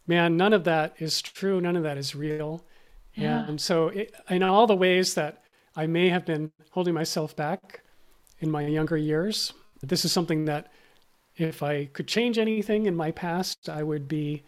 man, 0.07 0.37
none 0.37 0.53
of 0.53 0.65
that 0.65 0.95
is 0.99 1.21
true. 1.21 1.61
None 1.61 1.77
of 1.77 1.83
that 1.83 1.99
is 1.99 2.15
real. 2.15 2.65
Yeah. 3.15 3.47
And 3.47 3.61
so, 3.61 3.89
it, 3.89 4.15
in 4.31 4.43
all 4.43 4.67
the 4.67 4.75
ways 4.75 5.15
that 5.15 5.43
I 5.77 5.87
may 5.87 6.09
have 6.09 6.25
been 6.25 6.51
holding 6.71 6.95
myself 6.95 7.37
back 7.37 7.83
in 8.41 8.51
my 8.51 8.67
younger 8.67 8.97
years, 8.97 9.53
this 9.83 10.05
is 10.07 10.13
something 10.13 10.47
that 10.47 10.73
if 11.37 11.63
I 11.63 11.87
could 11.87 12.09
change 12.09 12.39
anything 12.39 12.87
in 12.87 12.97
my 12.97 13.11
past, 13.11 13.69
I 13.69 13.83
would 13.83 14.09
be 14.09 14.43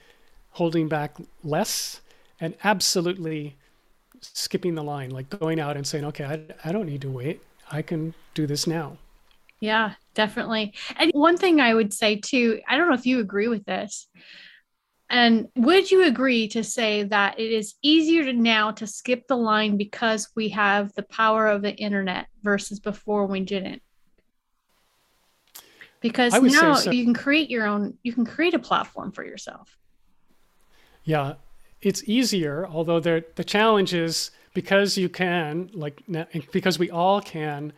holding 0.53 0.89
back 0.89 1.17
less 1.43 2.01
and 2.41 2.55
absolutely 2.65 3.57
skipping 4.21 4.75
the 4.75 4.83
line, 4.83 5.11
like 5.11 5.29
going 5.29 5.61
out 5.61 5.77
and 5.77 5.87
saying, 5.87 6.05
okay, 6.07 6.25
I, 6.25 6.69
I 6.69 6.73
don't 6.73 6.87
need 6.87 7.03
to 7.03 7.11
wait. 7.11 7.43
I 7.71 7.83
can 7.83 8.15
do 8.33 8.47
this 8.47 8.67
now. 8.67 8.97
Yeah, 9.61 9.95
definitely. 10.15 10.75
And 10.97 11.11
one 11.15 11.37
thing 11.37 11.61
I 11.61 11.75
would 11.75 11.93
say 11.93 12.17
too, 12.17 12.61
I 12.69 12.77
don't 12.77 12.89
know 12.89 12.95
if 12.95 13.07
you 13.07 13.21
agree 13.21 13.49
with 13.49 13.65
this. 13.65 14.09
And 15.11 15.49
would 15.55 15.91
you 15.91 16.05
agree 16.07 16.49
to 16.49 16.65
say 16.65 17.05
that 17.05 17.39
it 17.39 17.53
is 17.53 17.75
easier 17.83 18.25
to 18.25 18.33
now 18.33 18.71
to 18.73 18.87
skip 18.87 19.29
the 19.29 19.37
line 19.37 19.77
because 19.77 20.31
we 20.35 20.49
have 20.51 20.93
the 20.95 21.03
power 21.03 21.47
of 21.47 21.63
the 21.63 21.75
internet 21.75 22.27
versus 22.43 22.81
before 22.81 23.27
we 23.27 23.41
didn't? 23.41 23.83
Because 26.01 26.33
now 26.43 26.75
so. 26.75 26.91
you 26.91 27.05
can 27.05 27.15
create 27.15 27.51
your 27.51 27.67
own, 27.67 27.97
you 28.03 28.13
can 28.13 28.25
create 28.25 28.55
a 28.55 28.59
platform 28.59 29.13
for 29.13 29.25
yourself. 29.25 29.77
Yeah, 31.05 31.35
it's 31.81 32.03
easier, 32.07 32.67
although 32.67 33.01
the 33.01 33.25
the 33.37 33.45
challenge 33.45 33.95
is 33.95 34.31
because 34.55 34.97
you 34.97 35.09
can, 35.09 35.71
like, 35.75 36.03
because 36.53 36.79
we 36.79 36.91
all 36.91 37.21
can 37.21 37.73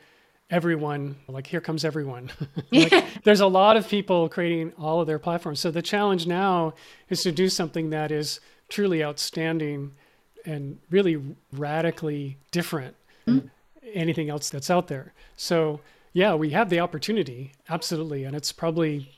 everyone 0.50 1.16
like 1.28 1.46
here 1.46 1.60
comes 1.60 1.84
everyone. 1.84 2.30
Like, 2.72 3.04
there's 3.24 3.40
a 3.40 3.46
lot 3.46 3.76
of 3.76 3.88
people 3.88 4.28
creating 4.28 4.72
all 4.78 5.00
of 5.00 5.06
their 5.06 5.18
platforms. 5.18 5.60
So 5.60 5.70
the 5.70 5.82
challenge 5.82 6.26
now 6.26 6.74
is 7.08 7.22
to 7.22 7.32
do 7.32 7.48
something 7.48 7.90
that 7.90 8.10
is 8.10 8.40
truly 8.68 9.02
outstanding 9.02 9.92
and 10.44 10.78
really 10.90 11.22
radically 11.52 12.38
different 12.50 12.96
mm. 13.26 13.42
than 13.42 13.50
anything 13.92 14.30
else 14.30 14.50
that's 14.50 14.70
out 14.70 14.88
there. 14.88 15.12
So 15.36 15.80
yeah 16.12 16.34
we 16.34 16.50
have 16.50 16.70
the 16.70 16.80
opportunity 16.80 17.52
absolutely 17.68 18.24
and 18.24 18.34
it's 18.34 18.50
probably 18.50 19.12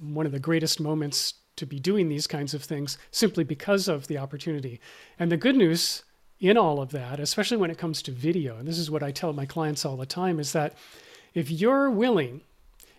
one 0.00 0.24
of 0.24 0.32
the 0.32 0.38
greatest 0.38 0.80
moments 0.80 1.34
to 1.56 1.66
be 1.66 1.78
doing 1.78 2.08
these 2.08 2.26
kinds 2.26 2.54
of 2.54 2.62
things 2.62 2.96
simply 3.10 3.44
because 3.44 3.88
of 3.88 4.06
the 4.06 4.16
opportunity. 4.16 4.80
And 5.18 5.30
the 5.30 5.36
good 5.36 5.56
news 5.56 6.04
in 6.40 6.56
all 6.56 6.80
of 6.80 6.90
that, 6.90 7.18
especially 7.18 7.56
when 7.56 7.70
it 7.70 7.78
comes 7.78 8.02
to 8.02 8.12
video, 8.12 8.56
and 8.58 8.66
this 8.66 8.78
is 8.78 8.90
what 8.90 9.02
I 9.02 9.10
tell 9.10 9.32
my 9.32 9.46
clients 9.46 9.84
all 9.84 9.96
the 9.96 10.06
time, 10.06 10.38
is 10.38 10.52
that 10.52 10.74
if 11.34 11.50
you're 11.50 11.90
willing, 11.90 12.42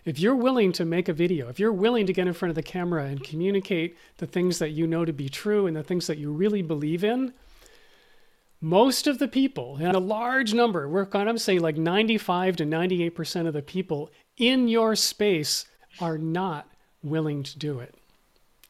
if 0.04 0.18
you're 0.18 0.36
willing 0.36 0.72
to 0.72 0.84
make 0.84 1.08
a 1.08 1.12
video, 1.12 1.48
if 1.48 1.58
you're 1.58 1.72
willing 1.72 2.06
to 2.06 2.12
get 2.12 2.26
in 2.26 2.32
front 2.32 2.50
of 2.50 2.56
the 2.56 2.62
camera 2.62 3.04
and 3.04 3.24
communicate 3.24 3.96
the 4.18 4.26
things 4.26 4.58
that 4.58 4.70
you 4.70 4.86
know 4.86 5.04
to 5.04 5.12
be 5.12 5.28
true 5.28 5.66
and 5.66 5.76
the 5.76 5.82
things 5.82 6.06
that 6.06 6.18
you 6.18 6.32
really 6.32 6.62
believe 6.62 7.02
in, 7.04 7.32
most 8.60 9.06
of 9.06 9.18
the 9.18 9.28
people, 9.28 9.78
and 9.80 9.96
a 9.96 10.00
large 10.00 10.52
number, 10.52 10.86
we're 10.86 11.08
of 11.12 11.40
saying 11.40 11.60
like 11.60 11.78
95 11.78 12.56
to 12.56 12.64
98% 12.64 13.46
of 13.46 13.54
the 13.54 13.62
people 13.62 14.10
in 14.36 14.68
your 14.68 14.94
space 14.94 15.64
are 15.98 16.18
not 16.18 16.68
willing 17.02 17.42
to 17.42 17.58
do 17.58 17.78
it. 17.80 17.94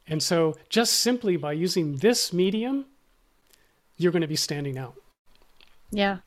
And 0.06 0.22
so, 0.22 0.56
just 0.68 0.94
simply 0.94 1.36
by 1.36 1.52
using 1.52 1.96
this 1.96 2.32
medium, 2.32 2.86
you're 4.00 4.12
going 4.12 4.22
to 4.22 4.28
be 4.28 4.36
standing 4.36 4.78
out. 4.78 4.94
Yeah. 5.90 6.18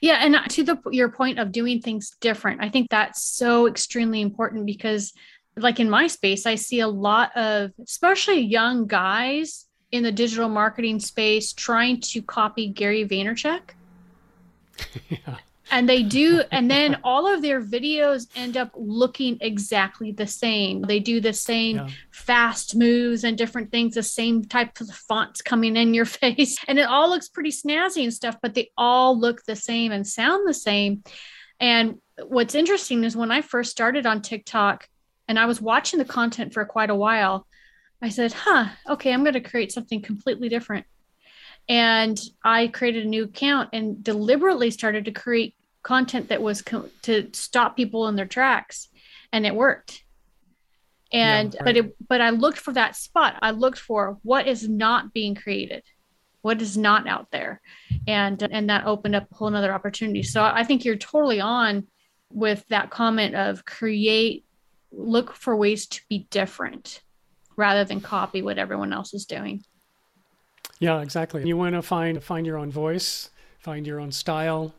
Yeah, 0.00 0.18
and 0.20 0.34
uh, 0.34 0.44
to 0.48 0.64
the 0.64 0.78
your 0.90 1.10
point 1.10 1.38
of 1.38 1.52
doing 1.52 1.80
things 1.80 2.10
different, 2.20 2.60
I 2.60 2.68
think 2.68 2.90
that's 2.90 3.22
so 3.22 3.68
extremely 3.68 4.20
important 4.20 4.66
because 4.66 5.12
like 5.56 5.78
in 5.78 5.88
my 5.88 6.06
space, 6.06 6.44
I 6.46 6.56
see 6.56 6.80
a 6.80 6.88
lot 6.88 7.36
of 7.36 7.72
especially 7.80 8.40
young 8.40 8.86
guys 8.86 9.66
in 9.92 10.02
the 10.02 10.12
digital 10.12 10.48
marketing 10.48 10.98
space 10.98 11.52
trying 11.52 12.00
to 12.00 12.22
copy 12.22 12.68
Gary 12.68 13.06
Vaynerchuk. 13.06 13.60
yeah 15.08 15.36
and 15.70 15.88
they 15.88 16.02
do 16.02 16.42
and 16.50 16.70
then 16.70 16.98
all 17.04 17.32
of 17.32 17.42
their 17.42 17.60
videos 17.62 18.26
end 18.34 18.56
up 18.56 18.70
looking 18.74 19.38
exactly 19.40 20.12
the 20.12 20.26
same. 20.26 20.82
They 20.82 21.00
do 21.00 21.20
the 21.20 21.32
same 21.32 21.76
yeah. 21.76 21.88
fast 22.10 22.76
moves 22.76 23.24
and 23.24 23.36
different 23.36 23.70
things 23.70 23.94
the 23.94 24.02
same 24.02 24.44
type 24.44 24.80
of 24.80 24.88
fonts 24.90 25.42
coming 25.42 25.76
in 25.76 25.94
your 25.94 26.04
face. 26.20 26.58
And 26.68 26.78
it 26.78 26.88
all 26.88 27.08
looks 27.08 27.28
pretty 27.28 27.50
snazzy 27.50 28.04
and 28.04 28.14
stuff 28.14 28.36
but 28.42 28.54
they 28.54 28.70
all 28.76 29.18
look 29.18 29.44
the 29.44 29.56
same 29.56 29.92
and 29.92 30.06
sound 30.06 30.48
the 30.48 30.54
same. 30.54 31.02
And 31.58 31.98
what's 32.26 32.54
interesting 32.54 33.04
is 33.04 33.16
when 33.16 33.30
i 33.30 33.40
first 33.40 33.70
started 33.70 34.04
on 34.04 34.20
tiktok 34.20 34.86
and 35.26 35.38
i 35.38 35.46
was 35.46 35.60
watching 35.60 35.98
the 35.98 36.04
content 36.04 36.52
for 36.52 36.64
quite 36.66 36.90
a 36.90 36.94
while 36.94 37.46
i 38.02 38.10
said 38.10 38.30
huh 38.30 38.66
okay 38.86 39.10
i'm 39.10 39.22
going 39.24 39.32
to 39.32 39.40
create 39.40 39.72
something 39.72 40.02
completely 40.02 40.48
different. 40.48 40.84
And 41.68 42.20
I 42.42 42.66
created 42.66 43.06
a 43.06 43.08
new 43.08 43.24
account 43.24 43.70
and 43.72 44.02
deliberately 44.02 44.72
started 44.72 45.04
to 45.04 45.12
create 45.12 45.54
content 45.82 46.28
that 46.28 46.42
was 46.42 46.62
co- 46.62 46.88
to 47.02 47.28
stop 47.32 47.76
people 47.76 48.08
in 48.08 48.16
their 48.16 48.26
tracks 48.26 48.88
and 49.32 49.46
it 49.46 49.54
worked 49.54 50.04
and 51.12 51.54
yeah, 51.54 51.60
right. 51.60 51.64
but 51.64 51.76
it 51.76 51.96
but 52.08 52.20
i 52.20 52.30
looked 52.30 52.58
for 52.58 52.72
that 52.72 52.94
spot 52.94 53.36
i 53.42 53.50
looked 53.50 53.78
for 53.78 54.18
what 54.22 54.46
is 54.46 54.68
not 54.68 55.12
being 55.12 55.34
created 55.34 55.82
what 56.42 56.60
is 56.60 56.76
not 56.76 57.06
out 57.06 57.30
there 57.30 57.60
and 58.06 58.42
and 58.42 58.70
that 58.70 58.86
opened 58.86 59.16
up 59.16 59.26
a 59.30 59.34
whole 59.34 59.50
nother 59.50 59.72
opportunity 59.72 60.22
so 60.22 60.42
i 60.42 60.62
think 60.62 60.84
you're 60.84 60.96
totally 60.96 61.40
on 61.40 61.86
with 62.32 62.66
that 62.68 62.90
comment 62.90 63.34
of 63.34 63.64
create 63.64 64.44
look 64.92 65.34
for 65.34 65.56
ways 65.56 65.86
to 65.86 66.00
be 66.08 66.26
different 66.30 67.02
rather 67.56 67.84
than 67.84 68.00
copy 68.00 68.42
what 68.42 68.58
everyone 68.58 68.92
else 68.92 69.14
is 69.14 69.26
doing. 69.26 69.64
Yeah, 70.78 71.00
exactly. 71.02 71.46
You 71.46 71.56
want 71.56 71.74
to 71.74 71.82
find 71.82 72.22
find 72.22 72.46
your 72.46 72.56
own 72.56 72.70
voice, 72.70 73.30
find 73.58 73.86
your 73.86 74.00
own 74.00 74.12
style, 74.12 74.74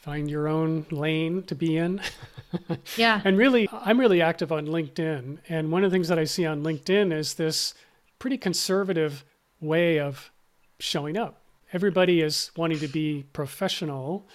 find 0.00 0.30
your 0.30 0.48
own 0.48 0.86
lane 0.90 1.42
to 1.44 1.54
be 1.54 1.76
in. 1.76 2.00
yeah. 2.96 3.20
And 3.24 3.36
really, 3.36 3.68
I'm 3.70 4.00
really 4.00 4.22
active 4.22 4.50
on 4.50 4.66
LinkedIn, 4.66 5.38
and 5.48 5.70
one 5.70 5.84
of 5.84 5.90
the 5.90 5.94
things 5.94 6.08
that 6.08 6.18
I 6.18 6.24
see 6.24 6.46
on 6.46 6.62
LinkedIn 6.62 7.12
is 7.12 7.34
this 7.34 7.74
pretty 8.18 8.38
conservative 8.38 9.24
way 9.60 10.00
of 10.00 10.30
showing 10.78 11.16
up. 11.18 11.42
Everybody 11.72 12.22
is 12.22 12.50
wanting 12.56 12.78
to 12.78 12.88
be 12.88 13.24
professional, 13.32 14.26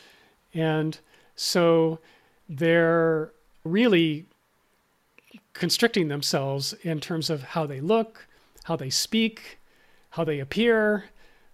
and 0.54 0.98
so 1.36 2.00
they're 2.48 3.32
really 3.64 4.28
constricting 5.54 6.10
themselves 6.10 6.74
in 6.84 7.00
terms 7.00 7.30
of 7.30 7.42
how 7.42 7.66
they 7.66 7.82
look, 7.82 8.28
how 8.66 8.76
they 8.76 8.92
speak, 8.92 9.58
how 10.12 10.24
they 10.24 10.40
appear, 10.40 11.06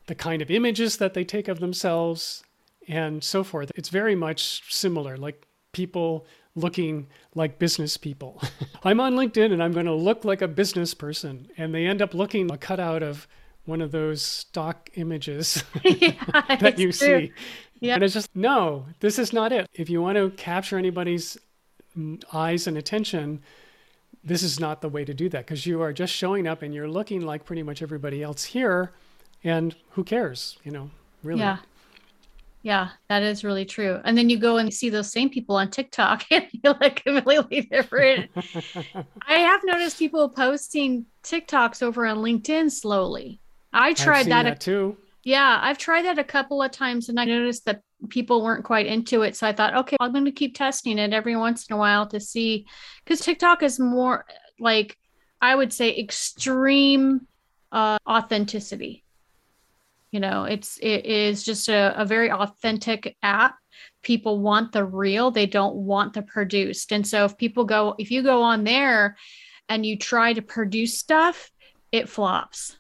the 0.08 0.16
kind 0.16 0.42
of 0.42 0.52
images 0.52 0.98
that 0.98 1.14
they 1.14 1.24
take 1.24 1.48
of 1.48 1.60
themselves, 1.60 2.44
and 2.92 3.24
so 3.24 3.42
forth. 3.44 3.72
It's 3.76 3.88
very 3.88 4.16
much 4.16 4.64
similar, 4.70 5.16
like 5.16 5.48
people 5.72 6.28
looking 6.56 7.08
like 7.34 7.58
business 7.58 7.96
people. 7.96 8.42
I'm 8.84 9.00
on 9.00 9.16
LinkedIn 9.16 9.54
and 9.54 9.64
I'm 9.64 9.72
going 9.72 9.86
to 9.86 9.94
look 9.94 10.26
like 10.26 10.42
a 10.42 10.48
business 10.48 10.94
person, 10.94 11.48
and 11.58 11.74
they 11.74 11.86
end 11.86 12.02
up 12.02 12.14
looking 12.14 12.52
a 12.52 12.58
cutout 12.58 13.02
of 13.02 13.28
one 13.64 13.80
of 13.80 13.92
those 13.92 14.22
stock 14.22 14.90
images 14.96 15.64
yeah, 15.84 16.58
that 16.60 16.78
you 16.78 16.92
true. 16.92 17.28
see. 17.28 17.34
Yeah. 17.80 17.96
And 17.96 18.04
it's 18.04 18.14
just, 18.14 18.36
no, 18.36 18.86
this 19.00 19.18
is 19.18 19.32
not 19.32 19.54
it. 19.54 19.70
If 19.74 19.90
you 19.90 20.02
want 20.02 20.18
to 20.18 20.30
capture 20.32 20.78
anybody's 20.78 21.38
mm, 21.98 22.22
eyes 22.34 22.68
and 22.68 22.78
attention, 22.78 23.42
this 24.24 24.44
is 24.44 24.60
not 24.60 24.82
the 24.82 24.90
way 24.90 25.06
to 25.06 25.14
do 25.14 25.30
that 25.30 25.46
because 25.46 25.66
you 25.66 25.82
are 25.82 25.94
just 25.94 26.14
showing 26.14 26.46
up 26.46 26.62
and 26.62 26.76
you're 26.76 26.90
looking 26.90 27.22
like 27.22 27.46
pretty 27.46 27.64
much 27.64 27.82
everybody 27.82 28.22
else 28.22 28.44
here. 28.44 28.92
And 29.44 29.76
who 29.92 30.04
cares, 30.04 30.58
you 30.64 30.72
know, 30.72 30.92
really? 31.24 31.40
Yeah. 31.40 31.58
Yeah, 32.64 32.90
that 33.10 33.24
is 33.24 33.44
really 33.44 33.66
true. 33.66 34.00
And 34.04 34.16
then 34.16 34.30
you 34.30 34.38
go 34.38 34.58
and 34.58 34.72
see 34.72 34.90
those 34.90 35.12
same 35.12 35.30
people 35.30 35.56
on 35.56 35.72
TikTok 35.72 36.26
and 36.32 36.46
you 36.52 36.62
look 36.64 36.96
completely 36.98 37.62
different. 37.62 38.30
I 38.36 39.34
have 39.34 39.62
noticed 39.64 39.98
people 39.98 40.30
posting 40.30 41.06
TikToks 41.24 41.82
over 41.82 42.06
on 42.06 42.18
LinkedIn 42.18 42.72
slowly. 42.72 43.40
I 43.74 43.94
tried 43.94 44.28
that, 44.28 44.44
that, 44.44 44.60
too. 44.60 44.98
Yeah, 45.24 45.60
I've 45.62 45.78
tried 45.78 46.04
that 46.06 46.20
a 46.20 46.24
couple 46.24 46.62
of 46.62 46.72
times 46.72 47.10
and 47.10 47.20
I 47.20 47.26
noticed 47.26 47.66
that 47.66 47.82
people 48.10 48.44
weren't 48.44 48.66
quite 48.66 48.86
into 48.86 49.22
it. 49.22 49.36
So 49.36 49.48
I 49.48 49.54
thought, 49.54 49.76
okay, 49.76 49.98
I'm 50.00 50.12
going 50.12 50.26
to 50.26 50.32
keep 50.32 50.56
testing 50.56 50.98
it 50.98 51.14
every 51.14 51.36
once 51.36 51.68
in 51.68 51.76
a 51.76 51.78
while 51.78 52.08
to 52.08 52.20
see 52.20 52.66
because 53.04 53.22
TikTok 53.22 53.64
is 53.64 53.80
more 53.80 54.26
like, 54.60 54.98
I 55.40 55.56
would 55.56 55.74
say, 55.74 55.98
extreme 55.98 57.28
uh, 57.72 57.98
authenticity. 58.08 59.04
You 60.12 60.20
know, 60.20 60.44
it's 60.44 60.78
it 60.82 61.06
is 61.06 61.44
just 61.44 61.70
a, 61.70 62.00
a 62.00 62.06
very 62.06 62.32
authentic 62.32 63.16
app. 63.24 63.56
People 64.04 64.40
want 64.40 64.72
the 64.72 64.84
real, 64.84 65.32
they 65.32 65.46
don't 65.46 65.76
want 65.76 66.14
the 66.14 66.22
produced. 66.22 66.92
And 66.92 67.08
so 67.08 67.26
if 67.26 67.38
people 67.38 67.66
go, 67.66 67.96
if 67.98 68.12
you 68.12 68.24
go 68.24 68.42
on 68.42 68.64
there 68.64 69.16
and 69.70 69.86
you 69.86 69.98
try 69.98 70.34
to 70.34 70.42
produce 70.42 70.98
stuff, 70.98 71.50
it 71.92 72.10
flops 72.10 72.78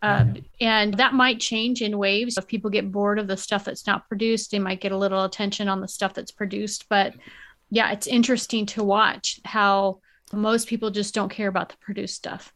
um, 0.00 0.36
and 0.60 0.94
that 0.94 1.14
might 1.14 1.40
change 1.40 1.82
in 1.82 1.98
waves. 1.98 2.38
If 2.38 2.46
people 2.46 2.70
get 2.70 2.92
bored 2.92 3.18
of 3.18 3.26
the 3.26 3.36
stuff 3.36 3.64
that's 3.64 3.86
not 3.86 4.06
produced, 4.08 4.50
they 4.50 4.58
might 4.58 4.80
get 4.80 4.92
a 4.92 4.96
little 4.96 5.24
attention 5.24 5.68
on 5.68 5.80
the 5.80 5.88
stuff 5.88 6.14
that's 6.14 6.30
produced. 6.30 6.88
But 6.88 7.14
yeah, 7.70 7.90
it's 7.90 8.06
interesting 8.06 8.66
to 8.66 8.84
watch 8.84 9.40
how 9.44 10.00
most 10.32 10.68
people 10.68 10.90
just 10.90 11.14
don't 11.14 11.30
care 11.30 11.48
about 11.48 11.70
the 11.70 11.76
produced 11.80 12.14
stuff. 12.14 12.52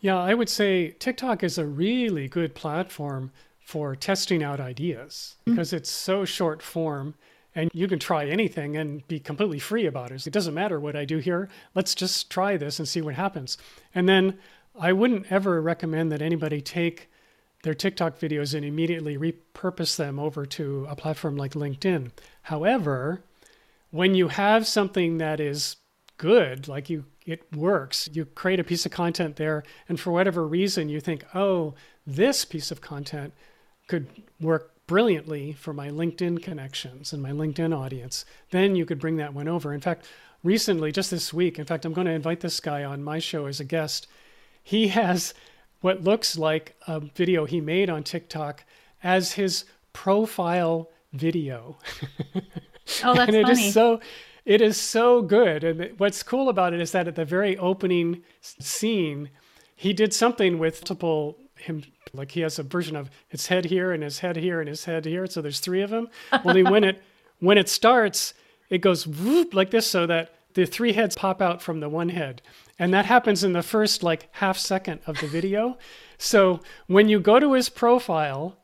Yeah, 0.00 0.18
I 0.18 0.34
would 0.34 0.48
say 0.48 0.90
TikTok 0.92 1.42
is 1.42 1.58
a 1.58 1.66
really 1.66 2.28
good 2.28 2.54
platform 2.54 3.32
for 3.58 3.96
testing 3.96 4.42
out 4.42 4.60
ideas 4.60 5.36
mm. 5.46 5.52
because 5.52 5.68
mm-hmm. 5.68 5.78
it's 5.78 5.90
so 5.90 6.24
short 6.24 6.62
form 6.62 7.14
and 7.54 7.70
you 7.74 7.88
can 7.88 7.98
try 7.98 8.26
anything 8.26 8.76
and 8.76 9.06
be 9.08 9.18
completely 9.18 9.58
free 9.58 9.86
about 9.86 10.12
it. 10.12 10.26
It 10.26 10.32
doesn't 10.32 10.54
matter 10.54 10.78
what 10.78 10.94
I 10.94 11.04
do 11.04 11.18
here. 11.18 11.48
Let's 11.74 11.94
just 11.94 12.30
try 12.30 12.56
this 12.56 12.78
and 12.78 12.86
see 12.86 13.00
what 13.00 13.14
happens. 13.14 13.58
And 13.94 14.08
then 14.08 14.38
I 14.78 14.92
wouldn't 14.92 15.32
ever 15.32 15.60
recommend 15.60 16.12
that 16.12 16.22
anybody 16.22 16.60
take 16.60 17.10
their 17.64 17.74
TikTok 17.74 18.18
videos 18.18 18.54
and 18.54 18.64
immediately 18.64 19.18
repurpose 19.18 19.96
them 19.96 20.20
over 20.20 20.46
to 20.46 20.86
a 20.88 20.94
platform 20.94 21.36
like 21.36 21.54
LinkedIn. 21.54 22.12
However, 22.42 23.24
when 23.90 24.14
you 24.14 24.28
have 24.28 24.66
something 24.66 25.18
that 25.18 25.40
is 25.40 25.76
good, 26.18 26.68
like 26.68 26.90
you 26.90 27.04
it 27.24 27.42
works, 27.54 28.08
you 28.12 28.24
create 28.24 28.60
a 28.60 28.64
piece 28.64 28.86
of 28.86 28.92
content 28.92 29.36
there 29.36 29.62
and 29.88 29.98
for 30.00 30.10
whatever 30.12 30.46
reason 30.46 30.88
you 30.88 31.00
think, 31.00 31.24
"Oh, 31.34 31.74
this 32.06 32.44
piece 32.44 32.70
of 32.70 32.80
content 32.80 33.32
could 33.86 34.06
work 34.40 34.72
brilliantly 34.86 35.52
for 35.52 35.72
my 35.72 35.88
LinkedIn 35.90 36.42
connections 36.42 37.12
and 37.12 37.22
my 37.22 37.30
LinkedIn 37.30 37.76
audience." 37.76 38.24
Then 38.50 38.76
you 38.76 38.84
could 38.86 38.98
bring 38.98 39.16
that 39.16 39.34
one 39.34 39.48
over. 39.48 39.72
In 39.72 39.80
fact, 39.80 40.06
recently 40.42 40.92
just 40.92 41.10
this 41.10 41.32
week, 41.32 41.58
in 41.58 41.64
fact, 41.64 41.84
I'm 41.84 41.92
going 41.92 42.06
to 42.06 42.12
invite 42.12 42.40
this 42.40 42.60
guy 42.60 42.84
on 42.84 43.02
my 43.02 43.18
show 43.18 43.46
as 43.46 43.60
a 43.60 43.64
guest 43.64 44.06
he 44.62 44.88
has 44.98 45.34
what 45.80 46.02
looks 46.02 46.36
like 46.36 46.76
a 46.86 47.00
video 47.00 47.44
he 47.44 47.60
made 47.60 47.88
on 47.88 48.02
TikTok 48.02 48.64
as 49.02 49.32
his 49.32 49.64
profile 49.92 50.90
video. 51.12 51.78
Oh, 53.04 53.14
that's 53.14 53.28
and 53.28 53.36
it 53.36 53.46
funny. 53.46 53.66
Is 53.66 53.74
so 53.74 54.00
it 54.48 54.62
is 54.62 54.78
so 54.78 55.20
good. 55.20 55.62
And 55.62 55.92
what's 55.98 56.22
cool 56.22 56.48
about 56.48 56.72
it 56.72 56.80
is 56.80 56.92
that 56.92 57.06
at 57.06 57.16
the 57.16 57.24
very 57.26 57.58
opening 57.58 58.22
scene, 58.40 59.28
he 59.76 59.92
did 59.92 60.14
something 60.14 60.58
with 60.58 60.80
multiple 60.80 61.36
him 61.56 61.82
like 62.14 62.30
he 62.30 62.40
has 62.40 62.58
a 62.58 62.62
version 62.62 62.96
of 62.96 63.10
his 63.28 63.48
head 63.48 63.66
here 63.66 63.92
and 63.92 64.02
his 64.02 64.20
head 64.20 64.36
here 64.36 64.60
and 64.60 64.68
his 64.68 64.86
head 64.86 65.04
here. 65.04 65.26
So 65.26 65.42
there's 65.42 65.60
three 65.60 65.82
of 65.82 65.90
them. 65.90 66.08
Only 66.44 66.62
when 66.62 66.82
it 66.82 67.02
when 67.40 67.58
it 67.58 67.68
starts, 67.68 68.32
it 68.70 68.78
goes 68.78 69.06
whoop 69.06 69.52
like 69.52 69.70
this 69.70 69.86
so 69.86 70.06
that 70.06 70.34
the 70.54 70.64
three 70.64 70.94
heads 70.94 71.14
pop 71.14 71.42
out 71.42 71.60
from 71.60 71.80
the 71.80 71.90
one 71.90 72.08
head. 72.08 72.40
And 72.78 72.94
that 72.94 73.04
happens 73.04 73.44
in 73.44 73.52
the 73.52 73.62
first 73.62 74.02
like 74.02 74.28
half 74.32 74.56
second 74.56 75.00
of 75.06 75.20
the 75.20 75.26
video. 75.26 75.76
So 76.16 76.60
when 76.86 77.10
you 77.10 77.20
go 77.20 77.38
to 77.38 77.52
his 77.52 77.68
profile, 77.68 78.56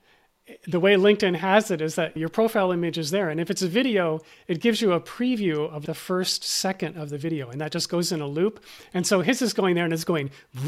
the 0.66 0.78
way 0.78 0.94
LinkedIn 0.94 1.36
has 1.36 1.70
it 1.70 1.80
is 1.80 1.94
that 1.94 2.16
your 2.16 2.28
profile 2.28 2.70
image 2.70 2.98
is 2.98 3.10
there. 3.10 3.30
And 3.30 3.40
if 3.40 3.50
it's 3.50 3.62
a 3.62 3.68
video, 3.68 4.20
it 4.46 4.60
gives 4.60 4.82
you 4.82 4.92
a 4.92 5.00
preview 5.00 5.70
of 5.70 5.86
the 5.86 5.94
first 5.94 6.44
second 6.44 6.96
of 6.96 7.08
the 7.08 7.16
video. 7.16 7.48
And 7.48 7.60
that 7.60 7.72
just 7.72 7.88
goes 7.88 8.12
in 8.12 8.20
a 8.20 8.26
loop. 8.26 8.62
And 8.92 9.06
so 9.06 9.22
his 9.22 9.40
is 9.40 9.54
going 9.54 9.74
there 9.74 9.84
and 9.84 9.92
it's 9.92 10.04
going 10.04 10.30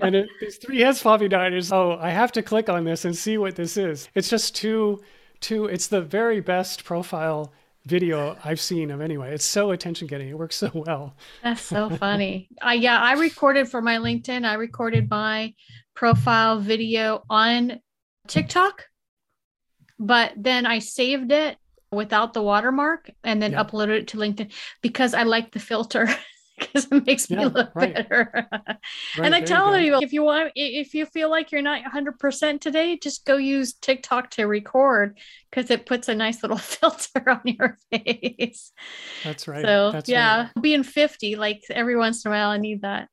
and 0.00 0.14
it, 0.14 0.28
these 0.40 0.56
three 0.56 0.80
heads 0.80 1.04
out 1.04 1.52
is, 1.52 1.70
oh, 1.70 1.98
I 2.00 2.10
have 2.10 2.32
to 2.32 2.42
click 2.42 2.68
on 2.70 2.84
this 2.84 3.04
and 3.04 3.16
see 3.16 3.36
what 3.36 3.56
this 3.56 3.76
is. 3.76 4.08
It's 4.14 4.30
just 4.30 4.56
too, 4.56 5.02
too, 5.40 5.66
it's 5.66 5.88
the 5.88 6.00
very 6.00 6.40
best 6.40 6.84
profile 6.84 7.52
video 7.84 8.36
I've 8.44 8.60
seen 8.60 8.90
of 8.90 9.00
anyway. 9.00 9.34
It's 9.34 9.44
so 9.44 9.70
attention 9.72 10.06
getting. 10.06 10.28
It 10.28 10.38
works 10.38 10.56
so 10.56 10.70
well. 10.72 11.14
That's 11.42 11.62
so 11.62 11.90
funny. 11.90 12.48
I 12.60 12.74
yeah, 12.74 13.00
I 13.00 13.14
recorded 13.14 13.68
for 13.68 13.82
my 13.82 13.96
LinkedIn. 13.96 14.46
I 14.46 14.54
recorded 14.54 15.10
my 15.10 15.54
profile 15.94 16.58
video 16.60 17.22
on 17.28 17.80
TikTok, 18.28 18.86
but 19.98 20.32
then 20.36 20.66
I 20.66 20.78
saved 20.78 21.32
it 21.32 21.56
without 21.90 22.32
the 22.32 22.42
watermark 22.42 23.10
and 23.22 23.40
then 23.40 23.52
yeah. 23.52 23.62
uploaded 23.62 24.00
it 24.00 24.08
to 24.08 24.16
LinkedIn 24.16 24.52
because 24.80 25.14
I 25.14 25.24
like 25.24 25.52
the 25.52 25.60
filter. 25.60 26.08
because 26.58 26.86
it 26.90 27.06
makes 27.06 27.30
me 27.30 27.44
look 27.44 27.70
right. 27.74 27.94
better. 27.94 28.48
right, 28.52 28.78
and 29.16 29.34
I 29.34 29.40
tell 29.40 29.78
you, 29.78 29.98
if 30.00 30.12
you 30.12 30.22
want, 30.22 30.52
if 30.54 30.94
you 30.94 31.06
feel 31.06 31.30
like 31.30 31.50
you're 31.50 31.62
not 31.62 31.82
100% 31.82 32.60
today, 32.60 32.98
just 32.98 33.24
go 33.24 33.36
use 33.36 33.74
TikTok 33.74 34.30
to 34.32 34.44
record 34.44 35.18
because 35.50 35.70
it 35.70 35.86
puts 35.86 36.08
a 36.08 36.14
nice 36.14 36.42
little 36.42 36.56
filter 36.58 37.28
on 37.28 37.40
your 37.44 37.78
face. 37.90 38.72
That's 39.24 39.48
right. 39.48 39.64
So, 39.64 39.92
That's 39.92 40.08
yeah, 40.08 40.42
right. 40.42 40.62
being 40.62 40.82
50, 40.82 41.36
like 41.36 41.62
every 41.70 41.96
once 41.96 42.24
in 42.24 42.30
a 42.30 42.34
while, 42.34 42.50
I 42.50 42.58
need 42.58 42.82
that. 42.82 43.08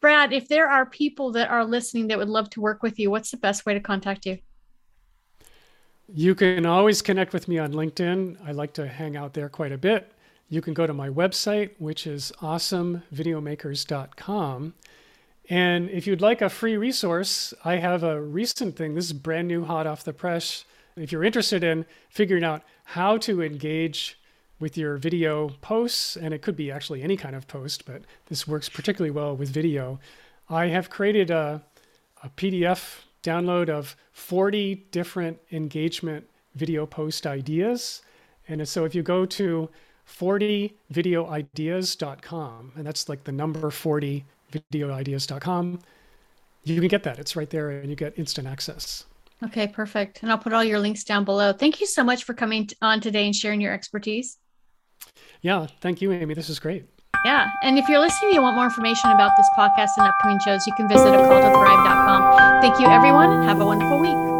Brad, 0.00 0.32
if 0.32 0.48
there 0.48 0.68
are 0.68 0.86
people 0.86 1.32
that 1.32 1.50
are 1.50 1.64
listening 1.64 2.08
that 2.08 2.18
would 2.18 2.28
love 2.28 2.50
to 2.50 2.60
work 2.60 2.82
with 2.82 2.98
you, 2.98 3.10
what's 3.10 3.30
the 3.30 3.36
best 3.36 3.66
way 3.66 3.74
to 3.74 3.80
contact 3.80 4.26
you? 4.26 4.38
You 6.14 6.34
can 6.34 6.66
always 6.66 7.00
connect 7.00 7.32
with 7.32 7.48
me 7.48 7.58
on 7.58 7.72
LinkedIn. 7.72 8.36
I 8.44 8.52
like 8.52 8.74
to 8.74 8.86
hang 8.86 9.16
out 9.16 9.34
there 9.34 9.48
quite 9.48 9.72
a 9.72 9.78
bit 9.78 10.12
you 10.52 10.60
can 10.60 10.74
go 10.74 10.86
to 10.86 10.92
my 10.92 11.08
website, 11.08 11.70
which 11.78 12.06
is 12.06 12.30
awesomevideomakers.com. 12.40 14.74
And 15.48 15.88
if 15.88 16.06
you'd 16.06 16.20
like 16.20 16.42
a 16.42 16.50
free 16.50 16.76
resource, 16.76 17.54
I 17.64 17.76
have 17.76 18.02
a 18.02 18.20
recent 18.20 18.76
thing. 18.76 18.94
This 18.94 19.06
is 19.06 19.14
brand 19.14 19.48
new, 19.48 19.64
hot 19.64 19.86
off 19.86 20.04
the 20.04 20.12
press. 20.12 20.66
If 20.94 21.10
you're 21.10 21.24
interested 21.24 21.64
in 21.64 21.86
figuring 22.10 22.44
out 22.44 22.64
how 22.84 23.16
to 23.18 23.40
engage 23.40 24.18
with 24.62 24.78
your 24.78 24.96
video 24.96 25.50
posts, 25.60 26.16
and 26.16 26.32
it 26.32 26.40
could 26.40 26.56
be 26.56 26.70
actually 26.70 27.02
any 27.02 27.16
kind 27.16 27.36
of 27.36 27.46
post, 27.48 27.84
but 27.84 28.02
this 28.26 28.48
works 28.48 28.68
particularly 28.68 29.10
well 29.10 29.36
with 29.36 29.50
video, 29.50 29.98
I 30.48 30.68
have 30.68 30.88
created 30.88 31.30
a, 31.30 31.62
a 32.22 32.30
PDF 32.30 33.00
download 33.22 33.68
of 33.68 33.96
40 34.12 34.86
different 34.90 35.38
engagement 35.50 36.26
video 36.54 36.86
post 36.86 37.26
ideas 37.26 38.02
And 38.48 38.66
so 38.68 38.84
if 38.84 38.94
you 38.94 39.02
go 39.02 39.26
to 39.26 39.68
40videoideas.com, 40.06 42.72
and 42.76 42.86
that's 42.86 43.08
like 43.08 43.24
the 43.24 43.32
number 43.32 43.70
40videoideas.com, 43.70 45.80
you 46.64 46.80
can 46.80 46.88
get 46.88 47.02
that. 47.04 47.18
It's 47.18 47.34
right 47.36 47.50
there 47.50 47.70
and 47.70 47.88
you 47.88 47.96
get 47.96 48.18
instant 48.18 48.46
access. 48.46 49.06
Okay, 49.44 49.66
perfect. 49.66 50.22
And 50.22 50.30
I'll 50.30 50.38
put 50.38 50.52
all 50.52 50.62
your 50.62 50.78
links 50.78 51.02
down 51.04 51.24
below. 51.24 51.52
Thank 51.52 51.80
you 51.80 51.86
so 51.86 52.04
much 52.04 52.24
for 52.24 52.34
coming 52.34 52.68
on 52.80 53.00
today 53.00 53.26
and 53.26 53.34
sharing 53.34 53.60
your 53.60 53.72
expertise. 53.72 54.38
Yeah, 55.42 55.66
thank 55.80 56.00
you, 56.00 56.12
Amy. 56.12 56.34
This 56.34 56.48
is 56.48 56.58
great. 56.58 56.86
Yeah. 57.24 57.50
And 57.62 57.78
if 57.78 57.88
you're 57.88 58.00
listening 58.00 58.34
you 58.34 58.42
want 58.42 58.56
more 58.56 58.64
information 58.64 59.10
about 59.10 59.30
this 59.36 59.46
podcast 59.56 59.90
and 59.96 60.06
upcoming 60.06 60.38
shows, 60.44 60.66
you 60.66 60.72
can 60.76 60.88
visit 60.88 61.08
a 61.08 61.18
call 61.28 61.40
to 61.40 61.50
thrive.com. 61.50 62.60
Thank 62.62 62.80
you, 62.80 62.86
everyone, 62.86 63.30
and 63.30 63.44
have 63.44 63.60
a 63.60 63.66
wonderful 63.66 64.00
week. 64.00 64.31